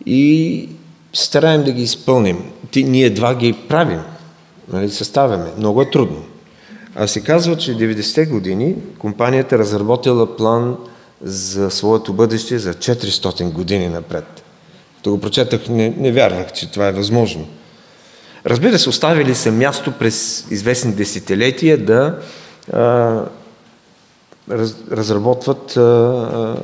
и 0.06 0.70
стараем 1.14 1.64
да 1.64 1.72
ги 1.72 1.84
изпълним. 1.84 2.52
Ти, 2.72 2.84
ние 2.84 3.10
два 3.10 3.36
ги 3.36 3.54
правим, 3.54 4.02
нали, 4.74 4.90
съставяме. 4.90 5.52
Много 5.58 5.82
е 5.82 5.90
трудно. 5.90 6.24
А 6.96 7.08
се 7.08 7.22
казва, 7.22 7.58
че 7.58 7.72
90-те 7.72 8.26
години 8.26 8.76
компанията 9.00 9.58
разработила 9.58 10.38
план 10.38 10.78
за 11.22 11.72
своето 11.72 12.14
бъдеще 12.14 12.60
за 12.60 12.74
400 12.74 13.52
години 13.52 13.88
напред. 13.88 14.44
То 15.02 15.12
го 15.12 15.20
прочетах, 15.20 15.70
не, 15.70 15.94
не 15.98 16.12
вярвах, 16.12 16.54
че 16.54 16.72
това 16.72 16.88
е 16.88 16.92
възможно. 16.92 17.48
Разбира 18.46 18.80
се, 18.80 18.90
оставили 18.90 19.36
се 19.36 19.52
място 19.52 19.92
през 19.92 20.48
известни 20.52 20.94
десетилетия 20.94 21.78
да 21.78 22.20
а, 22.74 23.22
раз, 24.52 24.76
разработват 24.92 25.78
а, 25.78 25.82
а, 25.82 26.56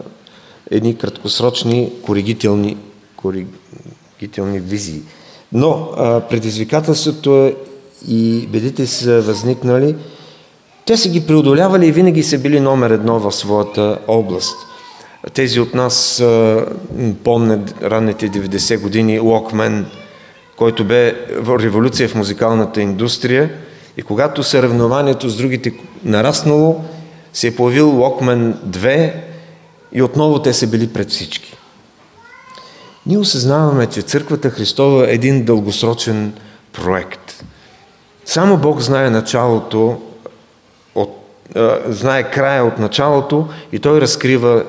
едни 0.72 0.98
краткосрочни 0.98 1.92
коригителни, 2.06 2.78
коригителни 3.16 4.60
визии. 4.60 5.02
Но 5.54 5.90
а, 5.98 6.20
предизвикателството 6.20 7.36
е 7.36 7.56
и 8.08 8.48
бедите 8.48 8.88
са 8.88 9.22
възникнали 9.22 9.96
те 10.86 10.98
са 10.98 11.10
ги 11.10 11.28
преодолявали 11.28 11.88
и 11.88 11.92
винаги 11.92 12.24
са 12.24 12.38
били 12.38 12.60
номер 12.60 12.90
едно 12.90 13.20
в 13.20 13.32
своята 13.32 13.98
област. 14.08 14.56
Тези 15.34 15.60
от 15.60 15.74
нас 15.74 16.24
помнят 17.24 17.76
ранните 17.84 18.30
90 18.30 18.82
години 18.82 19.20
Локмен, 19.20 19.86
който 20.62 20.84
бе 20.84 21.16
революция 21.60 22.10
в 22.10 22.16
музикалната 22.16 22.82
индустрия 22.82 23.52
и 23.98 24.02
когато 24.02 24.44
съревнованието 24.44 25.30
с 25.30 25.38
другите 25.38 25.74
нараснало, 26.04 26.84
се 27.34 27.48
е 27.48 27.56
появил 27.56 27.90
Локмен 27.90 28.54
2 28.68 29.14
и 29.92 30.02
отново 30.02 30.42
те 30.42 30.54
са 30.54 30.68
били 30.68 30.94
пред 30.94 31.10
всички. 31.10 31.58
Ние 33.06 33.18
осъзнаваме, 33.18 33.86
че 33.86 34.02
Църквата 34.02 34.50
Христова 34.50 35.10
е 35.10 35.14
един 35.14 35.46
дългосрочен 35.46 36.34
проект. 36.74 37.44
Само 38.26 38.58
Бог 38.58 38.82
знае 38.82 39.10
началото 39.10 40.02
знае 41.88 42.32
края 42.32 42.66
от 42.66 42.80
началото 42.80 43.48
и 43.72 43.80
той 43.80 44.02
разкрива 44.02 44.64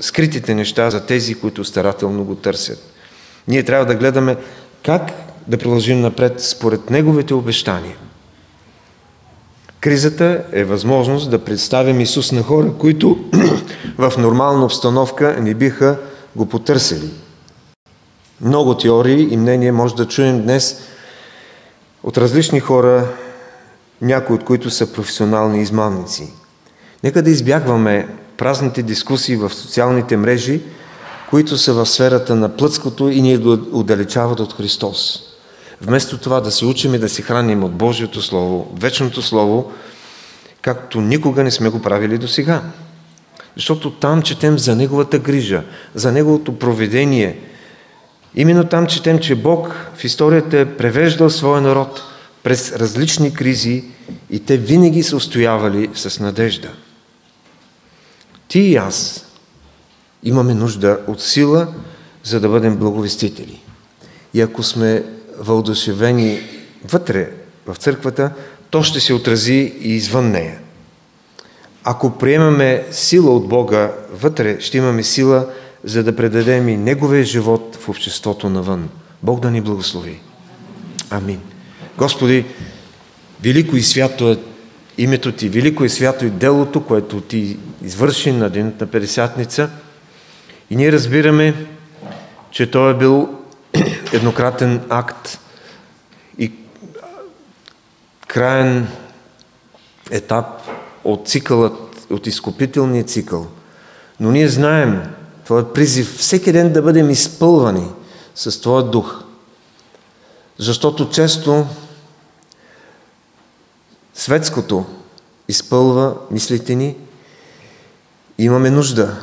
скритите 0.00 0.54
неща 0.54 0.90
за 0.90 1.06
тези, 1.06 1.34
които 1.34 1.64
старателно 1.64 2.24
го 2.24 2.34
търсят. 2.34 2.82
Ние 3.48 3.62
трябва 3.62 3.86
да 3.86 3.94
гледаме 3.94 4.36
как 4.82 5.23
да 5.48 5.58
продължим 5.58 6.00
напред 6.00 6.40
според 6.40 6.90
неговите 6.90 7.34
обещания. 7.34 7.96
Кризата 9.80 10.44
е 10.52 10.64
възможност 10.64 11.30
да 11.30 11.44
представим 11.44 12.00
Исус 12.00 12.32
на 12.32 12.42
хора, 12.42 12.72
които 12.78 13.18
в 13.98 14.12
нормална 14.18 14.64
обстановка 14.64 15.36
не 15.40 15.54
биха 15.54 15.98
го 16.36 16.46
потърсили. 16.46 17.10
Много 18.40 18.76
теории 18.76 19.28
и 19.30 19.36
мнения 19.36 19.72
може 19.72 19.94
да 19.94 20.08
чуем 20.08 20.42
днес 20.42 20.80
от 22.02 22.18
различни 22.18 22.60
хора, 22.60 23.08
някои 24.02 24.36
от 24.36 24.44
които 24.44 24.70
са 24.70 24.92
професионални 24.92 25.62
измамници. 25.62 26.32
Нека 27.04 27.22
да 27.22 27.30
избягваме 27.30 28.08
празните 28.36 28.82
дискусии 28.82 29.36
в 29.36 29.50
социалните 29.50 30.16
мрежи, 30.16 30.62
които 31.30 31.58
са 31.58 31.74
в 31.74 31.86
сферата 31.86 32.34
на 32.34 32.56
плътското 32.56 33.08
и 33.08 33.22
ни 33.22 33.36
отдалечават 33.72 34.40
от 34.40 34.52
Христос. 34.52 35.22
Вместо 35.86 36.18
това 36.18 36.40
да 36.40 36.50
се 36.50 36.64
учим 36.64 36.94
и 36.94 36.98
да 36.98 37.08
се 37.08 37.22
храним 37.22 37.64
от 37.64 37.72
Божието 37.72 38.22
Слово, 38.22 38.72
вечното 38.80 39.22
Слово, 39.22 39.72
както 40.62 41.00
никога 41.00 41.44
не 41.44 41.50
сме 41.50 41.68
го 41.68 41.82
правили 41.82 42.18
до 42.18 42.28
сега. 42.28 42.62
Защото 43.56 43.90
там 43.90 44.22
четем 44.22 44.58
за 44.58 44.76
Неговата 44.76 45.18
грижа, 45.18 45.62
за 45.94 46.12
Неговото 46.12 46.58
проведение. 46.58 47.38
Именно 48.34 48.64
там 48.64 48.86
четем, 48.86 49.18
че 49.18 49.34
Бог 49.34 49.90
в 49.96 50.04
историята 50.04 50.58
е 50.58 50.76
превеждал 50.76 51.30
своя 51.30 51.60
народ– 51.60 52.02
през 52.44 52.72
различни 52.72 53.34
кризи 53.34 53.84
и 54.30 54.40
те 54.40 54.56
винаги 54.56 55.02
са 55.02 55.16
устоявали 55.16 55.90
с 55.94 56.20
надежда. 56.20 56.70
Ти 58.48 58.60
и 58.60 58.76
аз 58.76 59.26
имаме 60.22 60.54
нужда 60.54 61.00
от 61.06 61.22
сила, 61.22 61.68
за 62.22 62.40
да 62.40 62.48
бъдем 62.48 62.76
благовестители. 62.76 63.60
И 64.34 64.40
ако 64.40 64.62
сме 64.62 65.04
въодушевени 65.38 66.40
вътре 66.84 67.30
в 67.66 67.76
църквата, 67.76 68.30
то 68.70 68.82
ще 68.82 69.00
се 69.00 69.14
отрази 69.14 69.72
и 69.80 69.94
извън 69.94 70.30
нея. 70.30 70.58
Ако 71.84 72.18
приемаме 72.18 72.84
сила 72.90 73.36
от 73.36 73.48
Бога 73.48 73.92
вътре, 74.12 74.60
ще 74.60 74.78
имаме 74.78 75.02
сила, 75.02 75.46
за 75.84 76.04
да 76.04 76.16
предадем 76.16 76.68
и 76.68 76.76
Неговия 76.76 77.24
живот 77.24 77.78
в 77.80 77.88
обществото 77.88 78.50
навън. 78.50 78.88
Бог 79.22 79.40
да 79.40 79.50
ни 79.50 79.60
благослови. 79.60 80.20
Амин. 81.10 81.40
Господи, 81.98 82.44
велико 83.42 83.76
и 83.76 83.82
свято 83.82 84.30
е 84.30 84.38
името 84.98 85.32
Ти, 85.32 85.48
велико 85.48 85.84
и 85.84 85.88
свято 85.88 86.24
и 86.24 86.30
делото, 86.30 86.84
което 86.84 87.20
Ти 87.20 87.56
извърши 87.82 88.32
на 88.32 88.50
ден 88.50 88.74
на 88.80 88.86
Педесятница. 88.86 89.70
И 90.70 90.76
ние 90.76 90.92
разбираме, 90.92 91.54
че 92.50 92.70
той 92.70 92.90
е 92.90 92.96
бил 92.96 93.28
еднократен 94.12 94.86
акт 94.88 95.38
и 96.38 96.52
краен 98.26 98.88
етап 100.10 100.46
от 101.04 101.28
цикълът, 101.28 102.06
от 102.10 102.26
изкупителния 102.26 103.04
цикъл. 103.04 103.46
Но 104.20 104.30
ние 104.30 104.48
знаем, 104.48 105.02
Твоят 105.44 105.74
призив 105.74 106.18
всеки 106.18 106.52
ден 106.52 106.72
да 106.72 106.82
бъдем 106.82 107.10
изпълвани 107.10 107.88
с 108.34 108.60
Твоя 108.60 108.82
дух. 108.82 109.24
Защото 110.58 111.10
често 111.10 111.66
светското 114.14 114.84
изпълва 115.48 116.16
мислите 116.30 116.74
ни 116.74 116.96
имаме 118.38 118.70
нужда 118.70 119.16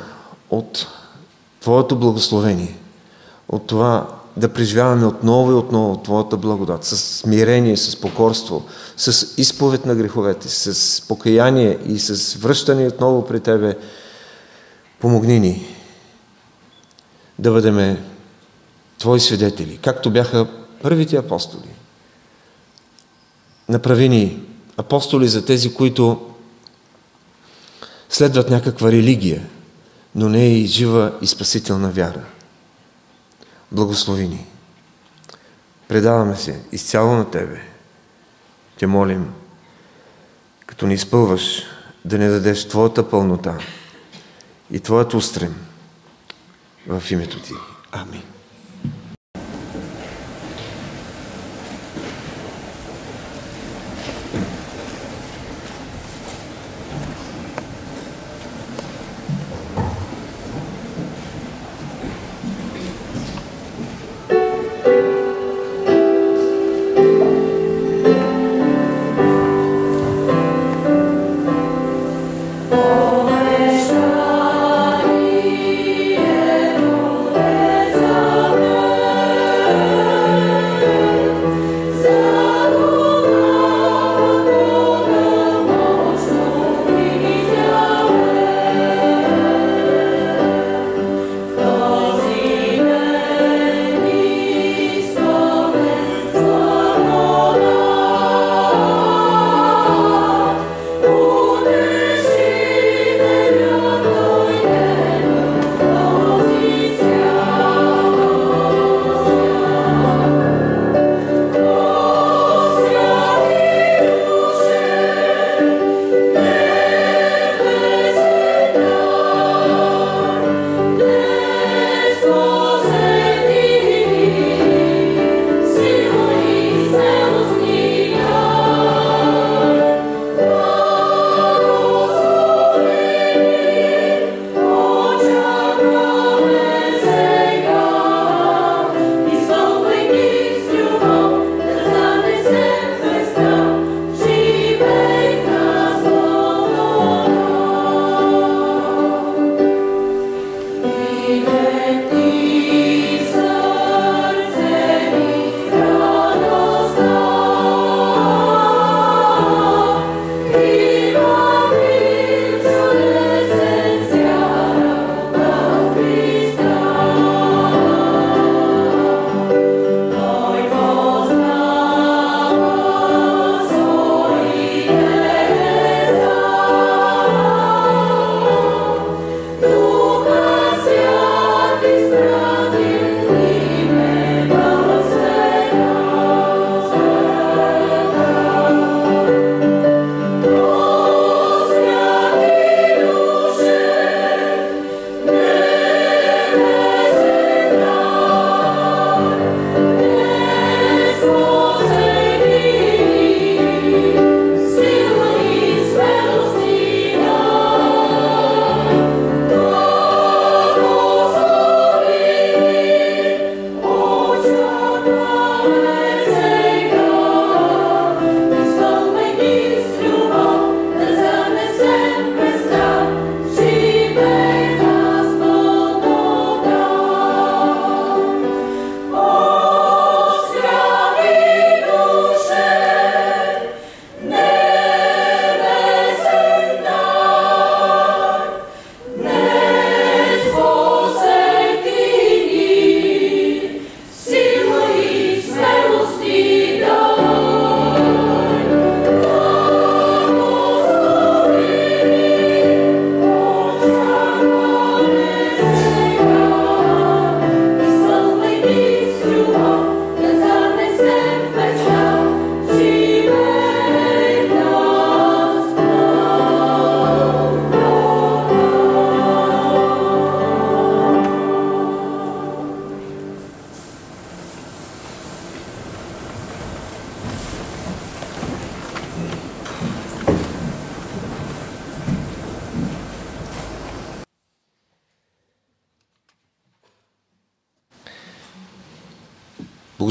от 0.50 0.88
Твоето 1.60 1.96
благословение, 1.96 2.78
от 3.50 3.68
това 3.68 4.21
да 4.38 4.54
преживяваме 4.54 5.06
отново 5.06 5.52
и 5.52 5.56
отново 5.56 5.98
Твоята 5.98 6.38
благодат, 6.38 6.84
с 6.84 6.98
смирение, 6.98 7.78
с 7.78 8.02
покорство, 8.02 8.66
с 8.98 9.34
изповед 9.38 9.86
на 9.86 9.96
греховете, 9.96 10.50
с 10.50 11.02
покаяние 11.08 11.78
и 11.88 12.00
с 12.00 12.34
връщане 12.34 12.88
отново 12.88 13.28
при 13.28 13.40
Тебе. 13.40 13.78
Помогни 15.00 15.40
ни 15.40 15.66
да 17.40 17.52
бъдем 17.52 17.98
Твои 18.98 19.20
свидетели, 19.20 19.78
както 19.78 20.12
бяха 20.12 20.48
първите 20.82 21.18
апостоли. 21.18 21.70
Направи 23.70 24.10
ни 24.10 24.44
апостоли 24.78 25.28
за 25.28 25.46
тези, 25.46 25.74
които 25.74 26.30
следват 28.10 28.50
някаква 28.50 28.92
религия, 28.92 29.50
но 30.16 30.30
не 30.30 30.48
и 30.48 30.66
жива 30.66 31.12
и 31.22 31.28
спасителна 31.28 31.90
вяра. 31.90 32.24
Благослови 33.72 34.28
ни. 34.28 34.46
Предаваме 35.88 36.36
се 36.36 36.62
изцяло 36.72 37.14
на 37.16 37.32
Тебе. 37.32 37.62
Те 38.80 38.88
молим, 38.88 39.34
като 40.66 40.88
ни 40.88 40.94
изпълваш, 40.94 41.64
да 42.06 42.18
не 42.18 42.28
дадеш 42.30 42.68
Твоята 42.68 43.10
пълнота 43.10 43.58
и 44.72 44.80
Твоят 44.80 45.14
устрем 45.14 45.56
в 46.88 47.04
името 47.12 47.40
Ти. 47.40 47.54
Амин. 47.92 48.31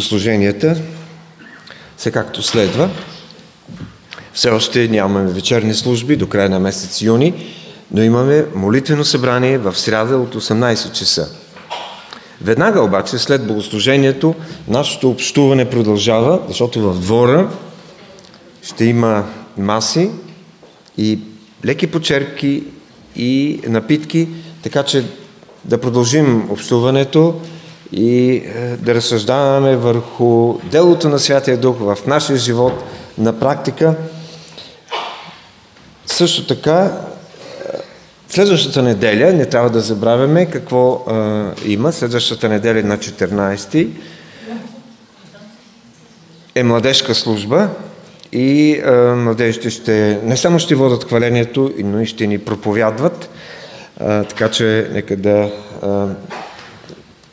Богослуженията 0.00 0.76
се 1.96 2.10
както 2.10 2.42
следва. 2.42 2.90
Все 4.32 4.50
още 4.50 4.88
нямаме 4.88 5.32
вечерни 5.32 5.74
служби 5.74 6.16
до 6.16 6.26
края 6.26 6.48
на 6.48 6.60
месец 6.60 7.02
юни, 7.02 7.34
но 7.90 8.02
имаме 8.02 8.44
молитвено 8.54 9.04
събрание 9.04 9.58
в 9.58 9.78
сряда 9.78 10.16
от 10.16 10.34
18 10.34 10.92
часа. 10.92 11.28
Веднага 12.40 12.82
обаче, 12.82 13.18
след 13.18 13.46
богослужението, 13.46 14.34
нашето 14.68 15.10
общуване 15.10 15.70
продължава, 15.70 16.40
защото 16.48 16.92
в 16.92 17.00
двора 17.00 17.50
ще 18.62 18.84
има 18.84 19.24
маси 19.58 20.10
и 20.98 21.18
леки 21.64 21.86
почерпки 21.86 22.64
и 23.16 23.60
напитки, 23.66 24.28
така 24.62 24.82
че 24.82 25.04
да 25.64 25.80
продължим 25.80 26.50
общуването 26.50 27.40
и 27.92 28.30
е, 28.30 28.76
да 28.76 28.94
разсъждаваме 28.94 29.76
върху 29.76 30.58
делото 30.64 31.08
на 31.08 31.18
Святия 31.18 31.56
Дух 31.56 31.76
в 31.78 31.98
нашия 32.06 32.36
живот 32.36 32.84
на 33.18 33.38
практика. 33.38 33.94
Също 36.06 36.46
така, 36.46 36.92
следващата 38.28 38.82
неделя, 38.82 39.32
не 39.32 39.46
трябва 39.46 39.70
да 39.70 39.80
забравяме 39.80 40.46
какво 40.46 40.92
а, 40.92 41.44
има, 41.66 41.92
следващата 41.92 42.48
неделя 42.48 42.82
на 42.82 42.98
14 42.98 43.88
е 46.54 46.62
младежка 46.62 47.14
служба 47.14 47.68
и 48.32 48.80
а, 48.84 49.16
младежите 49.16 49.70
ще 49.70 50.20
не 50.24 50.36
само 50.36 50.58
ще 50.58 50.74
водят 50.74 51.04
хвалението, 51.04 51.72
но 51.78 52.00
и 52.00 52.06
ще 52.06 52.26
ни 52.26 52.38
проповядват. 52.38 53.30
А, 54.00 54.24
така 54.24 54.50
че 54.50 54.88
нека 54.92 55.16
да, 55.16 55.50
а, 55.82 56.06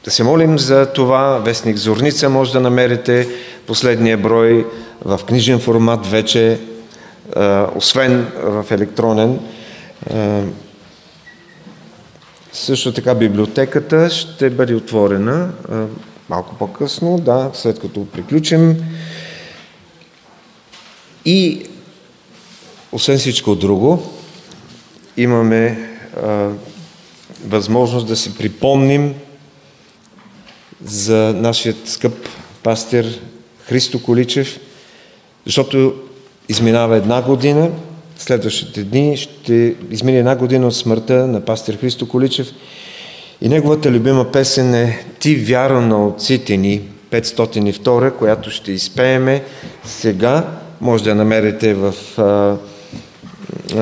да 0.07 0.11
се 0.11 0.23
молим 0.23 0.59
за 0.59 0.85
това. 0.85 1.37
Вестник 1.37 1.77
Зорница 1.77 2.29
може 2.29 2.51
да 2.51 2.59
намерите 2.59 3.27
последния 3.65 4.17
брой 4.17 4.67
в 5.05 5.19
книжен 5.27 5.59
формат 5.59 6.05
вече, 6.07 6.59
а, 7.35 7.67
освен 7.75 8.31
в 8.43 8.65
електронен. 8.71 9.39
А, 10.13 10.41
също 12.53 12.93
така 12.93 13.15
библиотеката 13.15 14.09
ще 14.09 14.49
бъде 14.49 14.75
отворена 14.75 15.49
а, 15.71 15.85
малко 16.29 16.55
по-късно, 16.55 17.17
да, 17.17 17.49
след 17.53 17.79
като 17.79 18.05
приключим. 18.05 18.75
И 21.25 21.65
освен 22.91 23.17
всичко 23.17 23.55
друго, 23.55 24.13
имаме 25.17 25.89
а, 26.23 26.49
възможност 27.47 28.07
да 28.07 28.15
си 28.15 28.37
припомним 28.37 29.13
за 30.85 31.33
нашия 31.35 31.75
скъп 31.85 32.13
пастир 32.63 33.19
Христо 33.65 34.03
Количев, 34.03 34.59
защото 35.45 35.93
изминава 36.49 36.97
една 36.97 37.21
година, 37.21 37.69
следващите 38.17 38.83
дни 38.83 39.17
ще 39.17 39.75
измине 39.91 40.19
една 40.19 40.35
година 40.35 40.67
от 40.67 40.75
смъртта 40.75 41.27
на 41.27 41.41
пастир 41.41 41.79
Христо 41.79 42.07
Количев 42.07 42.47
и 43.41 43.49
неговата 43.49 43.91
любима 43.91 44.31
песен 44.31 44.73
е 44.73 45.05
Ти 45.19 45.35
вяра 45.35 45.81
на 45.81 46.07
отците 46.07 46.57
ни, 46.57 46.81
502, 47.11 48.15
която 48.15 48.51
ще 48.51 48.71
изпееме 48.71 49.43
сега. 49.85 50.47
Може 50.81 51.03
да 51.03 51.09
я 51.09 51.15
намерите 51.15 51.73
в 51.73 51.93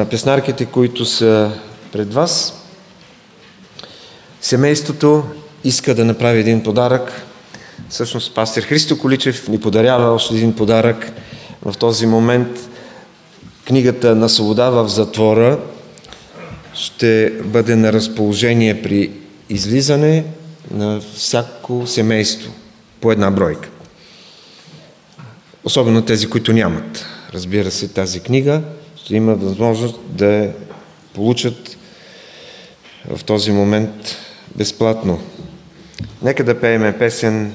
песнарките, 0.10 0.66
които 0.66 1.06
са 1.06 1.52
пред 1.92 2.14
вас. 2.14 2.62
Семейството 4.42 5.24
иска 5.66 5.96
да 5.96 6.06
направи 6.06 6.40
един 6.40 6.64
подарък. 6.64 7.26
Всъщност 7.90 8.36
пастир 8.36 8.64
Христо 8.64 8.98
Количев 8.98 9.48
ни 9.48 9.60
подарява 9.60 10.14
още 10.14 10.36
един 10.36 10.56
подарък 10.56 11.12
в 11.66 11.78
този 11.78 12.06
момент. 12.06 12.70
Книгата 13.66 14.16
на 14.16 14.30
свобода 14.30 14.70
в 14.70 14.88
затвора 14.88 15.60
ще 16.74 17.34
бъде 17.44 17.76
на 17.76 17.94
разположение 17.94 18.82
при 18.82 19.12
излизане 19.50 20.26
на 20.72 21.02
всяко 21.16 21.88
семейство 21.88 22.52
по 23.02 23.12
една 23.12 23.32
бройка. 23.32 23.70
Особено 25.64 26.02
тези, 26.02 26.30
които 26.30 26.54
нямат. 26.54 27.06
Разбира 27.34 27.72
се, 27.72 27.88
тази 27.88 28.20
книга 28.20 28.62
ще 28.96 29.16
има 29.16 29.36
възможност 29.36 29.96
да 30.10 30.50
получат 31.14 31.78
в 33.16 33.24
този 33.24 33.52
момент 33.52 34.16
безплатно. 34.56 35.20
Нека 36.22 36.44
да 36.44 36.60
пееме 36.60 36.98
песен 36.98 37.54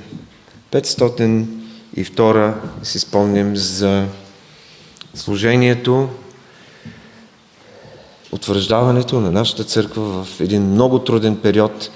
502 0.72 1.46
и 1.96 2.06
си 2.82 2.98
спомним 2.98 3.56
за 3.56 4.06
служението, 5.14 6.08
утвърждаването 8.32 9.20
на 9.20 9.32
нашата 9.32 9.64
църква 9.64 10.24
в 10.24 10.40
един 10.40 10.62
много 10.62 10.98
труден 10.98 11.36
период 11.36 11.90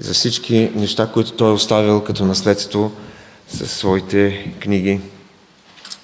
за 0.00 0.14
всички 0.14 0.70
неща, 0.74 1.10
които 1.14 1.32
той 1.32 1.50
е 1.50 1.54
оставил 1.54 2.04
като 2.04 2.24
наследство 2.24 2.92
със 3.48 3.72
своите 3.72 4.52
книги. 4.60 5.00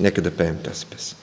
Нека 0.00 0.22
да 0.22 0.30
пеем 0.30 0.58
тази 0.64 0.86
песен. 0.86 1.16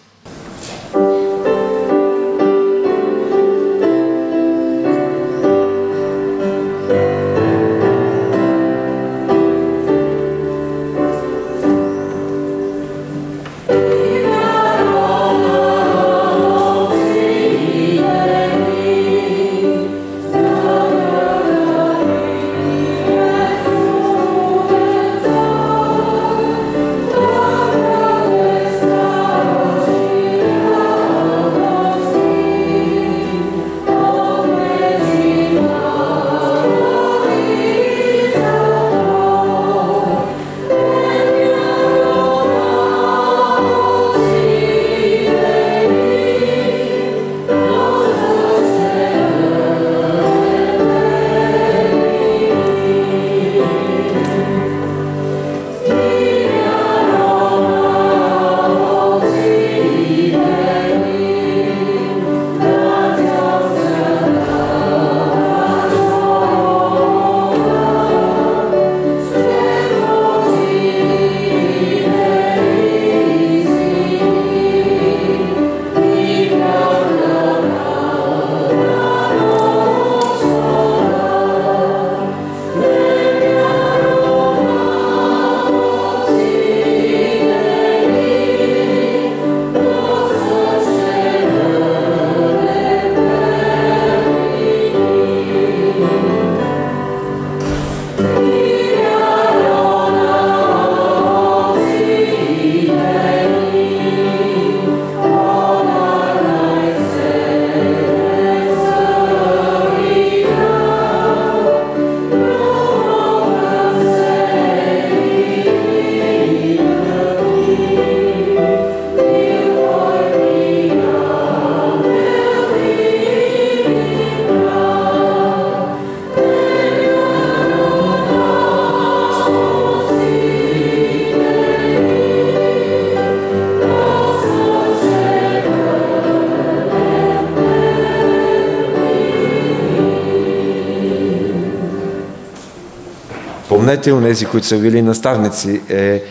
Помнете, 143.95 144.13
онези, 144.13 144.45
които 144.45 144.67
са 144.67 144.77
били 144.77 145.01
наставници, 145.01 145.81
е, 145.89 146.23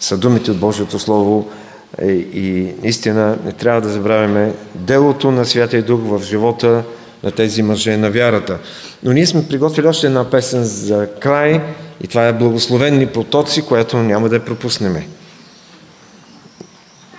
са 0.00 0.18
думите 0.18 0.50
от 0.50 0.58
Божието 0.58 0.98
Слово 0.98 1.50
е, 1.98 2.12
и 2.12 2.74
наистина 2.82 3.38
не 3.44 3.52
трябва 3.52 3.80
да 3.80 3.88
забравяме 3.88 4.54
делото 4.74 5.30
на 5.30 5.44
Святия 5.44 5.82
Дух 5.82 6.00
в 6.04 6.22
живота 6.22 6.84
на 7.24 7.30
тези 7.30 7.62
мъже 7.62 7.96
на 7.96 8.10
вярата. 8.10 8.58
Но 9.02 9.12
ние 9.12 9.26
сме 9.26 9.48
приготвили 9.48 9.86
още 9.86 10.06
една 10.06 10.30
песен 10.30 10.64
за 10.64 11.08
край 11.20 11.60
и 12.04 12.06
това 12.06 12.28
е 12.28 12.32
Благословенни 12.32 13.06
потоци, 13.06 13.62
която 13.62 13.96
няма 13.96 14.28
да 14.28 14.34
я 14.34 14.44
пропуснем. 14.44 14.96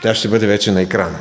Тя 0.01 0.15
ще 0.15 0.27
бъде 0.27 0.47
вече 0.47 0.71
на 0.71 0.81
екрана. 0.81 1.19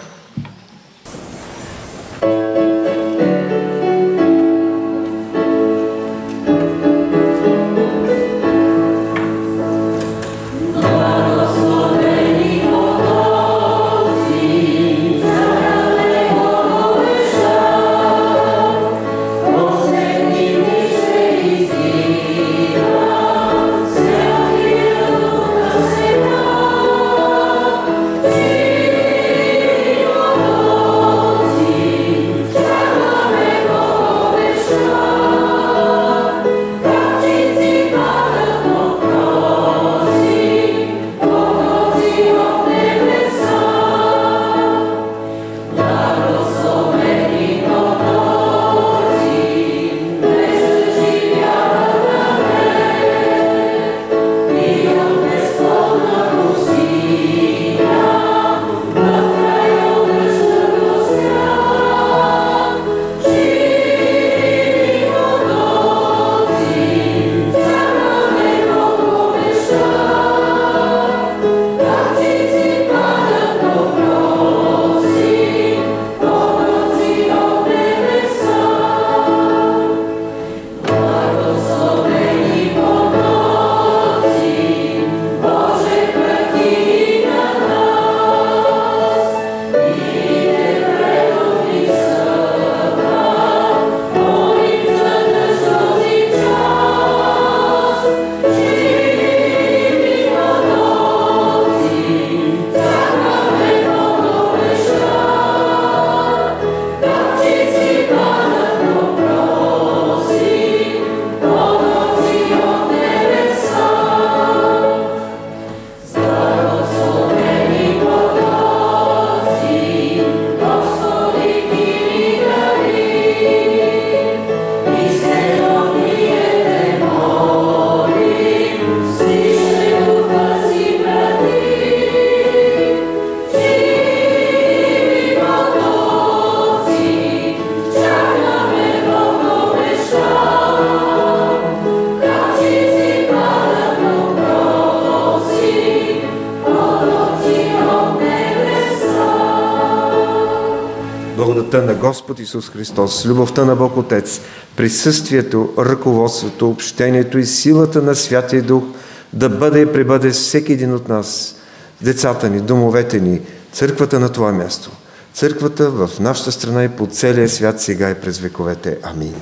Господ 152.29 152.45
Исус 152.45 152.71
Христос, 152.71 153.27
любовта 153.27 153.65
на 153.65 153.77
Бог 153.77 153.97
Отец, 153.97 154.41
присъствието, 154.77 155.73
ръководството, 155.79 156.71
общението 156.71 157.39
и 157.39 157.47
силата 157.47 158.03
на 158.03 158.15
Святия 158.15 158.63
Дух 158.63 158.85
да 159.33 159.49
бъде 159.49 159.81
и 159.81 159.93
пребъде 159.93 160.31
всеки 160.31 160.73
един 160.73 160.95
от 160.95 161.09
нас, 161.09 161.57
децата 162.01 162.51
ни, 162.51 162.61
домовете 162.61 163.21
ни, 163.21 163.41
църквата 163.73 164.21
на 164.21 164.29
това 164.29 164.53
място, 164.53 164.91
църквата 165.35 165.91
в 165.91 166.11
нашата 166.21 166.53
страна 166.53 166.85
и 166.85 166.89
по 166.89 167.07
целия 167.07 167.49
свят 167.49 167.81
сега 167.81 168.11
и 168.11 168.15
през 168.15 168.39
вековете. 168.39 168.99
Амин. 169.03 169.35